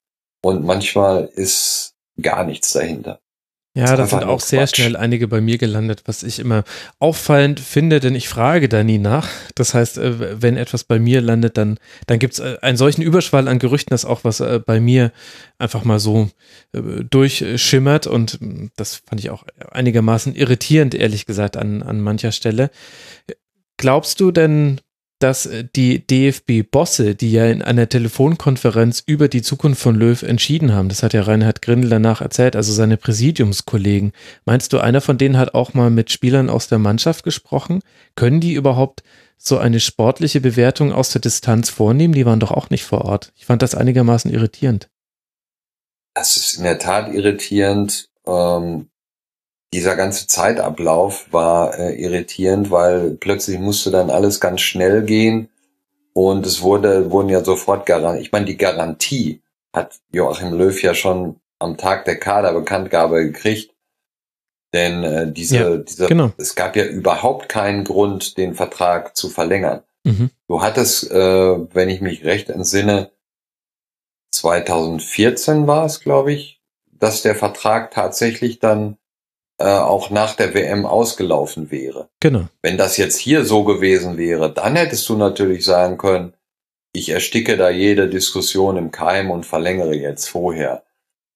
und 0.43 0.65
manchmal 0.65 1.25
ist 1.35 1.95
gar 2.21 2.45
nichts 2.45 2.73
dahinter. 2.73 3.21
Ja, 3.77 3.95
da 3.95 4.07
sind 4.07 4.25
auch 4.25 4.41
sehr 4.41 4.67
schnell 4.67 4.97
einige 4.97 5.29
bei 5.29 5.43
mir 5.43 5.59
gelandet, 5.59 6.05
was 6.07 6.23
ich 6.23 6.39
immer 6.39 6.65
auffallend 6.99 7.61
finde, 7.61 8.01
denn 8.01 8.15
ich 8.15 8.27
frage 8.27 8.71
da 8.71 8.83
nie 8.83 8.97
nach. 8.97 9.29
Das 9.55 9.75
heißt, 9.75 9.99
äh, 9.99 10.41
wenn 10.41 10.57
etwas 10.57 10.85
bei 10.85 10.99
mir 10.99 11.21
landet, 11.21 11.59
dann, 11.59 11.79
dann 12.07 12.19
gibt 12.19 12.33
es 12.33 12.39
äh, 12.39 12.57
einen 12.63 12.79
solchen 12.79 13.03
Überschwall 13.03 13.49
an 13.49 13.59
Gerüchten, 13.59 13.91
dass 13.91 14.07
auch 14.07 14.25
was 14.25 14.41
äh, 14.41 14.61
bei 14.65 14.81
mir 14.81 15.13
einfach 15.59 15.85
mal 15.85 15.99
so 15.99 16.31
durchschimmert 16.73 18.07
und 18.07 18.41
mm, 18.41 18.69
das 18.77 19.03
fand 19.07 19.21
ich 19.21 19.29
auch 19.29 19.45
einigermaßen 19.71 20.35
irritierend, 20.35 20.95
ehrlich 20.95 21.27
gesagt, 21.27 21.59
an, 21.59 21.83
an 21.83 22.01
mancher 22.01 22.33
Stelle. 22.33 22.71
Glaubst 23.77 24.21
du 24.21 24.31
denn, 24.31 24.81
dass 25.19 25.47
äh, 25.47 25.65
die 25.75 26.07
DFB-Bosse, 26.07 27.15
die 27.15 27.33
ja 27.33 27.47
in 27.47 27.63
einer 27.63 27.89
Telefonkonferenz 27.89 29.03
über 29.07 29.29
die 29.29 29.43
Zukunft 29.43 29.81
von 29.81 29.95
Löw 29.95 30.23
entschieden 30.23 30.73
haben, 30.73 30.89
das 30.89 31.03
hat 31.03 31.13
ja 31.13 31.23
Reinhard 31.23 31.63
Grindel 31.63 31.91
danach 31.91 32.21
erzählt, 32.21 32.57
also 32.57 32.73
seine 32.73 32.97
Präsidiumskollegen, 32.97 34.13
meinst 34.45 34.73
du, 34.73 34.79
einer 34.79 35.01
von 35.01 35.19
denen 35.19 35.39
hat 35.39 35.55
auch 35.55 35.75
mal 35.75 35.91
mit 35.91 36.11
Spielern 36.11 36.51
aus 36.51 36.69
der 36.69 36.79
Mannschaft 36.79 37.25
gesprochen? 37.25 37.81
Können 38.15 38.41
die 38.41 38.55
überhaupt 38.55 39.03
so 39.39 39.59
eine 39.59 39.81
sportliche 39.81 40.41
Bewertung 40.41 40.93
aus 40.93 41.11
der 41.11 41.21
Distanz 41.21 41.71
vornehmen? 41.71 42.15
Die 42.15 42.27
waren 42.27 42.41
doch 42.41 42.53
auch 42.53 42.71
nicht 42.71 42.85
vor 42.85 43.05
Ort. 43.05 43.33
Ich 43.37 43.47
fand 43.47 43.63
das 43.63 43.75
einigermaßen 43.75 44.31
irritierend. 44.31 44.89
Das 46.15 46.37
ist 46.37 46.57
in 46.57 46.65
der 46.65 46.79
Tat 46.79 47.13
irritierend. 47.13 48.09
Ähm, 48.27 48.89
dieser 49.73 49.97
ganze 49.97 50.27
Zeitablauf 50.27 51.33
war 51.33 51.79
äh, 51.79 51.95
irritierend, 52.01 52.71
weil 52.71 53.11
plötzlich 53.13 53.59
musste 53.59 53.91
dann 53.91 54.11
alles 54.11 54.41
ganz 54.41 54.61
schnell 54.61 55.03
gehen 55.03 55.49
und 56.13 56.47
es 56.47 56.63
wurde, 56.63 57.11
wurden 57.11 57.29
ja 57.29 57.45
sofort 57.45 57.85
Garantien, 57.85 58.23
ich 58.23 58.33
meine, 58.33 58.47
die 58.47 58.57
Garantie 58.57 59.43
hat 59.75 60.01
Joachim 60.11 60.55
Löw 60.55 60.83
ja 60.83 60.95
schon 60.95 61.41
am 61.59 61.77
Tag 61.77 62.05
der 62.05 62.19
Kaderbekanntgabe 62.19 63.25
gekriegt, 63.25 63.75
denn 64.73 65.05
äh, 65.05 65.33
diese, 65.33 65.57
ja, 65.57 65.77
diese 65.77 66.07
genau. 66.07 66.33
es 66.39 66.55
gab 66.55 66.77
ja 66.77 66.85
überhaupt 66.85 67.49
keinen 67.49 67.85
Grund, 67.85 68.39
den 68.39 68.55
Vertrag 68.55 69.17
zu 69.17 69.29
verlängern. 69.29 69.83
Mhm. 70.05 70.31
Du 70.49 70.63
hattest, 70.63 71.11
äh, 71.11 71.75
wenn 71.75 71.89
ich 71.89 72.01
mich 72.01 72.25
recht 72.25 72.49
entsinne, 72.49 73.11
2014 74.33 75.67
war 75.67 75.85
es, 75.85 76.01
glaube 76.01 76.33
ich, 76.33 76.61
dass 76.93 77.23
der 77.23 77.35
Vertrag 77.35 77.91
tatsächlich 77.91 78.59
dann 78.59 78.97
äh, 79.59 79.65
auch 79.65 80.11
nach 80.11 80.35
der 80.35 80.55
WM 80.55 80.87
ausgelaufen 80.87 81.71
wäre. 81.71 82.09
Genau. 82.21 82.47
Wenn 82.63 82.77
das 82.77 82.97
jetzt 82.97 83.19
hier 83.19 83.45
so 83.45 83.65
gewesen 83.65 84.19
wäre, 84.19 84.53
dann 84.53 84.77
hättest 84.77 85.09
du 85.09 85.17
natürlich 85.17 85.65
sagen 85.65 85.99
können, 85.99 86.35
ich 86.93 87.11
ersticke 87.11 87.57
da 87.57 87.71
jede 87.71 88.09
Diskussion 88.09 88.77
im 88.77 88.91
Keim 88.91 89.31
und 89.31 89.45
verlängere 89.45 89.95
jetzt 89.95 90.29
vorher. 90.29 90.83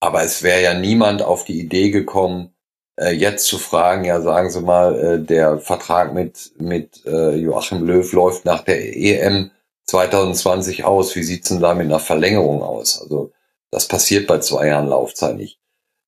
Aber 0.00 0.22
es 0.22 0.42
wäre 0.42 0.62
ja 0.62 0.74
niemand 0.74 1.22
auf 1.22 1.44
die 1.44 1.61
Idee 1.61 1.90
gekommen, 1.90 2.54
äh, 2.98 3.12
jetzt 3.12 3.46
zu 3.46 3.59
fragen, 3.59 4.04
ja, 4.04 4.20
sagen 4.20 4.50
Sie 4.50 4.61
mal, 4.61 4.98
äh, 4.98 5.18
der 5.20 5.59
Vertrag 5.59 6.14
mit, 6.14 6.52
mit 6.59 7.04
äh, 7.06 7.35
Joachim 7.37 7.87
Löw 7.87 8.11
läuft 8.12 8.44
nach 8.44 8.62
der 8.62 8.96
EM 8.96 9.50
2020 9.85 10.85
aus. 10.85 11.14
Wie 11.16 11.22
sieht's 11.22 11.48
denn 11.48 11.61
da 11.61 11.74
mit 11.74 11.87
einer 11.87 12.00
Verlängerung 12.00 12.62
aus? 12.62 13.01
Also 13.01 13.32
das 13.70 13.86
passiert 13.86 14.26
bei 14.26 14.38
zwei 14.38 14.68
Jahren 14.68 14.88
Laufzeit 14.88 15.36
nicht. 15.36 15.59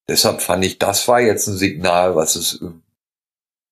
Deshalb 0.09 0.43
fand 0.43 0.65
ich, 0.65 0.79
das 0.79 1.07
war 1.09 1.21
jetzt 1.21 1.47
ein 1.47 1.57
Signal, 1.57 2.17
was 2.17 2.37
es, 2.37 2.65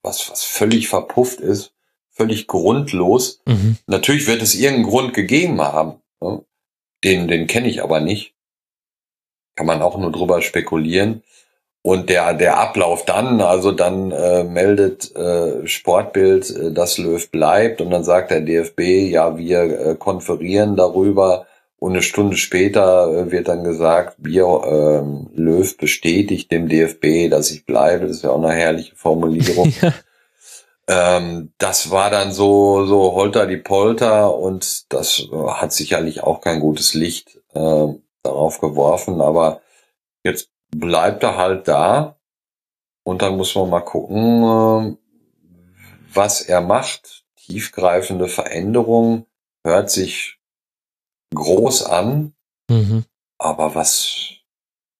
was, 0.02 0.30
was 0.30 0.42
völlig 0.42 0.88
verpufft 0.88 1.40
ist, 1.40 1.72
völlig 2.10 2.46
grundlos. 2.46 3.40
Mhm. 3.46 3.76
Natürlich 3.86 4.26
wird 4.26 4.42
es 4.42 4.54
irgendeinen 4.54 4.90
Grund 4.90 5.14
gegeben 5.14 5.60
haben. 5.60 6.00
Ne? 6.20 6.44
Den, 7.04 7.28
den 7.28 7.46
kenne 7.46 7.68
ich 7.68 7.82
aber 7.82 8.00
nicht. 8.00 8.34
Kann 9.56 9.66
man 9.66 9.82
auch 9.82 9.98
nur 9.98 10.12
drüber 10.12 10.42
spekulieren. 10.42 11.22
Und 11.82 12.10
der, 12.10 12.34
der 12.34 12.58
Ablauf 12.58 13.06
dann, 13.06 13.40
also 13.40 13.72
dann 13.72 14.10
äh, 14.10 14.44
meldet 14.44 15.16
äh, 15.16 15.66
Sportbild, 15.66 16.50
äh, 16.50 16.72
dass 16.72 16.98
Löw 16.98 17.30
bleibt 17.30 17.80
und 17.80 17.90
dann 17.90 18.04
sagt 18.04 18.30
der 18.30 18.42
DFB, 18.42 18.80
ja, 19.10 19.38
wir 19.38 19.62
äh, 19.62 19.94
konferieren 19.94 20.76
darüber, 20.76 21.46
und 21.80 21.92
eine 21.92 22.02
Stunde 22.02 22.36
später 22.36 23.10
äh, 23.10 23.32
wird 23.32 23.48
dann 23.48 23.64
gesagt, 23.64 24.16
Bier, 24.18 24.44
äh, 24.44 25.40
Löw 25.40 25.76
bestätigt 25.78 26.52
dem 26.52 26.68
DFB, 26.68 27.30
dass 27.30 27.50
ich 27.50 27.64
bleibe. 27.64 28.06
Das 28.06 28.22
wäre 28.22 28.34
auch 28.34 28.42
eine 28.42 28.52
herrliche 28.52 28.94
Formulierung. 28.94 29.72
ja. 29.80 29.94
ähm, 30.88 31.52
das 31.56 31.90
war 31.90 32.10
dann 32.10 32.32
so, 32.32 32.84
so 32.84 33.14
holter 33.14 33.46
die 33.46 33.56
Polter 33.56 34.36
und 34.36 34.92
das 34.92 35.26
hat 35.32 35.72
sicherlich 35.72 36.22
auch 36.22 36.42
kein 36.42 36.60
gutes 36.60 36.92
Licht 36.92 37.40
äh, 37.54 37.86
darauf 38.22 38.60
geworfen. 38.60 39.22
Aber 39.22 39.62
jetzt 40.22 40.50
bleibt 40.70 41.22
er 41.22 41.38
halt 41.38 41.66
da 41.66 42.18
und 43.04 43.22
dann 43.22 43.38
muss 43.38 43.54
man 43.54 43.70
mal 43.70 43.80
gucken, 43.80 44.44
äh, 44.44 44.96
was 46.12 46.42
er 46.42 46.60
macht, 46.60 47.24
tiefgreifende 47.36 48.28
Veränderungen, 48.28 49.24
hört 49.64 49.88
sich 49.90 50.39
groß 51.34 51.84
an, 51.84 52.34
mhm. 52.68 53.04
aber 53.38 53.74
was, 53.74 54.34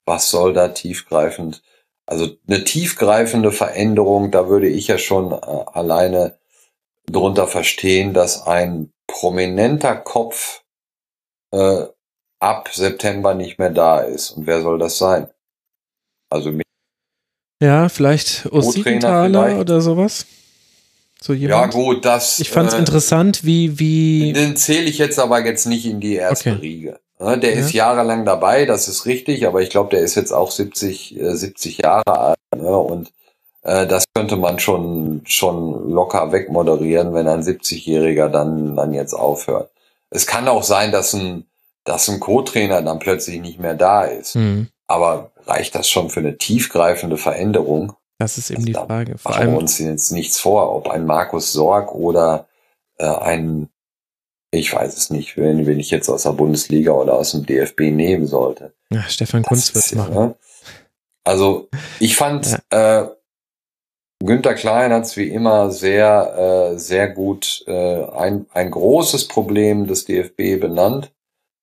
was 0.07 0.31
soll 0.31 0.53
da 0.53 0.69
tiefgreifend? 0.69 1.63
Also 2.07 2.37
eine 2.49 2.65
tiefgreifende 2.65 3.53
Veränderung, 3.53 4.31
da 4.31 4.49
würde 4.49 4.69
ich 4.69 4.89
ja 4.89 4.99
schon 4.99 5.33
äh, 5.33 5.37
alleine 5.37 6.39
drunter 7.07 7.47
verstehen, 7.47 8.15
dass 8.15 8.47
ein 8.47 8.93
prominenter 9.07 9.97
Kopf 9.97 10.65
äh, 11.53 11.87
ab 12.41 12.71
September 12.73 13.35
nicht 13.35 13.59
mehr 13.59 13.71
da 13.71 14.01
ist. 14.01 14.31
Und 14.31 14.47
wer 14.47 14.63
soll 14.63 14.79
das 14.79 14.99
sein? 14.99 15.29
Also 16.31 16.53
ja, 17.63 17.89
vielleicht 17.89 18.47
Ositenthaler 18.47 19.59
oder 19.59 19.81
sowas. 19.81 20.27
So 21.23 21.33
jemand. 21.35 21.75
Ja 21.75 21.81
gut, 21.81 22.05
das. 22.05 22.39
Ich 22.39 22.51
fand 22.51 22.69
es 22.69 22.75
äh, 22.75 22.79
interessant, 22.79 23.45
wie 23.45 23.79
wie. 23.79 24.33
Den 24.33 24.57
zähle 24.57 24.85
ich 24.85 24.99
jetzt 24.99 25.19
aber 25.19 25.45
jetzt 25.45 25.67
nicht 25.67 25.87
in 25.87 26.01
die 26.01 26.15
erste 26.15 26.53
okay. 26.53 26.61
Riege. 26.61 27.01
Der 27.21 27.55
ja. 27.55 27.61
ist 27.61 27.75
jahrelang 27.75 28.25
dabei, 28.25 28.65
das 28.65 28.89
ist 28.89 29.05
richtig, 29.05 29.47
aber 29.47 29.61
ich 29.61 29.69
glaube, 29.69 29.91
der 29.91 30.01
ist 30.01 30.15
jetzt 30.15 30.33
auch 30.33 30.51
70, 30.51 31.19
70 31.21 31.79
äh, 31.79 31.83
Jahre 31.83 32.19
alt. 32.19 32.39
Ne? 32.57 32.75
Und 32.75 33.13
äh, 33.63 33.87
das 33.87 34.05
könnte 34.15 34.37
man 34.37 34.59
schon 34.59 35.21
schon 35.27 35.91
locker 35.91 36.33
wegmoderieren, 36.33 37.13
wenn 37.13 37.29
ein 37.29 37.43
70-Jähriger 37.43 38.29
dann 38.29 38.75
dann 38.75 38.95
jetzt 38.95 39.13
aufhört. 39.13 39.71
Es 40.09 40.27
kann 40.27 40.49
auch 40.49 40.63
sein, 40.63 40.93
dass 40.93 41.13
ein 41.13 41.45
dass 41.85 42.09
ein 42.09 42.21
Co-Trainer 42.21 42.81
dann 42.81 42.99
plötzlich 42.99 43.41
nicht 43.41 43.61
mehr 43.61 43.75
da 43.75 44.05
ist. 44.05 44.37
Mhm. 44.37 44.69
Aber 44.87 45.31
reicht 45.47 45.75
das 45.75 45.89
schon 45.89 46.11
für 46.11 46.21
eine 46.21 46.39
tiefgreifende 46.39 47.17
Veränderung? 47.17 47.93
Das 48.21 48.37
ist 48.37 48.51
eben 48.51 48.59
also 48.59 48.67
die 48.67 48.75
Frage. 48.75 49.17
Vor 49.17 49.33
machen 49.33 49.41
allem 49.41 49.53
wir 49.53 49.59
uns 49.59 49.79
jetzt 49.79 50.13
nichts 50.13 50.39
vor, 50.39 50.77
ob 50.77 50.91
ein 50.91 51.07
Markus 51.07 51.55
Sorg 51.55 51.95
oder 51.95 52.47
äh, 52.99 53.07
ein, 53.07 53.71
ich 54.51 54.75
weiß 54.75 54.95
es 54.95 55.09
nicht, 55.09 55.39
wenn, 55.39 55.67
wenn 55.67 55.81
ich 55.81 55.91
jetzt 55.91 56.11
aus 56.11 56.25
der 56.25 56.33
Bundesliga 56.33 56.93
oder 56.93 57.15
aus 57.15 57.31
dem 57.31 57.47
DFB 57.47 57.81
nehmen 57.91 58.27
sollte. 58.27 58.75
Ja, 58.93 59.05
Stefan 59.09 59.43
Kunz 59.43 59.75
wird 59.75 59.95
machen. 59.95 60.15
Ja, 60.15 60.35
also 61.25 61.71
ich 61.99 62.15
fand, 62.15 62.61
ja. 62.71 63.05
äh, 63.05 63.09
Günther 64.23 64.53
Klein 64.53 64.93
hat 64.93 65.05
es 65.05 65.17
wie 65.17 65.29
immer 65.29 65.71
sehr, 65.71 66.73
äh, 66.75 66.79
sehr 66.79 67.09
gut 67.09 67.65
äh, 67.67 68.05
ein, 68.05 68.45
ein 68.53 68.71
großes 68.71 69.29
Problem 69.29 69.87
des 69.87 70.05
DFB 70.05 70.61
benannt. 70.61 71.11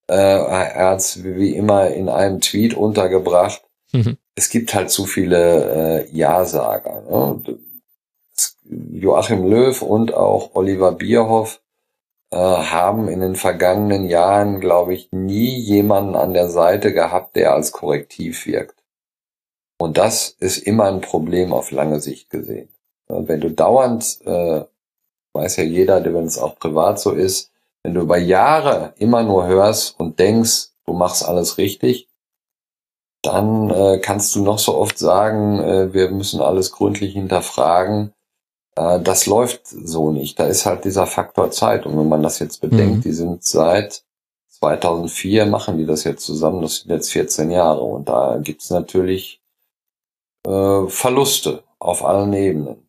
Äh, 0.10 0.16
er 0.16 0.89
hat 0.89 1.01
es 1.01 1.24
wie 1.24 1.55
immer 1.55 1.91
in 1.91 2.10
einem 2.10 2.41
Tweet 2.41 2.74
untergebracht. 2.74 3.62
Mhm. 3.94 4.18
Es 4.36 4.50
gibt 4.50 4.74
halt 4.74 4.90
zu 4.90 5.06
viele 5.06 6.06
äh, 6.06 6.12
Ja-Sager. 6.12 7.02
Ne? 7.10 7.60
Joachim 8.70 9.50
Löw 9.50 9.82
und 9.82 10.14
auch 10.14 10.52
Oliver 10.56 10.92
Bierhoff 10.92 11.62
äh, 12.32 12.38
haben 12.38 13.08
in 13.08 13.22
den 13.22 13.36
vergangenen 13.36 14.08
Jahren, 14.08 14.60
glaube 14.60 14.94
ich, 14.94 15.12
nie 15.12 15.58
jemanden 15.58 16.16
an 16.16 16.34
der 16.34 16.50
Seite 16.50 16.94
gehabt, 16.94 17.36
der 17.36 17.54
als 17.54 17.72
Korrektiv 17.72 18.46
wirkt. 18.46 18.84
Und 19.78 19.98
das 19.98 20.30
ist 20.40 20.58
immer 20.58 20.86
ein 20.86 21.02
Problem 21.02 21.54
auf 21.54 21.72
lange 21.72 22.02
Sicht 22.02 22.30
gesehen. 22.30 22.70
Wenn 23.08 23.40
du 23.40 23.50
dauernd, 23.50 24.20
äh, 24.26 24.66
weiß 25.34 25.58
ja 25.58 25.64
jeder, 25.64 26.04
wenn 26.04 26.26
es 26.26 26.38
auch 26.38 26.60
privat 26.60 27.00
so 27.00 27.12
ist, 27.12 27.52
wenn 27.84 27.94
du 27.94 28.02
über 28.02 28.18
Jahre 28.18 28.94
immer 28.98 29.24
nur 29.24 29.48
hörst 29.48 29.98
und 29.98 30.20
denkst, 30.20 30.70
du 30.86 30.94
machst 30.94 31.24
alles 31.24 31.58
richtig, 31.58 32.07
dann 33.28 33.69
äh, 33.69 33.99
kannst 33.99 34.36
du 34.36 34.43
noch 34.43 34.59
so 34.59 34.78
oft 34.78 34.97
sagen, 34.97 35.59
äh, 35.59 35.93
wir 35.93 36.09
müssen 36.11 36.41
alles 36.41 36.71
gründlich 36.71 37.13
hinterfragen. 37.13 38.13
Äh, 38.75 39.01
das 39.01 39.25
läuft 39.25 39.67
so 39.67 40.11
nicht. 40.11 40.39
Da 40.39 40.45
ist 40.45 40.65
halt 40.65 40.86
dieser 40.86 41.07
Faktor 41.07 41.51
Zeit. 41.51 41.86
Und 41.86 41.97
wenn 41.97 42.09
man 42.09 42.23
das 42.23 42.39
jetzt 42.39 42.61
bedenkt, 42.61 42.97
mhm. 42.97 43.01
die 43.01 43.11
sind 43.11 43.43
seit 43.43 44.03
2004 44.49 45.45
machen 45.45 45.78
die 45.78 45.86
das 45.86 46.03
jetzt 46.03 46.25
zusammen. 46.25 46.61
Das 46.61 46.78
sind 46.78 46.91
jetzt 46.91 47.11
14 47.11 47.51
Jahre. 47.51 47.82
Und 47.82 48.09
da 48.09 48.39
gibt's 48.41 48.69
natürlich 48.69 49.41
äh, 50.45 50.88
Verluste 50.88 51.63
auf 51.80 52.03
allen 52.05 52.34
Ebenen. 52.34 52.87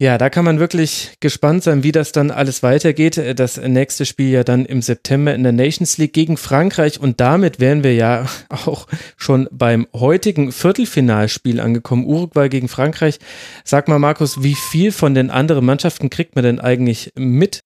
Ja, 0.00 0.18
da 0.18 0.28
kann 0.28 0.44
man 0.44 0.58
wirklich 0.58 1.14
gespannt 1.20 1.62
sein, 1.62 1.84
wie 1.84 1.92
das 1.92 2.10
dann 2.10 2.32
alles 2.32 2.64
weitergeht. 2.64 3.38
Das 3.38 3.58
nächste 3.58 4.04
Spiel 4.04 4.30
ja 4.30 4.42
dann 4.42 4.66
im 4.66 4.82
September 4.82 5.32
in 5.32 5.44
der 5.44 5.52
Nations 5.52 5.98
League 5.98 6.12
gegen 6.12 6.36
Frankreich 6.36 6.98
und 6.98 7.20
damit 7.20 7.60
wären 7.60 7.84
wir 7.84 7.94
ja 7.94 8.26
auch 8.66 8.88
schon 9.16 9.48
beim 9.52 9.86
heutigen 9.94 10.50
Viertelfinalspiel 10.50 11.60
angekommen. 11.60 12.06
Uruguay 12.06 12.48
gegen 12.48 12.66
Frankreich. 12.66 13.20
Sag 13.62 13.86
mal, 13.86 14.00
Markus, 14.00 14.42
wie 14.42 14.56
viel 14.56 14.90
von 14.90 15.14
den 15.14 15.30
anderen 15.30 15.64
Mannschaften 15.64 16.10
kriegt 16.10 16.34
man 16.34 16.42
denn 16.42 16.58
eigentlich 16.58 17.12
mit? 17.14 17.60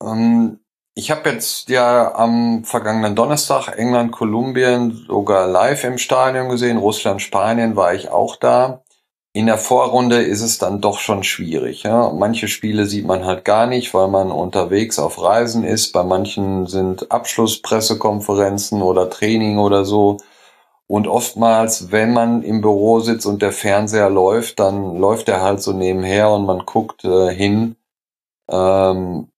Um, 0.00 0.10
ähm, 0.10 0.60
ich 0.96 1.10
habe 1.10 1.30
jetzt 1.30 1.70
ja 1.70 2.14
am 2.14 2.62
vergangenen 2.62 3.16
Donnerstag 3.16 3.76
England, 3.76 4.12
Kolumbien 4.12 5.04
sogar 5.08 5.48
live 5.48 5.82
im 5.82 5.98
Stadion 5.98 6.50
gesehen. 6.50 6.76
Russland, 6.76 7.20
Spanien 7.20 7.74
war 7.74 7.94
ich 7.94 8.10
auch 8.10 8.36
da 8.36 8.83
in 9.34 9.46
der 9.46 9.58
Vorrunde 9.58 10.22
ist 10.22 10.42
es 10.42 10.58
dann 10.58 10.80
doch 10.80 11.00
schon 11.00 11.24
schwierig. 11.24 11.82
Ja? 11.82 12.12
Manche 12.12 12.46
Spiele 12.46 12.86
sieht 12.86 13.04
man 13.04 13.24
halt 13.24 13.44
gar 13.44 13.66
nicht, 13.66 13.92
weil 13.92 14.06
man 14.06 14.30
unterwegs 14.30 15.00
auf 15.00 15.20
Reisen 15.20 15.64
ist. 15.64 15.92
Bei 15.92 16.04
manchen 16.04 16.68
sind 16.68 17.10
Abschlusspressekonferenzen 17.10 18.80
oder 18.80 19.10
Training 19.10 19.58
oder 19.58 19.84
so. 19.84 20.18
Und 20.86 21.08
oftmals, 21.08 21.90
wenn 21.90 22.12
man 22.12 22.42
im 22.42 22.60
Büro 22.60 23.00
sitzt 23.00 23.26
und 23.26 23.42
der 23.42 23.50
Fernseher 23.50 24.08
läuft, 24.08 24.60
dann 24.60 24.96
läuft 24.98 25.28
er 25.28 25.42
halt 25.42 25.60
so 25.60 25.72
nebenher 25.72 26.30
und 26.30 26.46
man 26.46 26.60
guckt 26.60 27.04
äh, 27.04 27.34
hin, 27.34 27.74
ähm, 28.48 29.32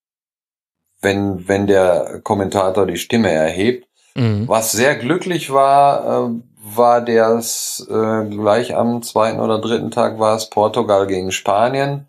wenn, 1.01 1.49
wenn 1.49 1.67
der 1.67 2.21
Kommentator 2.23 2.85
die 2.85 2.99
Stimme 2.99 3.31
erhebt. 3.31 3.89
Mhm. 4.15 4.47
Was 4.47 4.73
sehr 4.73 4.95
glücklich 4.97 5.51
war, 5.51 6.29
äh, 6.29 6.31
war 6.75 7.01
das 7.01 7.87
äh, 7.89 8.25
gleich 8.29 8.75
am 8.75 9.03
zweiten 9.03 9.41
oder 9.41 9.61
dritten 9.61 9.91
Tag 9.91 10.19
war 10.19 10.37
es 10.37 10.51
Portugal 10.51 11.07
gegen 11.07 11.31
Spanien, 11.31 12.09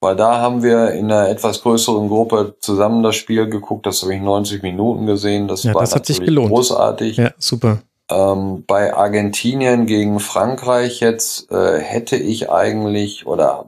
weil 0.00 0.16
da 0.16 0.38
haben 0.38 0.62
wir 0.62 0.90
in 0.90 1.10
einer 1.10 1.28
etwas 1.28 1.62
größeren 1.62 2.08
Gruppe 2.08 2.56
zusammen 2.60 3.02
das 3.02 3.16
Spiel 3.16 3.48
geguckt. 3.48 3.86
Das 3.86 4.02
habe 4.02 4.14
ich 4.14 4.20
90 4.20 4.62
Minuten 4.62 5.06
gesehen. 5.06 5.48
Das 5.48 5.62
ja, 5.62 5.74
war 5.74 5.80
das 5.80 5.94
hat 5.94 6.06
sich 6.06 6.20
gelohnt. 6.20 6.50
großartig. 6.50 7.16
Ja, 7.16 7.30
super. 7.38 7.78
Ähm, 8.10 8.64
bei 8.66 8.94
Argentinien 8.94 9.86
gegen 9.86 10.20
Frankreich 10.20 11.00
jetzt 11.00 11.50
äh, 11.50 11.78
hätte 11.78 12.16
ich 12.16 12.50
eigentlich 12.50 13.26
oder 13.26 13.66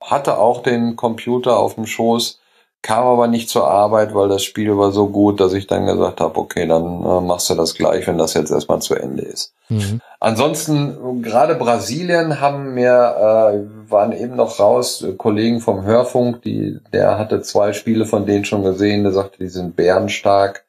hatte 0.00 0.38
auch 0.38 0.62
den 0.62 0.96
Computer 0.96 1.58
auf 1.58 1.74
dem 1.74 1.86
Schoß 1.86 2.40
kam 2.84 3.06
aber 3.06 3.28
nicht 3.28 3.48
zur 3.48 3.66
Arbeit, 3.66 4.14
weil 4.14 4.28
das 4.28 4.44
Spiel 4.44 4.76
war 4.76 4.92
so 4.92 5.08
gut, 5.08 5.40
dass 5.40 5.54
ich 5.54 5.66
dann 5.66 5.86
gesagt 5.86 6.20
habe, 6.20 6.38
okay, 6.38 6.66
dann 6.66 6.84
äh, 7.02 7.20
machst 7.22 7.48
du 7.48 7.54
das 7.54 7.74
gleich, 7.74 8.06
wenn 8.06 8.18
das 8.18 8.34
jetzt 8.34 8.50
erstmal 8.50 8.82
zu 8.82 8.94
Ende 8.94 9.22
ist. 9.22 9.54
Mhm. 9.70 10.02
Ansonsten, 10.20 11.22
gerade 11.22 11.54
Brasilien 11.54 12.42
haben 12.42 12.74
mir, 12.74 12.90
äh, 12.92 13.90
waren 13.90 14.12
eben 14.12 14.36
noch 14.36 14.60
raus, 14.60 15.00
äh, 15.00 15.14
Kollegen 15.14 15.60
vom 15.60 15.84
Hörfunk, 15.84 16.42
die, 16.42 16.78
der 16.92 17.18
hatte 17.18 17.40
zwei 17.40 17.72
Spiele 17.72 18.04
von 18.04 18.26
denen 18.26 18.44
schon 18.44 18.62
gesehen, 18.62 19.02
der 19.02 19.12
sagte, 19.12 19.38
die 19.38 19.48
sind 19.48 19.76
bärenstark. 19.76 20.66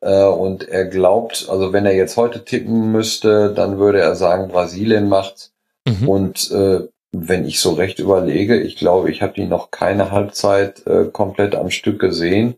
Äh, 0.00 0.26
und 0.26 0.68
er 0.68 0.84
glaubt, 0.84 1.48
also 1.50 1.72
wenn 1.72 1.86
er 1.86 1.96
jetzt 1.96 2.16
heute 2.16 2.44
tippen 2.44 2.92
müsste, 2.92 3.52
dann 3.52 3.78
würde 3.78 3.98
er 3.98 4.14
sagen, 4.14 4.46
Brasilien 4.46 5.08
macht's. 5.08 5.50
Mhm. 5.84 6.08
Und 6.08 6.52
äh, 6.52 6.86
wenn 7.12 7.46
ich 7.46 7.60
so 7.60 7.72
recht 7.72 7.98
überlege, 7.98 8.60
ich 8.60 8.76
glaube, 8.76 9.10
ich 9.10 9.22
habe 9.22 9.32
die 9.32 9.46
noch 9.46 9.70
keine 9.70 10.10
Halbzeit 10.10 10.86
äh, 10.86 11.04
komplett 11.04 11.54
am 11.54 11.70
Stück 11.70 11.98
gesehen. 12.00 12.56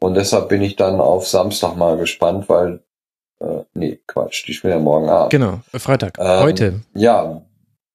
Und 0.00 0.14
deshalb 0.14 0.48
bin 0.48 0.62
ich 0.62 0.74
dann 0.74 1.00
auf 1.00 1.28
Samstag 1.28 1.76
mal 1.76 1.96
gespannt, 1.96 2.48
weil, 2.48 2.80
äh, 3.40 3.60
nee, 3.74 4.00
Quatsch, 4.06 4.46
die 4.46 4.52
spielen 4.52 4.74
ja 4.74 4.80
morgen 4.80 5.08
Abend. 5.08 5.30
Genau, 5.30 5.60
Freitag, 5.74 6.18
ähm, 6.18 6.42
heute. 6.42 6.80
Ja, 6.94 7.42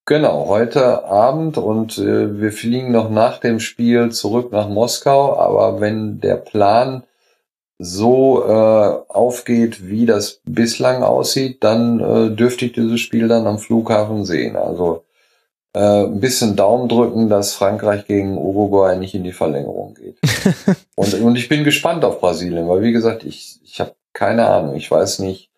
genau, 0.06 0.48
heute 0.48 1.04
Abend 1.04 1.58
und 1.58 1.98
äh, 1.98 2.40
wir 2.40 2.54
fliegen 2.54 2.94
noch 2.94 3.10
nach 3.10 3.40
dem 3.40 3.60
Spiel 3.60 4.10
zurück 4.14 4.54
nach 4.54 4.70
Moskau. 4.70 5.38
Aber 5.38 5.82
wenn 5.82 6.22
der 6.22 6.38
Plan 6.38 7.04
so 7.78 8.44
äh, 8.46 9.14
aufgeht, 9.14 9.88
wie 9.88 10.06
das 10.06 10.40
bislang 10.46 11.04
aussieht, 11.04 11.64
dann 11.64 12.00
äh, 12.00 12.34
dürfte 12.34 12.66
ich 12.66 12.72
dieses 12.72 13.02
Spiel 13.02 13.28
dann 13.28 13.46
am 13.46 13.60
Flughafen 13.60 14.24
sehen. 14.24 14.56
Also 14.56 15.04
äh, 15.78 16.06
ein 16.06 16.20
bisschen 16.20 16.56
Daumen 16.56 16.90
drücken, 16.90 17.30
dass 17.30 17.54
Frankreich 17.54 18.08
gegen 18.08 18.38
Uruguay 18.38 18.98
nicht 18.98 19.14
in 19.14 19.24
die 19.24 19.32
Verlängerung 19.32 19.94
geht. 19.94 20.18
und, 20.96 21.14
und 21.14 21.36
ich 21.36 21.50
bin 21.50 21.64
gespannt 21.64 22.04
auf 22.04 22.20
Brasilien, 22.20 22.68
weil 22.68 22.82
wie 22.82 22.92
gesagt, 22.92 23.24
ich, 23.24 23.60
ich 23.64 23.80
habe 23.80 23.94
keine 24.12 24.48
Ahnung. 24.48 24.76
Ich 24.76 24.90
weiß 24.90 25.20
nicht. 25.20 25.52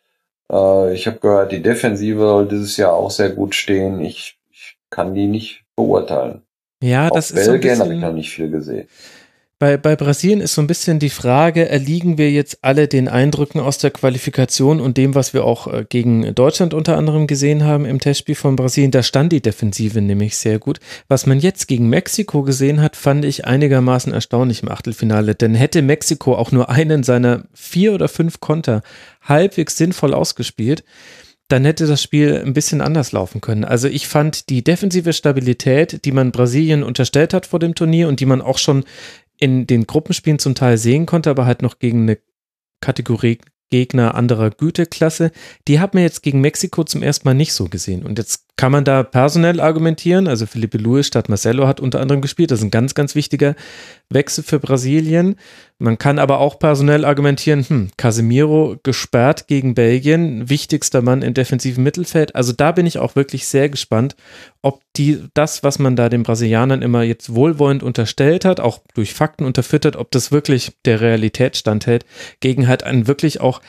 Äh, 0.51 0.93
ich 0.93 1.07
habe 1.07 1.19
gehört, 1.19 1.53
die 1.53 1.61
Defensive 1.61 2.19
soll 2.19 2.47
dieses 2.47 2.75
Jahr 2.75 2.93
auch 2.93 3.11
sehr 3.11 3.29
gut 3.29 3.55
stehen. 3.55 4.01
Ich, 4.01 4.37
ich 4.51 4.77
kann 4.89 5.13
die 5.13 5.27
nicht 5.27 5.63
beurteilen. 5.77 6.41
Ja, 6.83 7.09
das 7.09 7.31
auf 7.31 7.39
ist 7.39 7.45
Belgien 7.45 7.75
so 7.75 7.83
habe 7.85 7.93
ich 7.93 8.01
noch 8.01 8.13
nicht 8.13 8.29
viel 8.29 8.49
gesehen. 8.49 8.87
Bei, 9.59 9.75
bei 9.75 9.97
Brasilien 9.97 10.39
ist 10.39 10.53
so 10.53 10.61
ein 10.61 10.67
bisschen 10.67 10.99
die 10.99 11.09
Frage, 11.09 11.67
erliegen 11.67 12.17
wir 12.17 12.31
jetzt 12.31 12.59
alle 12.61 12.87
den 12.87 13.09
Eindrücken 13.09 13.59
aus 13.59 13.77
der 13.77 13.91
Qualifikation 13.91 14.79
und 14.79 14.95
dem, 14.95 15.15
was 15.15 15.33
wir 15.33 15.43
auch 15.43 15.67
äh, 15.67 15.85
gegen 15.87 16.33
Deutschland 16.33 16.73
unter 16.73 16.95
anderem 16.97 17.27
gesehen 17.27 17.65
haben 17.65 17.83
im 17.83 17.99
Testspiel 17.99 18.35
von 18.35 18.55
Brasilien. 18.55 18.91
Da 18.91 19.03
stand 19.03 19.33
die 19.33 19.41
Defensive 19.41 19.99
nämlich 19.99 20.37
sehr 20.37 20.59
gut. 20.59 20.79
Was 21.09 21.25
man 21.25 21.41
jetzt 21.41 21.67
gegen 21.67 21.89
Mexiko 21.89 22.43
gesehen 22.43 22.79
hat, 22.79 22.95
fand 22.95 23.25
ich 23.25 23.47
einigermaßen 23.47 24.13
erstaunlich 24.13 24.63
im 24.63 24.69
Achtelfinale. 24.69 25.35
Denn 25.35 25.55
hätte 25.55 25.81
Mexiko 25.81 26.35
auch 26.35 26.53
nur 26.53 26.69
einen 26.69 27.03
seiner 27.03 27.43
vier 27.53 27.93
oder 27.93 28.07
fünf 28.07 28.39
Konter 28.39 28.81
halbwegs 29.21 29.75
sinnvoll 29.75 30.13
ausgespielt, 30.13 30.85
dann 31.49 31.65
hätte 31.65 31.87
das 31.87 32.01
Spiel 32.01 32.41
ein 32.45 32.53
bisschen 32.53 32.79
anders 32.79 33.11
laufen 33.11 33.41
können. 33.41 33.65
Also 33.65 33.87
ich 33.87 34.07
fand 34.07 34.49
die 34.49 34.63
defensive 34.63 35.11
Stabilität, 35.13 36.05
die 36.05 36.11
man 36.11 36.31
Brasilien 36.31 36.83
unterstellt 36.83 37.33
hat 37.33 37.47
vor 37.47 37.59
dem 37.59 37.75
Turnier 37.75 38.07
und 38.07 38.19
die 38.19 38.27
man 38.27 38.41
auch 38.41 38.59
schon 38.59 38.85
in 39.39 39.67
den 39.67 39.87
Gruppenspielen 39.87 40.39
zum 40.39 40.55
Teil 40.55 40.77
sehen 40.77 41.05
konnte, 41.05 41.29
aber 41.29 41.45
halt 41.45 41.61
noch 41.61 41.79
gegen 41.79 42.03
eine 42.03 42.19
Kategorie 42.81 43.39
Gegner 43.69 44.15
anderer 44.15 44.49
Güteklasse, 44.49 45.31
die 45.67 45.79
hat 45.79 45.93
man 45.93 46.03
jetzt 46.03 46.23
gegen 46.23 46.41
Mexiko 46.41 46.83
zum 46.83 47.03
ersten 47.03 47.27
Mal 47.27 47.35
nicht 47.35 47.53
so 47.53 47.65
gesehen. 47.65 48.03
Und 48.03 48.17
jetzt 48.17 48.47
kann 48.59 48.73
man 48.73 48.83
da 48.83 49.03
personell 49.03 49.61
argumentieren. 49.61 50.27
Also 50.27 50.45
Felipe 50.45 50.77
Luis 50.77 51.07
statt 51.07 51.29
Marcelo 51.29 51.65
hat 51.65 51.79
unter 51.79 52.01
anderem 52.01 52.19
gespielt. 52.19 52.51
Das 52.51 52.59
ist 52.59 52.65
ein 52.65 52.71
ganz, 52.71 52.93
ganz 52.93 53.15
wichtiger 53.15 53.55
Wechsel 54.09 54.43
für 54.43 54.59
Brasilien. 54.59 55.37
Man 55.77 55.97
kann 55.97 56.19
aber 56.19 56.41
auch 56.41 56.59
personell 56.59 57.05
argumentieren, 57.05 57.63
hm, 57.65 57.91
Casemiro 57.95 58.75
gesperrt 58.83 59.47
gegen 59.47 59.75
Belgien, 59.75 60.49
wichtigster 60.49 61.01
Mann 61.01 61.21
im 61.21 61.33
defensiven 61.33 61.85
Mittelfeld. 61.85 62.35
Also 62.35 62.51
da 62.51 62.73
bin 62.73 62.85
ich 62.85 62.99
auch 62.99 63.15
wirklich 63.15 63.47
sehr 63.47 63.69
gespannt, 63.69 64.17
ob 64.61 64.81
die, 64.97 65.23
das, 65.33 65.63
was 65.63 65.79
man 65.79 65.95
da 65.95 66.09
den 66.09 66.23
Brasilianern 66.23 66.81
immer 66.81 67.03
jetzt 67.03 67.33
wohlwollend 67.33 67.81
unterstellt 67.81 68.43
hat, 68.43 68.59
auch 68.59 68.81
durch 68.93 69.13
Fakten 69.13 69.45
unterfüttert, 69.45 69.95
ob 69.95 70.11
das 70.11 70.33
wirklich 70.33 70.73
der 70.83 70.99
Realität 70.99 71.55
standhält, 71.55 72.05
gegen 72.41 72.67
halt 72.67 72.83
ein 72.83 73.07
wirklich 73.07 73.39
auch 73.39 73.61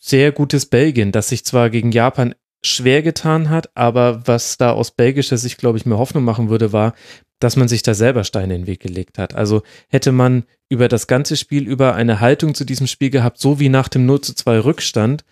sehr 0.00 0.32
gutes 0.32 0.66
Belgien, 0.66 1.12
das 1.12 1.28
sich 1.28 1.44
zwar 1.44 1.70
gegen 1.70 1.92
Japan 1.92 2.34
schwer 2.64 3.02
getan 3.02 3.50
hat, 3.50 3.70
aber 3.76 4.26
was 4.26 4.56
da 4.56 4.72
aus 4.72 4.90
belgischer 4.90 5.36
Sicht, 5.36 5.58
glaube 5.58 5.78
ich, 5.78 5.86
mir 5.86 5.98
Hoffnung 5.98 6.24
machen 6.24 6.48
würde, 6.48 6.72
war, 6.72 6.94
dass 7.38 7.56
man 7.56 7.68
sich 7.68 7.82
da 7.82 7.94
selber 7.94 8.24
Steine 8.24 8.54
in 8.54 8.62
den 8.62 8.66
Weg 8.66 8.80
gelegt 8.80 9.18
hat. 9.18 9.34
Also 9.34 9.62
hätte 9.88 10.10
man 10.10 10.44
über 10.68 10.88
das 10.88 11.06
ganze 11.06 11.36
Spiel 11.36 11.68
über 11.68 11.94
eine 11.94 12.20
Haltung 12.20 12.54
zu 12.54 12.64
diesem 12.64 12.86
Spiel 12.86 13.10
gehabt, 13.10 13.38
so 13.38 13.60
wie 13.60 13.68
nach 13.68 13.88
dem 13.88 14.06
0 14.06 14.20
zu 14.22 14.34
2 14.34 14.58
Rückstand, 14.60 15.24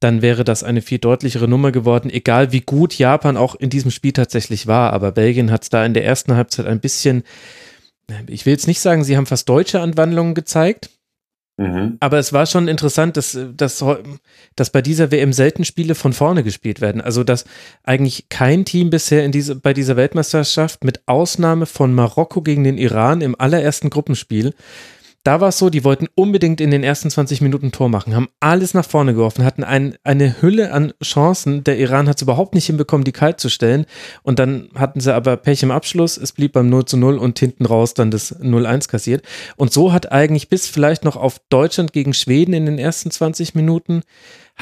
dann 0.00 0.22
wäre 0.22 0.44
das 0.44 0.64
eine 0.64 0.82
viel 0.82 0.98
deutlichere 0.98 1.46
Nummer 1.46 1.70
geworden, 1.70 2.10
egal 2.10 2.52
wie 2.52 2.62
gut 2.62 2.98
Japan 2.98 3.36
auch 3.36 3.54
in 3.54 3.70
diesem 3.70 3.90
Spiel 3.90 4.12
tatsächlich 4.12 4.66
war. 4.66 4.92
Aber 4.92 5.12
Belgien 5.12 5.50
hat 5.50 5.62
es 5.62 5.68
da 5.68 5.84
in 5.84 5.94
der 5.94 6.04
ersten 6.04 6.34
Halbzeit 6.34 6.66
ein 6.66 6.80
bisschen, 6.80 7.22
ich 8.26 8.46
will 8.46 8.52
jetzt 8.52 8.66
nicht 8.66 8.80
sagen, 8.80 9.04
sie 9.04 9.16
haben 9.16 9.26
fast 9.26 9.48
deutsche 9.48 9.80
Anwandlungen 9.80 10.34
gezeigt, 10.34 10.90
Mhm. 11.58 11.98
Aber 12.00 12.18
es 12.18 12.32
war 12.32 12.46
schon 12.46 12.66
interessant, 12.68 13.16
dass, 13.16 13.38
dass, 13.56 13.84
dass 14.56 14.70
bei 14.70 14.82
dieser 14.82 15.10
WM 15.10 15.32
selten 15.32 15.64
Spiele 15.64 15.94
von 15.94 16.12
vorne 16.12 16.42
gespielt 16.42 16.80
werden. 16.80 17.00
Also, 17.00 17.24
dass 17.24 17.44
eigentlich 17.82 18.28
kein 18.30 18.64
Team 18.64 18.90
bisher 18.90 19.24
in 19.24 19.32
diese, 19.32 19.56
bei 19.56 19.74
dieser 19.74 19.96
Weltmeisterschaft 19.96 20.84
mit 20.84 21.02
Ausnahme 21.06 21.66
von 21.66 21.94
Marokko 21.94 22.42
gegen 22.42 22.64
den 22.64 22.78
Iran 22.78 23.20
im 23.20 23.38
allerersten 23.38 23.90
Gruppenspiel 23.90 24.54
da 25.24 25.40
war 25.40 25.50
es 25.50 25.58
so, 25.58 25.70
die 25.70 25.84
wollten 25.84 26.08
unbedingt 26.16 26.60
in 26.60 26.72
den 26.72 26.82
ersten 26.82 27.08
20 27.08 27.40
Minuten 27.42 27.70
Tor 27.70 27.88
machen, 27.88 28.14
haben 28.16 28.28
alles 28.40 28.74
nach 28.74 28.84
vorne 28.84 29.14
geworfen, 29.14 29.44
hatten 29.44 29.62
ein, 29.62 29.94
eine 30.02 30.42
Hülle 30.42 30.72
an 30.72 30.92
Chancen. 31.02 31.62
Der 31.62 31.78
Iran 31.78 32.08
hat 32.08 32.16
es 32.16 32.22
überhaupt 32.22 32.54
nicht 32.54 32.66
hinbekommen, 32.66 33.04
die 33.04 33.12
kalt 33.12 33.38
zu 33.38 33.48
stellen. 33.48 33.86
Und 34.24 34.40
dann 34.40 34.68
hatten 34.74 35.00
sie 35.00 35.14
aber 35.14 35.36
Pech 35.36 35.62
im 35.62 35.70
Abschluss. 35.70 36.16
Es 36.16 36.32
blieb 36.32 36.52
beim 36.52 36.68
0 36.68 36.86
zu 36.86 36.96
0 36.96 37.18
und 37.18 37.38
hinten 37.38 37.66
raus 37.66 37.94
dann 37.94 38.10
das 38.10 38.40
0-1 38.40 38.88
kassiert. 38.88 39.24
Und 39.56 39.72
so 39.72 39.92
hat 39.92 40.10
eigentlich 40.10 40.48
bis 40.48 40.66
vielleicht 40.66 41.04
noch 41.04 41.16
auf 41.16 41.40
Deutschland 41.50 41.92
gegen 41.92 42.14
Schweden 42.14 42.52
in 42.52 42.66
den 42.66 42.78
ersten 42.78 43.10
20 43.10 43.54
Minuten 43.54 44.02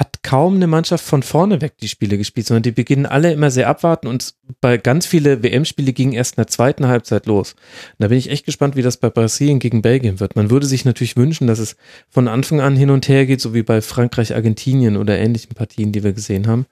hat 0.01 0.23
kaum 0.23 0.55
eine 0.55 0.67
Mannschaft 0.67 1.05
von 1.05 1.23
vorne 1.23 1.61
weg 1.61 1.75
die 1.79 1.89
Spiele 1.89 2.17
gespielt, 2.17 2.47
sondern 2.47 2.63
die 2.63 2.71
beginnen 2.71 3.05
alle 3.05 3.33
immer 3.35 3.51
sehr 3.51 3.69
abwarten 3.69 4.07
und 4.07 4.35
bei 4.63 4.79
ganz 4.79 5.05
viele 5.05 5.43
WM-Spiele 5.43 5.93
ging 5.93 6.13
erst 6.13 6.33
in 6.33 6.37
der 6.37 6.47
zweiten 6.47 6.87
Halbzeit 6.87 7.27
los. 7.27 7.53
Und 7.53 7.97
da 7.99 8.09
bin 8.09 8.17
ich 8.17 8.31
echt 8.31 8.47
gespannt, 8.47 8.77
wie 8.77 8.83
das 8.83 8.97
bei 8.97 9.11
Brasilien 9.11 9.59
gegen 9.59 9.83
Belgien 9.83 10.19
wird. 10.19 10.37
Man 10.37 10.49
würde 10.49 10.65
sich 10.65 10.87
natürlich 10.87 11.19
wünschen, 11.19 11.47
dass 11.47 11.59
es 11.59 11.77
von 12.09 12.29
Anfang 12.29 12.63
an 12.63 12.77
hin 12.77 12.89
und 12.89 13.09
her 13.09 13.27
geht, 13.27 13.43
so 13.43 13.53
wie 13.53 13.63
bei 13.63 13.83
Frankreich, 13.83 14.35
Argentinien 14.35 14.97
oder 14.97 15.19
ähnlichen 15.19 15.55
Partien, 15.55 15.93
die 15.93 16.03
wir 16.03 16.15
gesehen 16.15 16.47
haben. 16.47 16.65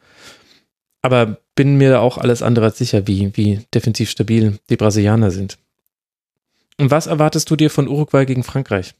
Aber 1.03 1.37
bin 1.55 1.77
mir 1.77 2.01
auch 2.01 2.17
alles 2.17 2.41
andere 2.41 2.65
als 2.65 2.79
sicher, 2.79 3.07
wie, 3.07 3.37
wie 3.37 3.61
defensiv 3.75 4.09
stabil 4.09 4.59
die 4.71 4.77
Brasilianer 4.77 5.31
sind. 5.31 5.59
Und 6.79 6.91
was 6.91 7.07
erwartest 7.07 7.51
du 7.51 7.57
dir 7.57 7.69
von 7.69 7.89
Uruguay 7.89 8.25
gegen 8.25 8.43
Frankreich? 8.43 8.95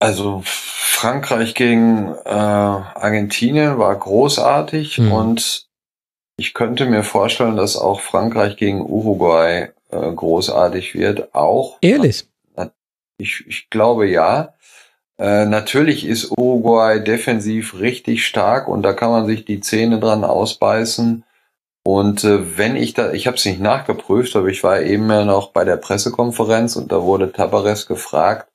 Also 0.00 0.42
Frankreich 1.04 1.54
gegen 1.54 2.14
äh, 2.24 2.30
Argentinien 2.30 3.78
war 3.78 3.94
großartig 3.94 4.98
mhm. 5.00 5.12
und 5.12 5.68
ich 6.38 6.54
könnte 6.54 6.86
mir 6.86 7.02
vorstellen, 7.02 7.56
dass 7.56 7.76
auch 7.76 8.00
Frankreich 8.00 8.56
gegen 8.56 8.80
Uruguay 8.80 9.68
äh, 9.90 10.12
großartig 10.12 10.94
wird. 10.94 11.34
Auch. 11.34 11.76
Ehrlich? 11.82 12.26
Ich, 13.18 13.44
ich 13.46 13.68
glaube 13.68 14.08
ja. 14.08 14.54
Äh, 15.18 15.44
natürlich 15.44 16.06
ist 16.06 16.30
Uruguay 16.30 16.98
defensiv 17.00 17.78
richtig 17.78 18.26
stark 18.26 18.66
und 18.66 18.82
da 18.82 18.94
kann 18.94 19.10
man 19.10 19.26
sich 19.26 19.44
die 19.44 19.60
Zähne 19.60 20.00
dran 20.00 20.24
ausbeißen. 20.24 21.22
Und 21.84 22.24
äh, 22.24 22.56
wenn 22.56 22.76
ich 22.76 22.94
da, 22.94 23.12
ich 23.12 23.26
habe 23.26 23.36
es 23.36 23.44
nicht 23.44 23.60
nachgeprüft, 23.60 24.34
aber 24.36 24.48
ich 24.48 24.64
war 24.64 24.80
eben 24.80 25.10
ja 25.10 25.26
noch 25.26 25.52
bei 25.52 25.64
der 25.64 25.76
Pressekonferenz 25.76 26.76
und 26.76 26.90
da 26.90 27.02
wurde 27.02 27.30
Tabares 27.30 27.86
gefragt, 27.86 28.48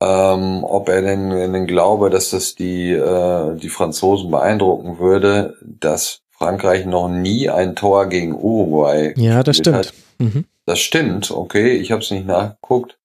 ähm, 0.00 0.64
ob 0.64 0.88
er 0.88 1.02
denn, 1.02 1.30
denn 1.30 1.66
glaube, 1.66 2.10
dass 2.10 2.30
das 2.30 2.54
die, 2.54 2.92
äh, 2.92 3.56
die 3.56 3.68
Franzosen 3.68 4.30
beeindrucken 4.30 4.98
würde, 4.98 5.56
dass 5.62 6.22
Frankreich 6.30 6.84
noch 6.84 7.08
nie 7.08 7.48
ein 7.48 7.76
Tor 7.76 8.06
gegen 8.06 8.34
Uruguay 8.34 9.14
Ja, 9.16 9.42
das 9.42 9.56
stimmt. 9.56 9.94
Mhm. 10.18 10.44
Das 10.66 10.80
stimmt, 10.80 11.30
okay, 11.30 11.76
ich 11.76 11.92
habe 11.92 12.02
es 12.02 12.10
nicht 12.10 12.26
nachgeguckt. 12.26 12.98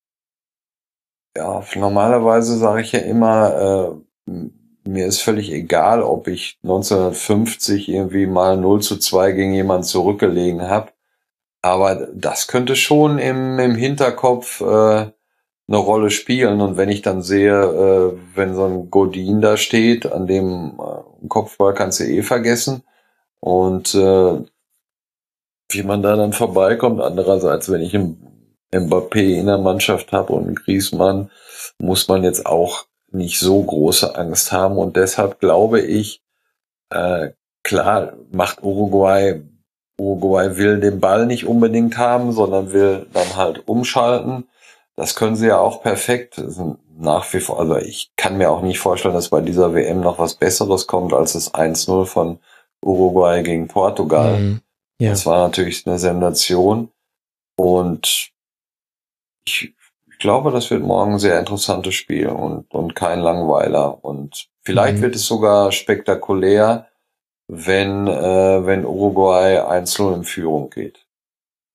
Ja, 1.38 1.64
normalerweise 1.76 2.58
sage 2.58 2.82
ich 2.82 2.92
ja 2.92 3.00
immer, 3.00 4.02
äh, 4.28 4.32
mir 4.84 5.06
ist 5.06 5.22
völlig 5.22 5.52
egal, 5.52 6.02
ob 6.04 6.28
ich 6.28 6.58
1950 6.64 7.88
irgendwie 7.88 8.26
mal 8.26 8.58
0 8.58 8.82
zu 8.82 8.98
2 8.98 9.32
gegen 9.32 9.54
jemanden 9.54 9.84
zurückgelegen 9.84 10.64
habe. 10.64 10.92
Aber 11.62 12.08
das 12.14 12.48
könnte 12.48 12.76
schon 12.76 13.20
im, 13.20 13.60
im 13.60 13.76
Hinterkopf 13.76 14.62
äh, 14.62 15.12
eine 15.72 15.82
Rolle 15.82 16.09
spielen. 16.09 16.61
Und 16.61 16.78
wenn 16.78 16.89
ich 16.89 17.01
dann 17.01 17.22
sehe, 17.22 17.61
äh, 17.61 18.17
wenn 18.36 18.55
so 18.55 18.65
ein 18.65 18.89
Godin 18.89 19.41
da 19.41 19.57
steht, 19.57 20.11
an 20.11 20.28
dem 20.28 20.80
äh, 20.80 21.28
Kopfball 21.28 21.74
kannst 21.74 21.99
du 21.99 22.03
eh 22.03 22.22
vergessen. 22.22 22.84
Und 23.39 23.95
äh, 23.95 24.39
wie 25.74 25.84
man 25.84 26.01
da 26.01 26.15
dann 26.15 26.34
vorbeikommt. 26.34 27.01
Andererseits, 27.01 27.72
wenn 27.72 27.82
ich 27.82 27.95
einen 27.95 28.57
Mbappé 28.74 29.39
in 29.39 29.47
der 29.47 29.57
Mannschaft 29.57 30.11
habe 30.11 30.34
und 30.34 30.45
einen 30.45 30.55
Griezmann, 30.55 31.30
muss 31.78 32.07
man 32.07 32.24
jetzt 32.24 32.45
auch 32.45 32.86
nicht 33.11 33.39
so 33.39 33.61
große 33.61 34.15
Angst 34.15 34.51
haben. 34.51 34.78
Und 34.78 34.95
deshalb 34.95 35.39
glaube 35.39 35.82
ich, 35.82 36.22
äh, 36.89 37.30
klar, 37.63 38.13
macht 38.32 38.63
Uruguay, 38.63 39.41
Uruguay 39.97 40.57
will 40.57 40.80
den 40.80 40.99
Ball 40.99 41.26
nicht 41.26 41.45
unbedingt 41.45 41.97
haben, 41.97 42.32
sondern 42.32 42.74
will 42.74 43.07
dann 43.13 43.36
halt 43.36 43.67
umschalten. 43.67 44.45
Das 45.02 45.16
können 45.16 45.36
sie 45.36 45.47
ja 45.47 45.58
auch 45.58 45.82
perfekt. 45.82 46.39
Nach 46.95 47.34
wie 47.34 47.39
vor, 47.39 47.60
also 47.60 47.78
ich 47.78 48.12
kann 48.18 48.38
mir 48.38 48.52
auch 48.52 48.62
nicht 48.62 48.78
vorstellen, 48.78 49.16
dass 49.16 49.30
bei 49.30 49.41
dieser 49.41 49.74
WM 49.74 49.99
noch 49.99 50.20
was 50.20 50.36
Besseres 50.36 50.86
kommt 50.86 51.12
als 51.12 51.34
das 51.34 51.56
1-0 51.56 52.06
von 52.06 52.38
Uruguay 52.84 53.41
gegen 53.41 53.68
Portugal. 53.68 54.38
Mhm. 54.38 54.62
Ja. 54.99 55.10
Das 55.10 55.26
war 55.26 55.47
natürlich 55.47 55.88
eine 55.88 55.97
Sensation. 55.97 56.91
Und 57.56 58.30
ich, 59.47 59.74
ich 60.12 60.20
glaube, 60.20 60.52
das 60.52 60.70
wird 60.70 60.84
morgen 60.84 61.14
ein 61.14 61.20
sehr 61.20 61.39
interessantes 61.39 61.95
Spiel 61.95 62.28
und, 62.28 62.72
und 62.72 62.93
kein 62.93 63.22
Langweiler. 63.22 64.06
Und 64.06 64.49
vielleicht 64.62 64.97
mhm. 64.97 65.02
wird 65.02 65.16
es 65.16 65.26
sogar 65.26 65.72
spektakulär, 65.72 66.89
wenn, 67.47 68.06
äh, 68.06 68.66
wenn 68.68 68.86
Uruguay 68.86 69.58
1-0 69.62 70.14
in 70.14 70.24
Führung 70.26 70.70
geht. 70.70 71.08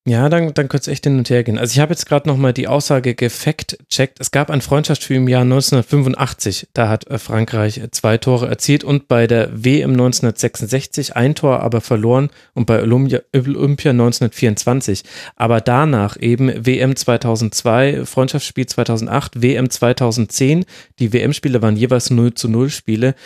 Ja, 0.08 0.28
dann, 0.28 0.54
dann 0.54 0.68
könnte 0.68 0.88
es 0.88 0.94
echt 0.94 1.02
hin 1.02 1.18
und 1.18 1.28
her 1.30 1.42
gehen. 1.42 1.58
Also 1.58 1.72
ich 1.72 1.80
habe 1.80 1.92
jetzt 1.92 2.06
gerade 2.06 2.28
nochmal 2.28 2.52
die 2.52 2.68
Aussage 2.68 3.16
gefackt-checkt. 3.16 4.20
Es 4.20 4.30
gab 4.30 4.50
ein 4.50 4.60
Freundschaftsspiel 4.60 5.16
im 5.16 5.26
Jahr 5.26 5.42
1985. 5.42 6.68
Da 6.74 6.88
hat 6.88 7.08
äh, 7.08 7.18
Frankreich 7.18 7.78
äh, 7.78 7.90
zwei 7.90 8.16
Tore 8.16 8.46
erzielt 8.46 8.84
und 8.84 9.08
bei 9.08 9.26
der 9.26 9.48
WM 9.52 9.90
1966 9.90 11.16
ein 11.16 11.34
Tor 11.34 11.58
aber 11.58 11.80
verloren 11.80 12.30
und 12.54 12.66
bei 12.66 12.80
Olympia, 12.80 13.18
Olympia 13.34 13.90
1924. 13.90 15.02
Aber 15.34 15.60
danach 15.60 16.16
eben 16.20 16.64
WM 16.64 16.94
2002, 16.94 18.04
Freundschaftsspiel 18.04 18.66
2008, 18.66 19.42
WM 19.42 19.70
2010. 19.70 20.66
Die 21.00 21.12
WM-Spiele 21.12 21.62
waren 21.62 21.76
jeweils 21.76 22.10
0 22.10 22.32
zu 22.34 22.48
0 22.48 22.70
Spiele. 22.70 23.16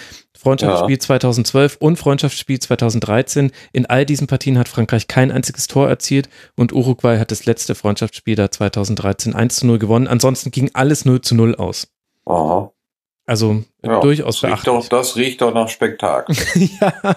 Freundschaftsspiel 0.41 0.97
ja. 0.97 1.01
2012 1.01 1.76
und 1.80 1.97
Freundschaftsspiel 1.97 2.59
2013. 2.59 3.51
In 3.72 3.86
all 3.86 4.07
diesen 4.07 4.26
Partien 4.26 4.59
hat 4.59 4.68
Frankreich 4.68 5.07
kein 5.07 5.30
einziges 5.30 5.66
Tor 5.66 5.88
erzielt 5.88 6.30
und 6.57 6.72
Uruguay 6.72 7.18
hat 7.18 7.30
das 7.30 7.45
letzte 7.45 7.74
Freundschaftsspiel 7.74 8.36
da 8.36 8.51
2013 8.51 9.34
1 9.34 9.57
zu 9.57 9.66
0 9.66 9.78
gewonnen. 9.78 10.09
Ansonsten 10.09 10.51
ging 10.51 10.70
alles 10.72 11.05
0 11.05 11.20
zu 11.20 11.34
0 11.34 11.57
aus. 11.57 11.88
Aha. 12.24 12.72
Also 13.26 13.62
ja, 13.84 14.01
durchaus 14.01 14.41
das 14.41 14.51
riecht, 14.51 14.66
doch, 14.66 14.88
das 14.88 15.16
riecht 15.16 15.41
doch 15.41 15.55
nach 15.55 15.68
Spektakel. 15.68 16.34
ja, 16.80 17.16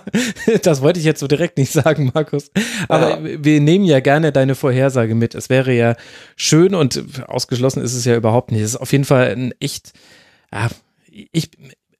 das 0.61 0.81
wollte 0.81 0.99
ich 0.99 1.05
jetzt 1.05 1.21
so 1.21 1.27
direkt 1.27 1.57
nicht 1.57 1.71
sagen, 1.71 2.11
Markus. 2.13 2.51
Aber 2.87 3.21
ja. 3.21 3.43
wir 3.43 3.61
nehmen 3.61 3.85
ja 3.85 3.99
gerne 3.99 4.31
deine 4.31 4.53
Vorhersage 4.53 5.15
mit. 5.15 5.33
Es 5.33 5.49
wäre 5.49 5.73
ja 5.73 5.95
schön 6.35 6.75
und 6.75 7.01
ausgeschlossen 7.27 7.81
ist 7.81 7.95
es 7.95 8.05
ja 8.05 8.15
überhaupt 8.15 8.51
nicht. 8.51 8.61
Es 8.61 8.71
ist 8.71 8.81
auf 8.81 8.91
jeden 8.91 9.05
Fall 9.05 9.31
ein 9.31 9.53
echt, 9.59 9.93
ja, 10.51 10.67
ich, 11.09 11.49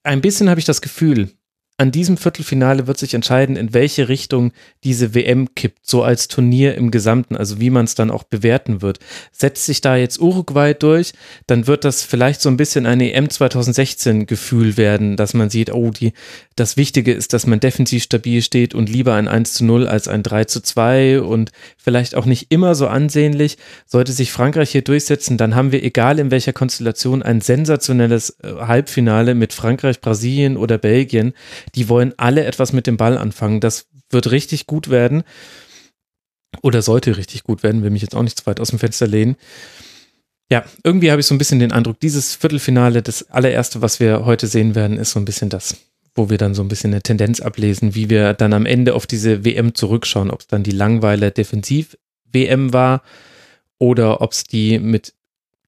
ein 0.04 0.20
bisschen 0.20 0.48
habe 0.48 0.60
ich 0.60 0.66
das 0.66 0.80
Gefühl, 0.80 1.30
an 1.76 1.90
diesem 1.90 2.16
Viertelfinale 2.16 2.86
wird 2.86 2.98
sich 2.98 3.14
entscheiden, 3.14 3.56
in 3.56 3.74
welche 3.74 4.08
Richtung 4.08 4.52
diese 4.84 5.12
WM 5.12 5.56
kippt, 5.56 5.84
so 5.84 6.04
als 6.04 6.28
Turnier 6.28 6.76
im 6.76 6.92
Gesamten, 6.92 7.36
also 7.36 7.58
wie 7.58 7.70
man 7.70 7.84
es 7.84 7.96
dann 7.96 8.12
auch 8.12 8.22
bewerten 8.22 8.80
wird. 8.80 9.00
Setzt 9.32 9.66
sich 9.66 9.80
da 9.80 9.96
jetzt 9.96 10.20
Uruguay 10.20 10.72
durch, 10.74 11.14
dann 11.48 11.66
wird 11.66 11.84
das 11.84 12.04
vielleicht 12.04 12.40
so 12.40 12.48
ein 12.48 12.56
bisschen 12.56 12.86
ein 12.86 13.00
EM 13.00 13.28
2016 13.28 14.26
Gefühl 14.26 14.76
werden, 14.76 15.16
dass 15.16 15.34
man 15.34 15.50
sieht, 15.50 15.72
oh, 15.72 15.90
die, 15.90 16.12
das 16.54 16.76
Wichtige 16.76 17.12
ist, 17.12 17.32
dass 17.32 17.44
man 17.44 17.58
defensiv 17.58 18.04
stabil 18.04 18.40
steht 18.42 18.72
und 18.76 18.88
lieber 18.88 19.14
ein 19.14 19.26
1 19.26 19.54
zu 19.54 19.64
0 19.64 19.88
als 19.88 20.06
ein 20.06 20.22
3 20.22 20.44
zu 20.44 20.60
2 20.60 21.22
und 21.22 21.50
vielleicht 21.76 22.14
auch 22.14 22.26
nicht 22.26 22.52
immer 22.52 22.76
so 22.76 22.86
ansehnlich. 22.86 23.58
Sollte 23.84 24.12
sich 24.12 24.30
Frankreich 24.30 24.70
hier 24.70 24.82
durchsetzen, 24.82 25.38
dann 25.38 25.56
haben 25.56 25.72
wir, 25.72 25.82
egal 25.82 26.20
in 26.20 26.30
welcher 26.30 26.52
Konstellation, 26.52 27.24
ein 27.24 27.40
sensationelles 27.40 28.38
äh, 28.44 28.52
Halbfinale 28.60 29.34
mit 29.34 29.52
Frankreich, 29.52 30.00
Brasilien 30.00 30.56
oder 30.56 30.78
Belgien 30.78 31.34
die 31.74 31.88
wollen 31.88 32.14
alle 32.16 32.44
etwas 32.44 32.72
mit 32.72 32.86
dem 32.86 32.96
Ball 32.96 33.18
anfangen. 33.18 33.60
Das 33.60 33.86
wird 34.10 34.30
richtig 34.30 34.66
gut 34.66 34.90
werden. 34.90 35.24
Oder 36.62 36.82
sollte 36.82 37.16
richtig 37.16 37.42
gut 37.42 37.62
werden, 37.62 37.82
will 37.82 37.90
mich 37.90 38.02
jetzt 38.02 38.14
auch 38.14 38.22
nicht 38.22 38.38
zu 38.38 38.46
weit 38.46 38.60
aus 38.60 38.70
dem 38.70 38.78
Fenster 38.78 39.06
lehnen. 39.06 39.36
Ja, 40.50 40.64
irgendwie 40.84 41.10
habe 41.10 41.20
ich 41.20 41.26
so 41.26 41.34
ein 41.34 41.38
bisschen 41.38 41.58
den 41.58 41.72
Eindruck, 41.72 41.98
dieses 42.00 42.34
Viertelfinale, 42.34 43.02
das 43.02 43.30
allererste, 43.30 43.82
was 43.82 43.98
wir 43.98 44.24
heute 44.24 44.46
sehen 44.46 44.74
werden, 44.74 44.98
ist 44.98 45.12
so 45.12 45.18
ein 45.18 45.24
bisschen 45.24 45.48
das, 45.48 45.76
wo 46.14 46.30
wir 46.30 46.38
dann 46.38 46.54
so 46.54 46.62
ein 46.62 46.68
bisschen 46.68 46.92
eine 46.92 47.02
Tendenz 47.02 47.40
ablesen, 47.40 47.94
wie 47.94 48.10
wir 48.10 48.34
dann 48.34 48.52
am 48.52 48.66
Ende 48.66 48.94
auf 48.94 49.06
diese 49.06 49.44
WM 49.44 49.74
zurückschauen, 49.74 50.30
ob 50.30 50.40
es 50.40 50.46
dann 50.46 50.62
die 50.62 50.70
Langweiler 50.70 51.30
Defensiv-WM 51.30 52.72
war 52.72 53.02
oder 53.78 54.20
ob 54.20 54.32
es 54.32 54.44
die 54.44 54.78
mit 54.78 55.14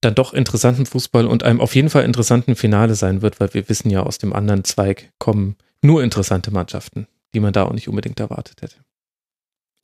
dann 0.02 0.14
doch 0.14 0.34
interessanten 0.34 0.86
Fußball 0.86 1.26
und 1.26 1.42
einem 1.42 1.60
auf 1.60 1.74
jeden 1.74 1.90
Fall 1.90 2.04
interessanten 2.04 2.54
Finale 2.54 2.94
sein 2.94 3.22
wird, 3.22 3.40
weil 3.40 3.54
wir 3.54 3.68
wissen 3.68 3.90
ja, 3.90 4.02
aus 4.02 4.18
dem 4.18 4.34
anderen 4.34 4.62
Zweig 4.64 5.10
kommen 5.18 5.56
nur 5.86 6.02
interessante 6.02 6.50
Mannschaften, 6.50 7.06
die 7.34 7.40
man 7.40 7.52
da 7.52 7.64
auch 7.64 7.72
nicht 7.72 7.88
unbedingt 7.88 8.20
erwartet 8.20 8.62
hätte. 8.62 8.76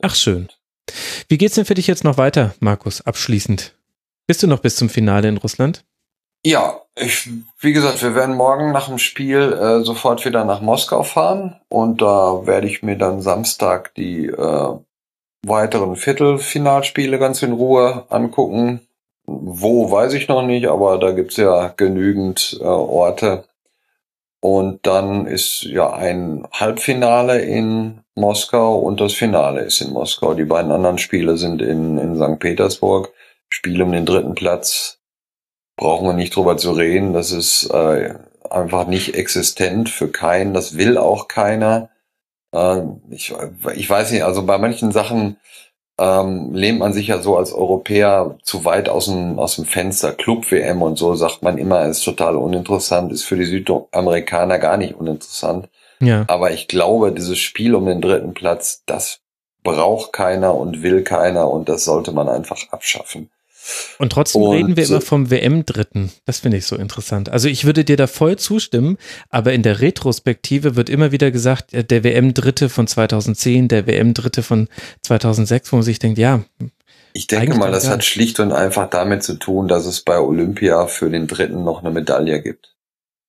Ach 0.01 0.15
schön. 0.15 0.49
Wie 1.29 1.37
geht's 1.37 1.55
denn 1.55 1.65
für 1.65 1.75
dich 1.75 1.87
jetzt 1.87 2.03
noch 2.03 2.17
weiter, 2.17 2.53
Markus, 2.59 3.01
abschließend? 3.01 3.75
Bist 4.27 4.43
du 4.43 4.47
noch 4.47 4.59
bis 4.59 4.75
zum 4.75 4.89
Finale 4.89 5.29
in 5.29 5.37
Russland? 5.37 5.85
Ja, 6.45 6.81
ich, 6.95 7.29
wie 7.59 7.71
gesagt, 7.71 8.01
wir 8.03 8.15
werden 8.15 8.35
morgen 8.35 8.73
nach 8.73 8.89
dem 8.89 8.99
Spiel 8.99 9.53
äh, 9.53 9.83
sofort 9.83 10.25
wieder 10.25 10.43
nach 10.43 10.61
Moskau 10.61 11.03
fahren 11.03 11.55
und 11.69 12.01
da 12.01 12.45
werde 12.45 12.67
ich 12.67 12.83
mir 12.83 12.97
dann 12.97 13.21
Samstag 13.21 13.95
die 13.95 14.27
äh, 14.27 14.77
weiteren 15.45 15.95
Viertelfinalspiele 15.95 17.17
ganz 17.17 17.41
in 17.43 17.53
Ruhe 17.53 18.05
angucken. 18.09 18.81
Wo 19.25 19.89
weiß 19.89 20.13
ich 20.13 20.27
noch 20.27 20.45
nicht, 20.45 20.67
aber 20.67 20.99
da 20.99 21.11
gibt's 21.11 21.37
ja 21.37 21.69
genügend 21.77 22.57
äh, 22.59 22.65
Orte, 22.65 23.45
und 24.43 24.85
dann 24.85 25.25
ist 25.25 25.63
ja 25.63 25.93
ein 25.93 26.45
Halbfinale 26.51 27.39
in 27.39 28.01
Moskau 28.13 28.77
und 28.77 28.99
das 28.99 29.13
Finale 29.13 29.61
ist 29.61 29.79
in 29.79 29.93
Moskau. 29.93 30.33
Die 30.33 30.43
beiden 30.43 30.69
anderen 30.69 30.97
Spiele 30.97 31.37
sind 31.37 31.61
in, 31.61 31.97
in 31.97 32.17
St. 32.17 32.39
Petersburg. 32.39 33.13
Spiel 33.47 33.81
um 33.81 33.93
den 33.93 34.05
dritten 34.05 34.35
Platz. 34.35 34.99
Brauchen 35.77 36.07
wir 36.07 36.13
nicht 36.13 36.35
drüber 36.35 36.57
zu 36.57 36.73
reden. 36.73 37.13
Das 37.13 37.31
ist 37.31 37.69
äh, 37.69 38.15
einfach 38.49 38.85
nicht 38.85 39.15
existent 39.15 39.87
für 39.87 40.09
keinen. 40.09 40.53
Das 40.53 40.75
will 40.75 40.97
auch 40.97 41.29
keiner. 41.29 41.89
Äh, 42.53 42.81
ich, 43.11 43.33
ich 43.75 43.89
weiß 43.89 44.11
nicht, 44.11 44.25
also 44.25 44.45
bei 44.45 44.57
manchen 44.57 44.91
Sachen 44.91 45.37
ähm, 45.99 46.53
lehnt 46.53 46.79
man 46.79 46.93
sich 46.93 47.07
ja 47.07 47.19
so 47.19 47.37
als 47.37 47.53
Europäer 47.53 48.37
zu 48.41 48.65
weit 48.65 48.89
aus 48.89 49.05
dem, 49.05 49.37
aus 49.37 49.55
dem 49.55 49.65
Fenster. 49.65 50.11
Club-WM 50.11 50.81
und 50.81 50.97
so 50.97 51.15
sagt 51.15 51.43
man 51.43 51.57
immer, 51.57 51.85
ist 51.85 52.03
total 52.03 52.35
uninteressant, 52.35 53.11
ist 53.11 53.23
für 53.23 53.35
die 53.35 53.45
Südamerikaner 53.45 54.59
gar 54.59 54.77
nicht 54.77 54.95
uninteressant. 54.95 55.69
Ja. 55.99 56.25
Aber 56.27 56.51
ich 56.51 56.67
glaube, 56.67 57.11
dieses 57.11 57.37
Spiel 57.37 57.75
um 57.75 57.85
den 57.85 58.01
dritten 58.01 58.33
Platz, 58.33 58.83
das 58.85 59.21
braucht 59.63 60.13
keiner 60.13 60.55
und 60.55 60.83
will 60.83 61.03
keiner 61.03 61.49
und 61.49 61.69
das 61.69 61.85
sollte 61.85 62.11
man 62.11 62.27
einfach 62.27 62.69
abschaffen. 62.71 63.29
Und 63.97 64.11
trotzdem 64.11 64.41
und, 64.41 64.55
reden 64.55 64.77
wir 64.77 64.85
immer 64.85 65.01
vom 65.01 65.29
WM-Dritten. 65.29 66.11
Das 66.25 66.39
finde 66.39 66.57
ich 66.57 66.65
so 66.65 66.75
interessant. 66.75 67.29
Also 67.29 67.47
ich 67.47 67.65
würde 67.65 67.83
dir 67.83 67.97
da 67.97 68.07
voll 68.07 68.37
zustimmen, 68.37 68.97
aber 69.29 69.53
in 69.53 69.63
der 69.63 69.79
Retrospektive 69.79 70.75
wird 70.75 70.89
immer 70.89 71.11
wieder 71.11 71.31
gesagt, 71.31 71.73
äh, 71.73 71.83
der 71.83 72.03
WM-Dritte 72.03 72.69
von 72.69 72.87
2010, 72.87 73.67
der 73.67 73.87
WM-Dritte 73.87 74.43
von 74.43 74.67
2006, 75.01 75.71
wo 75.71 75.77
man 75.77 75.83
sich 75.83 75.99
denkt, 75.99 76.17
ja. 76.17 76.43
Ich 77.13 77.27
denke 77.27 77.57
mal, 77.57 77.71
das 77.71 77.87
hat 77.87 78.03
schlicht 78.03 78.39
und 78.39 78.51
einfach 78.51 78.89
damit 78.89 79.23
zu 79.23 79.35
tun, 79.35 79.67
dass 79.67 79.85
es 79.85 80.01
bei 80.01 80.19
Olympia 80.19 80.87
für 80.87 81.09
den 81.09 81.27
Dritten 81.27 81.63
noch 81.63 81.83
eine 81.83 81.91
Medaille 81.91 82.41
gibt. 82.41 82.75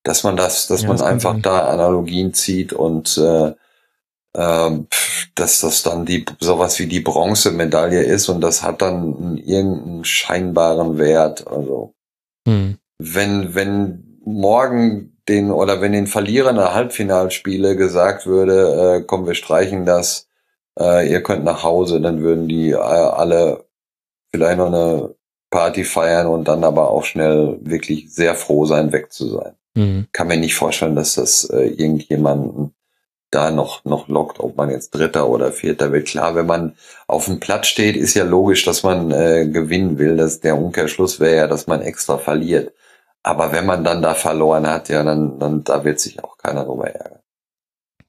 Dass 0.02 0.24
man 0.24 0.36
das, 0.36 0.66
dass 0.66 0.82
ja, 0.82 0.88
man 0.88 0.96
das 0.96 1.06
einfach 1.06 1.36
da 1.40 1.68
Analogien 1.68 2.32
zieht 2.34 2.72
und 2.72 3.18
äh, 3.18 3.52
ähm, 4.36 4.86
dass 5.34 5.60
das 5.60 5.82
dann 5.82 6.04
die 6.04 6.24
sowas 6.40 6.78
wie 6.78 6.86
die 6.86 7.00
Bronzemedaille 7.00 8.02
ist 8.02 8.28
und 8.28 8.40
das 8.40 8.62
hat 8.62 8.82
dann 8.82 9.38
irgendeinen 9.38 10.04
scheinbaren 10.04 10.98
Wert. 10.98 11.46
Also 11.46 11.94
hm. 12.46 12.78
wenn 12.98 13.54
wenn 13.54 14.20
morgen 14.24 15.16
den 15.28 15.50
oder 15.50 15.80
wenn 15.80 15.92
den 15.92 16.06
Verlierern 16.06 16.56
der 16.56 16.74
Halbfinalspiele 16.74 17.76
gesagt 17.76 18.26
würde, 18.26 18.98
äh, 18.98 19.04
komm, 19.06 19.26
wir 19.26 19.34
streichen 19.34 19.86
das, 19.86 20.28
äh, 20.78 21.10
ihr 21.10 21.22
könnt 21.22 21.44
nach 21.44 21.62
Hause, 21.62 22.00
dann 22.00 22.22
würden 22.22 22.48
die 22.48 22.70
äh, 22.70 22.76
alle 22.76 23.66
vielleicht 24.34 24.58
noch 24.58 24.66
eine 24.66 25.14
Party 25.50 25.84
feiern 25.84 26.26
und 26.26 26.48
dann 26.48 26.64
aber 26.64 26.90
auch 26.90 27.04
schnell 27.04 27.58
wirklich 27.62 28.12
sehr 28.12 28.34
froh 28.34 28.66
sein, 28.66 28.92
weg 28.92 29.12
zu 29.12 29.28
sein. 29.28 29.54
Mhm. 29.76 30.08
Kann 30.12 30.26
mir 30.26 30.36
nicht 30.36 30.56
vorstellen, 30.56 30.96
dass 30.96 31.14
das 31.14 31.44
äh, 31.44 31.68
irgendjemanden 31.68 32.74
da 33.34 33.50
noch, 33.50 33.84
noch 33.84 34.08
lockt, 34.08 34.40
ob 34.40 34.56
man 34.56 34.70
jetzt 34.70 34.90
Dritter 34.90 35.28
oder 35.28 35.52
Vierter 35.52 35.92
wird. 35.92 36.06
Klar, 36.06 36.34
wenn 36.34 36.46
man 36.46 36.76
auf 37.06 37.26
dem 37.26 37.40
Platz 37.40 37.66
steht, 37.66 37.96
ist 37.96 38.14
ja 38.14 38.24
logisch, 38.24 38.64
dass 38.64 38.82
man 38.82 39.10
äh, 39.10 39.46
gewinnen 39.46 39.98
will. 39.98 40.16
Das, 40.16 40.40
der 40.40 40.56
Umkehrschluss 40.56 41.20
wäre 41.20 41.36
ja, 41.36 41.46
dass 41.46 41.66
man 41.66 41.82
extra 41.82 42.18
verliert. 42.18 42.72
Aber 43.22 43.52
wenn 43.52 43.66
man 43.66 43.84
dann 43.84 44.02
da 44.02 44.14
verloren 44.14 44.66
hat, 44.66 44.88
ja, 44.88 45.02
dann, 45.02 45.38
dann 45.38 45.64
da 45.64 45.84
wird 45.84 45.98
sich 45.98 46.22
auch 46.22 46.36
keiner 46.38 46.64
drüber 46.64 46.90
ärgern. 46.90 47.20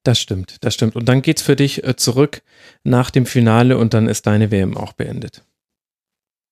Das 0.03 0.19
stimmt, 0.19 0.63
das 0.63 0.75
stimmt. 0.75 0.95
Und 0.95 1.09
dann 1.09 1.21
geht's 1.21 1.41
für 1.41 1.55
dich 1.55 1.83
äh, 1.83 1.95
zurück 1.95 2.43
nach 2.83 3.09
dem 3.09 3.25
Finale 3.25 3.77
und 3.77 3.93
dann 3.93 4.07
ist 4.07 4.27
deine 4.27 4.51
WM 4.51 4.77
auch 4.77 4.93
beendet. 4.93 5.43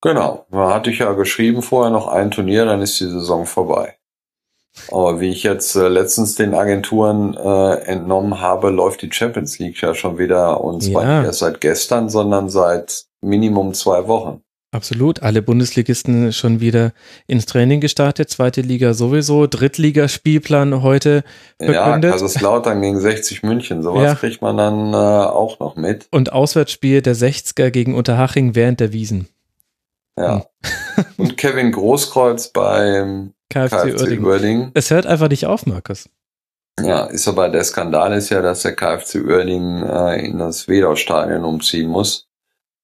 Genau. 0.01 0.45
Da 0.51 0.73
hatte 0.73 0.89
ich 0.89 0.99
ja 0.99 1.13
geschrieben 1.13 1.61
vorher 1.61 1.91
noch 1.91 2.07
ein 2.07 2.31
Turnier, 2.31 2.65
dann 2.65 2.81
ist 2.81 2.99
die 2.99 3.05
Saison 3.05 3.45
vorbei. 3.45 3.97
Aber 4.91 5.19
wie 5.19 5.29
ich 5.29 5.43
jetzt 5.43 5.75
äh, 5.75 5.87
letztens 5.87 6.35
den 6.35 6.53
Agenturen 6.53 7.35
äh, 7.35 7.75
entnommen 7.85 8.41
habe, 8.41 8.69
läuft 8.69 9.01
die 9.01 9.11
Champions 9.11 9.59
League 9.59 9.81
ja 9.81 9.93
schon 9.93 10.17
wieder 10.17 10.61
und 10.61 10.81
zwar 10.81 11.03
ja. 11.03 11.19
nicht 11.19 11.27
erst 11.27 11.39
seit 11.39 11.61
gestern, 11.61 12.09
sondern 12.09 12.49
seit 12.49 13.05
Minimum 13.21 13.73
zwei 13.73 14.07
Wochen. 14.07 14.41
Absolut. 14.73 15.21
Alle 15.21 15.43
Bundesligisten 15.43 16.33
schon 16.33 16.59
wieder 16.59 16.93
ins 17.27 17.45
Training 17.45 17.79
gestartet. 17.79 18.31
Zweite 18.31 18.61
Liga 18.61 18.95
sowieso. 18.95 19.45
Drittligaspielplan 19.45 20.81
heute 20.81 21.23
begründet. 21.59 22.03
Ja, 22.03 22.11
Kaiserslautern 22.11 22.81
gegen 22.81 22.99
60 22.99 23.43
München. 23.43 23.83
Sowas 23.83 24.03
ja. 24.03 24.15
kriegt 24.15 24.41
man 24.41 24.57
dann 24.57 24.93
äh, 24.93 24.97
auch 24.97 25.59
noch 25.59 25.75
mit. 25.75 26.07
Und 26.09 26.33
Auswärtsspiel 26.33 27.03
der 27.03 27.15
60er 27.15 27.69
gegen 27.69 27.93
Unterhaching 27.93 28.55
während 28.55 28.79
der 28.79 28.93
Wiesen. 28.93 29.27
Ja. 30.17 30.45
Hm. 30.95 31.05
und 31.17 31.37
Kevin 31.37 31.71
Großkreuz 31.71 32.49
beim 32.49 33.32
KFC, 33.53 33.69
KFC 33.69 34.01
Uerdingen. 34.01 34.25
Uerdingen. 34.25 34.71
Es 34.73 34.91
hört 34.91 35.05
einfach 35.05 35.29
nicht 35.29 35.45
auf, 35.45 35.65
Markus. 35.65 36.09
Ja, 36.81 37.05
ist 37.05 37.27
aber 37.27 37.49
der 37.49 37.63
Skandal 37.63 38.13
ist 38.13 38.29
ja, 38.29 38.41
dass 38.41 38.63
der 38.63 38.75
KFC 38.75 39.15
Uerdingen 39.15 39.83
äh, 39.87 40.25
in 40.25 40.39
das 40.39 40.67
Wedau-Stadion 40.67 41.43
umziehen 41.43 41.89
muss. 41.89 42.27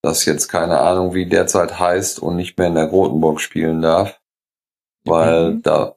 Das 0.01 0.25
jetzt 0.25 0.47
keine 0.47 0.79
Ahnung, 0.79 1.13
wie 1.13 1.25
derzeit 1.25 1.79
heißt 1.79 2.19
und 2.19 2.35
nicht 2.35 2.57
mehr 2.57 2.67
in 2.67 2.75
der 2.75 2.87
Grotenburg 2.87 3.41
spielen 3.41 3.81
darf. 3.81 4.19
Weil 5.03 5.53
mhm. 5.53 5.61
da, 5.63 5.95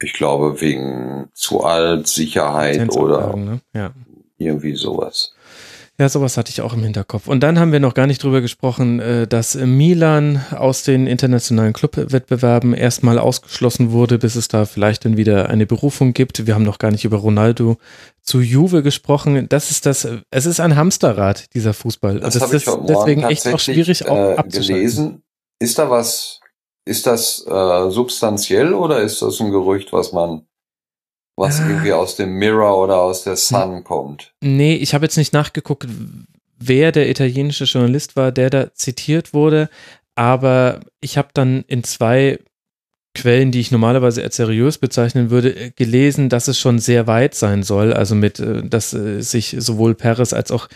ich 0.00 0.12
glaube, 0.12 0.60
wegen 0.60 1.30
zu 1.32 1.62
alt, 1.62 2.08
Sicherheit 2.08 2.94
oder 2.96 3.36
ne? 3.36 3.60
ja. 3.72 3.92
irgendwie 4.36 4.74
sowas. 4.74 5.34
Ja, 5.98 6.08
sowas 6.08 6.38
hatte 6.38 6.50
ich 6.50 6.62
auch 6.62 6.72
im 6.72 6.82
Hinterkopf. 6.82 7.28
Und 7.28 7.40
dann 7.40 7.58
haben 7.58 7.70
wir 7.70 7.78
noch 7.78 7.92
gar 7.92 8.06
nicht 8.06 8.22
drüber 8.22 8.40
gesprochen, 8.40 8.98
äh, 8.98 9.26
dass 9.26 9.54
Milan 9.54 10.42
aus 10.50 10.84
den 10.84 11.06
internationalen 11.06 11.74
Clubwettbewerben 11.74 12.72
erstmal 12.72 13.18
ausgeschlossen 13.18 13.92
wurde, 13.92 14.18
bis 14.18 14.34
es 14.34 14.48
da 14.48 14.64
vielleicht 14.64 15.04
dann 15.04 15.18
wieder 15.18 15.50
eine 15.50 15.66
Berufung 15.66 16.14
gibt. 16.14 16.46
Wir 16.46 16.54
haben 16.54 16.64
noch 16.64 16.78
gar 16.78 16.90
nicht 16.90 17.04
über 17.04 17.18
Ronaldo 17.18 17.76
zu 18.22 18.40
Juve 18.40 18.82
gesprochen. 18.82 19.48
Das 19.50 19.70
ist 19.70 19.84
das, 19.84 20.08
es 20.30 20.46
ist 20.46 20.60
ein 20.60 20.76
Hamsterrad, 20.76 21.54
dieser 21.54 21.74
Fußball. 21.74 22.20
Das, 22.20 22.34
das 22.34 22.52
ist 22.52 22.70
deswegen 22.88 23.24
echt 23.24 23.46
auch 23.48 23.60
schwierig 23.60 24.08
auch 24.08 24.38
äh, 24.38 24.42
gelesen. 24.48 25.22
Ist 25.58 25.78
da 25.78 25.90
was, 25.90 26.40
ist 26.86 27.06
das 27.06 27.46
äh, 27.46 27.90
substanziell 27.90 28.72
oder 28.72 29.02
ist 29.02 29.20
das 29.20 29.40
ein 29.40 29.50
Gerücht, 29.50 29.92
was 29.92 30.12
man 30.12 30.46
was 31.42 31.60
ah. 31.60 31.68
irgendwie 31.68 31.92
aus 31.92 32.16
dem 32.16 32.34
Mirror 32.34 32.78
oder 32.78 32.98
aus 32.98 33.24
der 33.24 33.36
Sun 33.36 33.84
kommt. 33.84 34.32
Nee, 34.40 34.76
ich 34.76 34.94
habe 34.94 35.04
jetzt 35.04 35.18
nicht 35.18 35.32
nachgeguckt, 35.32 35.86
wer 36.58 36.92
der 36.92 37.10
italienische 37.10 37.64
Journalist 37.64 38.16
war, 38.16 38.32
der 38.32 38.48
da 38.48 38.72
zitiert 38.74 39.34
wurde, 39.34 39.68
aber 40.14 40.80
ich 41.00 41.18
habe 41.18 41.28
dann 41.34 41.64
in 41.66 41.84
zwei 41.84 42.38
Quellen, 43.14 43.50
die 43.50 43.60
ich 43.60 43.70
normalerweise 43.70 44.22
als 44.22 44.36
seriös 44.36 44.78
bezeichnen 44.78 45.28
würde, 45.28 45.54
äh, 45.54 45.70
gelesen, 45.70 46.30
dass 46.30 46.48
es 46.48 46.58
schon 46.58 46.78
sehr 46.78 47.06
weit 47.06 47.34
sein 47.34 47.62
soll. 47.62 47.92
Also 47.92 48.14
mit, 48.14 48.40
äh, 48.40 48.62
dass 48.66 48.94
äh, 48.94 49.20
sich 49.20 49.54
sowohl 49.58 49.94
Perez 49.94 50.32
als 50.32 50.50
auch 50.50 50.68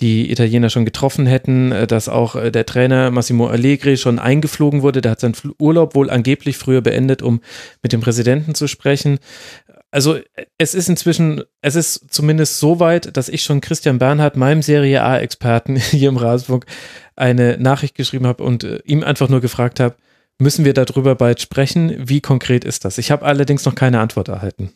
die 0.00 0.32
Italiener 0.32 0.70
schon 0.70 0.86
getroffen 0.86 1.26
hätten, 1.26 1.70
dass 1.86 2.08
auch 2.08 2.34
der 2.50 2.66
Trainer 2.66 3.12
Massimo 3.12 3.46
Allegri 3.46 3.96
schon 3.96 4.18
eingeflogen 4.18 4.82
wurde. 4.82 5.00
Der 5.00 5.12
hat 5.12 5.20
seinen 5.20 5.36
Urlaub 5.60 5.94
wohl 5.94 6.10
angeblich 6.10 6.56
früher 6.56 6.80
beendet, 6.80 7.22
um 7.22 7.40
mit 7.84 7.92
dem 7.92 8.00
Präsidenten 8.00 8.56
zu 8.56 8.66
sprechen 8.66 9.20
also 9.92 10.18
es 10.56 10.74
ist 10.74 10.88
inzwischen, 10.88 11.44
es 11.60 11.76
ist 11.76 12.12
zumindest 12.12 12.58
so 12.58 12.80
weit, 12.80 13.14
dass 13.16 13.28
ich 13.28 13.42
schon 13.42 13.60
Christian 13.60 13.98
Bernhard, 13.98 14.36
meinem 14.36 14.62
Serie 14.62 15.02
A-Experten 15.02 15.76
hier 15.90 16.08
im 16.08 16.16
Rasenfunk, 16.16 16.64
eine 17.14 17.58
Nachricht 17.58 17.94
geschrieben 17.94 18.26
habe 18.26 18.42
und 18.42 18.64
äh, 18.64 18.80
ihm 18.84 19.04
einfach 19.04 19.28
nur 19.28 19.42
gefragt 19.42 19.80
habe, 19.80 19.96
müssen 20.38 20.64
wir 20.64 20.72
darüber 20.72 21.14
bald 21.14 21.42
sprechen? 21.42 21.94
Wie 22.08 22.22
konkret 22.22 22.64
ist 22.64 22.86
das? 22.86 22.96
Ich 22.96 23.10
habe 23.10 23.26
allerdings 23.26 23.66
noch 23.66 23.74
keine 23.74 24.00
Antwort 24.00 24.28
erhalten. 24.28 24.72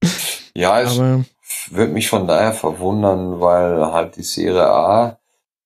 ja, 0.54 0.80
es 0.80 0.98
würde 1.70 1.92
mich 1.92 2.08
von 2.08 2.26
daher 2.26 2.54
verwundern, 2.54 3.38
weil 3.38 3.92
halt 3.92 4.16
die 4.16 4.22
Serie 4.22 4.66
A, 4.66 5.18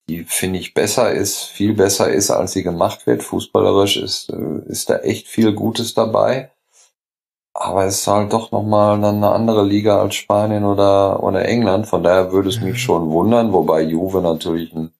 die 0.08 0.24
finde 0.24 0.58
ich 0.58 0.74
besser 0.74 1.12
ist, 1.12 1.44
viel 1.44 1.72
besser 1.74 2.10
ist, 2.10 2.30
als 2.30 2.52
sie 2.52 2.64
gemacht 2.64 3.06
wird. 3.06 3.22
Fußballerisch 3.22 3.96
ist, 3.96 4.30
äh, 4.30 4.68
ist 4.68 4.90
da 4.90 4.98
echt 4.98 5.28
viel 5.28 5.52
Gutes 5.52 5.94
dabei. 5.94 6.50
Aber 7.54 7.84
es 7.84 8.00
ist 8.00 8.06
halt 8.08 8.32
doch 8.32 8.50
nochmal 8.50 9.02
eine 9.02 9.30
andere 9.30 9.64
Liga 9.64 10.00
als 10.00 10.16
Spanien 10.16 10.64
oder, 10.64 11.22
oder 11.22 11.44
England. 11.48 11.86
Von 11.86 12.02
daher 12.02 12.32
würde 12.32 12.48
es 12.48 12.60
mich 12.60 12.82
schon 12.82 13.10
wundern, 13.10 13.52
wobei 13.52 13.82
Juve 13.82 14.20
natürlich 14.20 14.74
ein, 14.74 14.90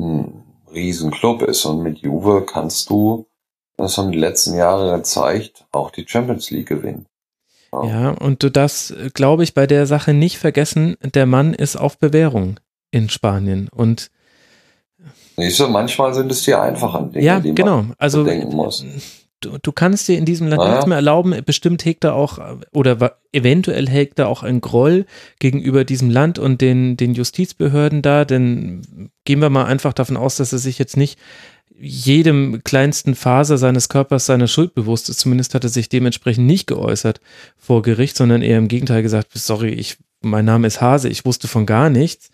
ein 0.00 0.44
Riesenclub 0.72 1.42
ist. 1.42 1.64
Und 1.64 1.82
mit 1.82 1.98
Juve 1.98 2.46
kannst 2.46 2.88
du, 2.88 3.26
das 3.76 3.98
haben 3.98 4.12
die 4.12 4.18
letzten 4.18 4.54
Jahre 4.54 4.96
gezeigt, 4.96 5.66
auch 5.72 5.90
die 5.90 6.06
Champions 6.06 6.52
League 6.52 6.68
gewinnen. 6.68 7.06
Ja, 7.72 7.84
ja 7.84 8.10
und 8.10 8.44
du 8.44 8.50
darfst, 8.50 8.94
glaube 9.14 9.42
ich, 9.42 9.52
bei 9.52 9.66
der 9.66 9.86
Sache 9.86 10.14
nicht 10.14 10.38
vergessen, 10.38 10.96
der 11.02 11.26
Mann 11.26 11.52
ist 11.52 11.74
auf 11.74 11.98
Bewährung 11.98 12.60
in 12.92 13.08
Spanien. 13.08 13.68
Und 13.74 14.12
Siehst 15.36 15.58
du, 15.58 15.66
manchmal 15.66 16.14
sind 16.14 16.30
es 16.30 16.44
die 16.44 16.54
einfachen 16.54 17.10
Dinge, 17.10 17.24
ja, 17.26 17.40
die 17.40 17.54
genau. 17.54 17.82
man 17.82 17.94
also, 17.98 18.22
denken 18.22 18.54
muss 18.54 18.84
du, 19.40 19.58
du 19.58 19.72
kannst 19.72 20.08
dir 20.08 20.18
in 20.18 20.24
diesem 20.24 20.48
Land 20.48 20.62
ah. 20.62 20.70
nichts 20.70 20.86
mehr 20.86 20.96
erlauben. 20.96 21.34
Bestimmt 21.44 21.84
hegt 21.84 22.04
er 22.04 22.14
auch 22.14 22.38
oder 22.72 23.18
eventuell 23.32 23.88
hegt 23.88 24.18
er 24.18 24.28
auch 24.28 24.42
ein 24.42 24.60
Groll 24.60 25.06
gegenüber 25.38 25.84
diesem 25.84 26.10
Land 26.10 26.38
und 26.38 26.60
den, 26.60 26.96
den 26.96 27.14
Justizbehörden 27.14 28.02
da, 28.02 28.24
denn 28.24 29.10
gehen 29.24 29.40
wir 29.40 29.50
mal 29.50 29.64
einfach 29.64 29.92
davon 29.92 30.16
aus, 30.16 30.36
dass 30.36 30.52
er 30.52 30.58
sich 30.58 30.78
jetzt 30.78 30.96
nicht 30.96 31.18
jedem 31.78 32.62
kleinsten 32.64 33.14
Faser 33.14 33.58
seines 33.58 33.88
Körpers 33.88 34.26
seiner 34.26 34.48
Schuld 34.48 34.74
bewusst 34.74 35.10
ist. 35.10 35.20
Zumindest 35.20 35.54
hat 35.54 35.64
er 35.64 35.70
sich 35.70 35.88
dementsprechend 35.88 36.46
nicht 36.46 36.66
geäußert 36.66 37.20
vor 37.58 37.82
Gericht, 37.82 38.16
sondern 38.16 38.42
eher 38.42 38.58
im 38.58 38.68
Gegenteil 38.68 39.02
gesagt, 39.02 39.28
sorry, 39.34 39.70
ich, 39.70 39.98
mein 40.22 40.46
Name 40.46 40.66
ist 40.66 40.80
Hase, 40.80 41.08
ich 41.08 41.26
wusste 41.26 41.48
von 41.48 41.66
gar 41.66 41.90
nichts. 41.90 42.30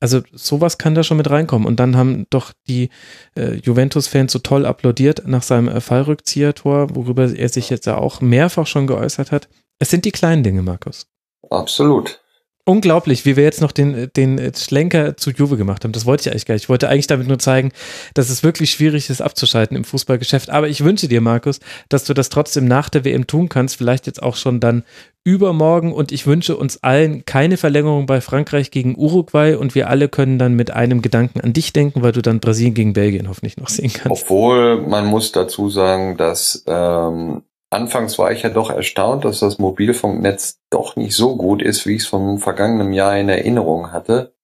Also 0.00 0.22
sowas 0.32 0.78
kann 0.78 0.94
da 0.94 1.02
schon 1.02 1.16
mit 1.16 1.28
reinkommen. 1.28 1.66
Und 1.66 1.80
dann 1.80 1.96
haben 1.96 2.26
doch 2.30 2.52
die 2.68 2.90
äh, 3.36 3.54
Juventus-Fans 3.54 4.32
so 4.32 4.38
toll 4.38 4.64
applaudiert 4.64 5.26
nach 5.26 5.42
seinem 5.42 5.68
äh, 5.68 5.80
Fallrückzieher-Tor, 5.80 6.94
worüber 6.94 7.34
er 7.34 7.48
sich 7.48 7.70
jetzt 7.70 7.86
ja 7.86 7.96
auch 7.96 8.20
mehrfach 8.20 8.66
schon 8.66 8.86
geäußert 8.86 9.32
hat. 9.32 9.48
Es 9.78 9.90
sind 9.90 10.04
die 10.04 10.12
kleinen 10.12 10.42
Dinge, 10.42 10.62
Markus. 10.62 11.08
Absolut 11.50 12.20
unglaublich, 12.68 13.24
wie 13.24 13.36
wir 13.36 13.44
jetzt 13.44 13.62
noch 13.62 13.72
den, 13.72 14.10
den 14.14 14.52
Schlenker 14.54 15.16
zu 15.16 15.30
Juve 15.30 15.56
gemacht 15.56 15.84
haben. 15.84 15.92
Das 15.92 16.04
wollte 16.04 16.22
ich 16.22 16.30
eigentlich 16.30 16.44
gar 16.44 16.54
nicht. 16.54 16.64
Ich 16.64 16.68
wollte 16.68 16.88
eigentlich 16.88 17.06
damit 17.06 17.26
nur 17.26 17.38
zeigen, 17.38 17.72
dass 18.12 18.28
es 18.28 18.42
wirklich 18.42 18.70
schwierig 18.70 19.08
ist, 19.08 19.22
abzuschalten 19.22 19.76
im 19.76 19.84
Fußballgeschäft. 19.84 20.50
Aber 20.50 20.68
ich 20.68 20.84
wünsche 20.84 21.08
dir, 21.08 21.22
Markus, 21.22 21.60
dass 21.88 22.04
du 22.04 22.12
das 22.12 22.28
trotzdem 22.28 22.66
nach 22.66 22.90
der 22.90 23.06
WM 23.06 23.26
tun 23.26 23.48
kannst. 23.48 23.76
Vielleicht 23.76 24.06
jetzt 24.06 24.22
auch 24.22 24.36
schon 24.36 24.60
dann 24.60 24.84
übermorgen. 25.24 25.92
Und 25.92 26.12
ich 26.12 26.26
wünsche 26.26 26.56
uns 26.56 26.82
allen 26.82 27.24
keine 27.24 27.56
Verlängerung 27.56 28.04
bei 28.04 28.20
Frankreich 28.20 28.70
gegen 28.70 28.96
Uruguay. 28.98 29.54
Und 29.54 29.74
wir 29.74 29.88
alle 29.88 30.10
können 30.10 30.38
dann 30.38 30.52
mit 30.52 30.70
einem 30.70 31.00
Gedanken 31.00 31.40
an 31.40 31.54
dich 31.54 31.72
denken, 31.72 32.02
weil 32.02 32.12
du 32.12 32.20
dann 32.20 32.38
Brasilien 32.38 32.74
gegen 32.74 32.92
Belgien 32.92 33.30
hoffentlich 33.30 33.56
noch 33.56 33.70
sehen 33.70 33.92
kannst. 33.94 34.24
Obwohl 34.24 34.82
man 34.82 35.06
muss 35.06 35.32
dazu 35.32 35.70
sagen, 35.70 36.18
dass 36.18 36.64
ähm, 36.66 37.42
Anfangs 37.70 38.18
war 38.18 38.32
ich 38.32 38.42
ja 38.42 38.48
doch 38.48 38.70
erstaunt, 38.70 39.24
dass 39.24 39.40
das 39.40 39.58
Mobilfunknetz 39.58 40.60
doch 40.70 40.96
nicht 40.96 41.14
so 41.14 41.36
gut 41.36 41.60
ist, 41.60 41.86
wie 41.86 41.96
ich 41.96 42.02
es 42.02 42.08
vom 42.08 42.38
vergangenen 42.38 42.92
Jahr 42.92 43.18
in 43.18 43.28
Erinnerung 43.28 43.92
hatte. 43.92 44.34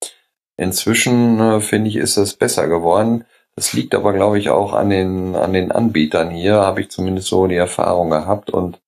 Inzwischen 0.56 1.40
äh, 1.40 1.60
finde 1.60 1.88
ich, 1.88 1.96
ist 1.96 2.16
es 2.16 2.34
besser 2.34 2.68
geworden. 2.68 3.24
Das 3.56 3.72
liegt 3.72 3.94
aber, 3.94 4.12
glaube 4.12 4.38
ich, 4.38 4.50
auch 4.50 4.72
an 4.72 4.90
den, 4.90 5.36
an 5.36 5.52
den 5.52 5.72
Anbietern 5.72 6.30
hier, 6.30 6.56
habe 6.56 6.82
ich 6.82 6.90
zumindest 6.90 7.28
so 7.28 7.46
die 7.46 7.56
Erfahrung 7.56 8.10
gehabt 8.10 8.50
und 8.50 8.80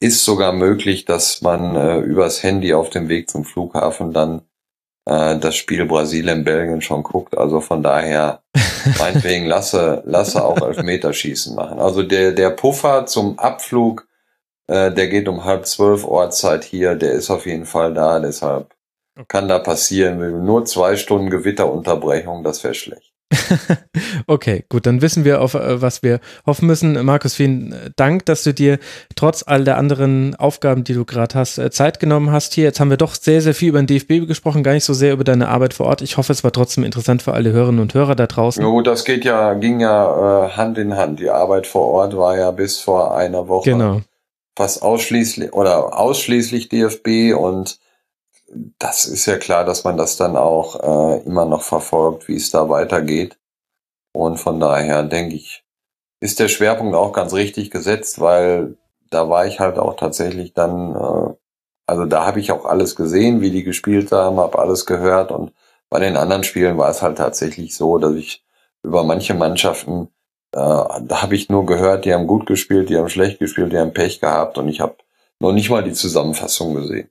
ist 0.00 0.24
sogar 0.24 0.52
möglich, 0.52 1.04
dass 1.04 1.42
man 1.42 1.74
äh, 1.74 1.98
übers 1.98 2.42
Handy 2.42 2.74
auf 2.74 2.90
dem 2.90 3.08
Weg 3.08 3.30
zum 3.30 3.44
Flughafen 3.44 4.12
dann 4.12 4.42
äh, 5.08 5.38
das 5.38 5.56
Spiel 5.56 5.86
Brasilien, 5.86 6.44
Belgien 6.44 6.82
schon 6.82 7.02
guckt. 7.02 7.36
Also 7.36 7.60
von 7.60 7.82
daher, 7.82 8.42
meinetwegen 8.98 9.46
lasse, 9.46 10.02
lasse 10.04 10.44
auch 10.44 10.60
Elfmeterschießen 10.60 11.56
machen. 11.56 11.78
Also 11.78 12.02
der, 12.02 12.32
der 12.32 12.50
Puffer 12.50 13.06
zum 13.06 13.38
Abflug, 13.38 14.06
äh, 14.66 14.92
der 14.92 15.08
geht 15.08 15.28
um 15.28 15.44
halb 15.44 15.66
zwölf 15.66 16.04
Ortszeit 16.04 16.64
hier, 16.64 16.94
der 16.94 17.12
ist 17.12 17.30
auf 17.30 17.46
jeden 17.46 17.64
Fall 17.64 17.94
da, 17.94 18.20
deshalb 18.20 18.74
kann 19.26 19.48
da 19.48 19.58
passieren. 19.58 20.44
Nur 20.44 20.66
zwei 20.66 20.96
Stunden 20.96 21.30
Gewitterunterbrechung, 21.30 22.44
das 22.44 22.62
wäre 22.62 22.74
schlecht. 22.74 23.12
okay, 24.26 24.64
gut, 24.68 24.86
dann 24.86 25.02
wissen 25.02 25.24
wir, 25.24 25.42
auf 25.42 25.54
äh, 25.54 25.82
was 25.82 26.02
wir 26.02 26.20
hoffen 26.46 26.66
müssen. 26.66 27.04
Markus, 27.04 27.34
vielen 27.34 27.92
Dank, 27.96 28.24
dass 28.26 28.42
du 28.42 28.54
dir 28.54 28.78
trotz 29.16 29.44
all 29.46 29.64
der 29.64 29.76
anderen 29.76 30.34
Aufgaben, 30.36 30.84
die 30.84 30.94
du 30.94 31.04
gerade 31.04 31.34
hast, 31.34 31.58
äh, 31.58 31.70
Zeit 31.70 32.00
genommen 32.00 32.30
hast 32.30 32.54
hier. 32.54 32.64
Jetzt 32.64 32.80
haben 32.80 32.90
wir 32.90 32.96
doch 32.96 33.14
sehr, 33.14 33.42
sehr 33.42 33.54
viel 33.54 33.68
über 33.68 33.82
den 33.82 33.86
DFB 33.86 34.26
gesprochen, 34.26 34.62
gar 34.62 34.72
nicht 34.72 34.84
so 34.84 34.94
sehr 34.94 35.12
über 35.12 35.24
deine 35.24 35.48
Arbeit 35.48 35.74
vor 35.74 35.86
Ort. 35.86 36.00
Ich 36.00 36.16
hoffe, 36.16 36.32
es 36.32 36.42
war 36.42 36.52
trotzdem 36.52 36.84
interessant 36.84 37.22
für 37.22 37.34
alle 37.34 37.52
Hörerinnen 37.52 37.80
und 37.80 37.92
Hörer 37.92 38.14
da 38.14 38.26
draußen. 38.26 38.62
Ja, 38.62 38.68
gut, 38.68 38.86
das 38.86 39.04
geht 39.04 39.24
ja, 39.24 39.54
ging 39.54 39.80
ja 39.80 40.46
äh, 40.46 40.50
Hand 40.50 40.78
in 40.78 40.96
Hand. 40.96 41.20
Die 41.20 41.30
Arbeit 41.30 41.66
vor 41.66 41.86
Ort 41.86 42.16
war 42.16 42.36
ja 42.36 42.50
bis 42.50 42.80
vor 42.80 43.14
einer 43.14 43.48
Woche 43.48 43.70
genau. 43.70 44.00
fast 44.56 44.82
ausschließlich 44.82 45.52
oder 45.52 45.98
ausschließlich 45.98 46.70
DFB 46.70 47.34
und 47.36 47.78
das 48.78 49.04
ist 49.04 49.26
ja 49.26 49.36
klar, 49.36 49.64
dass 49.64 49.84
man 49.84 49.96
das 49.96 50.16
dann 50.16 50.36
auch 50.36 50.80
äh, 50.82 51.22
immer 51.24 51.44
noch 51.44 51.62
verfolgt, 51.62 52.28
wie 52.28 52.36
es 52.36 52.50
da 52.50 52.68
weitergeht. 52.68 53.38
Und 54.12 54.38
von 54.38 54.58
daher 54.60 55.02
denke 55.02 55.36
ich, 55.36 55.64
ist 56.20 56.40
der 56.40 56.48
Schwerpunkt 56.48 56.96
auch 56.96 57.12
ganz 57.12 57.34
richtig 57.34 57.70
gesetzt, 57.70 58.20
weil 58.20 58.76
da 59.10 59.28
war 59.28 59.46
ich 59.46 59.60
halt 59.60 59.78
auch 59.78 59.96
tatsächlich 59.96 60.54
dann, 60.54 60.94
äh, 60.94 61.34
also 61.86 62.04
da 62.06 62.26
habe 62.26 62.40
ich 62.40 62.52
auch 62.52 62.64
alles 62.64 62.96
gesehen, 62.96 63.40
wie 63.40 63.50
die 63.50 63.64
gespielt 63.64 64.12
haben, 64.12 64.38
habe 64.38 64.58
alles 64.58 64.86
gehört 64.86 65.30
und 65.30 65.52
bei 65.90 66.00
den 66.00 66.16
anderen 66.16 66.44
Spielen 66.44 66.76
war 66.78 66.90
es 66.90 67.02
halt 67.02 67.18
tatsächlich 67.18 67.74
so, 67.74 67.98
dass 67.98 68.14
ich 68.14 68.44
über 68.82 69.04
manche 69.04 69.34
Mannschaften, 69.34 70.08
äh, 70.52 70.58
da 70.58 71.22
habe 71.22 71.34
ich 71.34 71.48
nur 71.48 71.66
gehört, 71.66 72.04
die 72.04 72.14
haben 72.14 72.26
gut 72.26 72.46
gespielt, 72.46 72.88
die 72.90 72.96
haben 72.96 73.08
schlecht 73.08 73.38
gespielt, 73.38 73.72
die 73.72 73.78
haben 73.78 73.94
Pech 73.94 74.20
gehabt 74.20 74.58
und 74.58 74.68
ich 74.68 74.80
habe 74.80 74.96
noch 75.40 75.52
nicht 75.52 75.70
mal 75.70 75.84
die 75.84 75.92
Zusammenfassung 75.92 76.74
gesehen. 76.74 77.10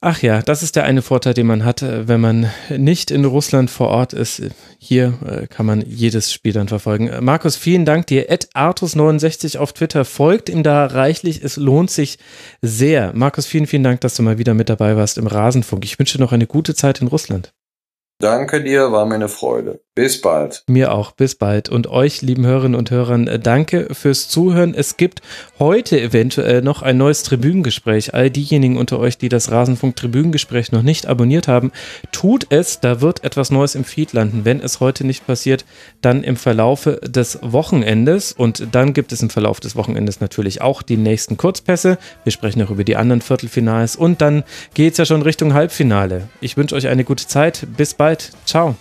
Ach 0.00 0.22
ja, 0.22 0.42
das 0.42 0.62
ist 0.62 0.76
der 0.76 0.84
eine 0.84 1.02
Vorteil, 1.02 1.34
den 1.34 1.48
man 1.48 1.64
hat, 1.64 1.82
äh, 1.82 2.06
wenn 2.06 2.20
man 2.20 2.48
nicht 2.70 3.10
in 3.10 3.24
Russland 3.24 3.68
vor 3.68 3.88
Ort 3.88 4.12
ist. 4.12 4.42
Hier 4.78 5.18
äh, 5.26 5.46
kann 5.48 5.66
man 5.66 5.82
jedes 5.82 6.32
Spiel 6.32 6.52
dann 6.52 6.68
verfolgen. 6.68 7.08
Äh, 7.08 7.20
Markus, 7.20 7.56
vielen 7.56 7.84
Dank 7.84 8.06
dir. 8.06 8.30
Ed 8.30 8.48
Artus69 8.54 9.58
auf 9.58 9.72
Twitter 9.72 10.04
folgt 10.04 10.50
ihm 10.50 10.62
da 10.62 10.86
reichlich. 10.86 11.42
Es 11.42 11.56
lohnt 11.56 11.90
sich 11.90 12.18
sehr. 12.62 13.12
Markus, 13.12 13.46
vielen, 13.46 13.66
vielen 13.66 13.82
Dank, 13.82 14.00
dass 14.00 14.14
du 14.14 14.22
mal 14.22 14.38
wieder 14.38 14.54
mit 14.54 14.68
dabei 14.68 14.96
warst 14.96 15.18
im 15.18 15.26
Rasenfunk. 15.26 15.84
Ich 15.84 15.98
wünsche 15.98 16.18
dir 16.18 16.22
noch 16.22 16.32
eine 16.32 16.46
gute 16.46 16.76
Zeit 16.76 17.00
in 17.00 17.08
Russland. 17.08 17.52
Danke 18.20 18.64
dir, 18.64 18.90
war 18.90 19.06
mir 19.06 19.14
eine 19.14 19.28
Freude. 19.28 19.80
Bis 19.98 20.20
bald. 20.20 20.62
Mir 20.68 20.92
auch. 20.92 21.10
Bis 21.10 21.34
bald. 21.34 21.68
Und 21.68 21.88
euch, 21.88 22.22
lieben 22.22 22.46
Hörerinnen 22.46 22.78
und 22.78 22.92
Hörern, 22.92 23.26
äh, 23.26 23.40
danke 23.40 23.88
fürs 23.90 24.28
Zuhören. 24.28 24.72
Es 24.72 24.96
gibt 24.96 25.22
heute 25.58 26.00
eventuell 26.00 26.62
noch 26.62 26.82
ein 26.82 26.96
neues 26.96 27.24
Tribünengespräch. 27.24 28.14
All 28.14 28.30
diejenigen 28.30 28.76
unter 28.76 29.00
euch, 29.00 29.18
die 29.18 29.28
das 29.28 29.50
Rasenfunk-Tribünengespräch 29.50 30.70
noch 30.70 30.82
nicht 30.82 31.08
abonniert 31.08 31.48
haben, 31.48 31.72
tut 32.12 32.46
es. 32.50 32.78
Da 32.78 33.00
wird 33.00 33.24
etwas 33.24 33.50
Neues 33.50 33.74
im 33.74 33.82
Feed 33.82 34.12
landen. 34.12 34.44
Wenn 34.44 34.60
es 34.60 34.78
heute 34.78 35.04
nicht 35.04 35.26
passiert, 35.26 35.64
dann 36.00 36.22
im 36.22 36.36
Verlaufe 36.36 37.00
des 37.02 37.40
Wochenendes. 37.42 38.30
Und 38.30 38.68
dann 38.70 38.94
gibt 38.94 39.10
es 39.10 39.20
im 39.20 39.30
Verlauf 39.30 39.58
des 39.58 39.74
Wochenendes 39.74 40.20
natürlich 40.20 40.60
auch 40.60 40.82
die 40.82 40.96
nächsten 40.96 41.36
Kurzpässe. 41.36 41.98
Wir 42.22 42.30
sprechen 42.30 42.62
auch 42.62 42.70
über 42.70 42.84
die 42.84 42.94
anderen 42.94 43.20
Viertelfinals. 43.20 43.96
Und 43.96 44.20
dann 44.20 44.44
geht 44.74 44.92
es 44.92 44.98
ja 44.98 45.06
schon 45.06 45.22
Richtung 45.22 45.54
Halbfinale. 45.54 46.28
Ich 46.40 46.56
wünsche 46.56 46.76
euch 46.76 46.86
eine 46.86 47.02
gute 47.02 47.26
Zeit. 47.26 47.66
Bis 47.76 47.94
bald. 48.08 48.30
Ciao. 48.46 48.74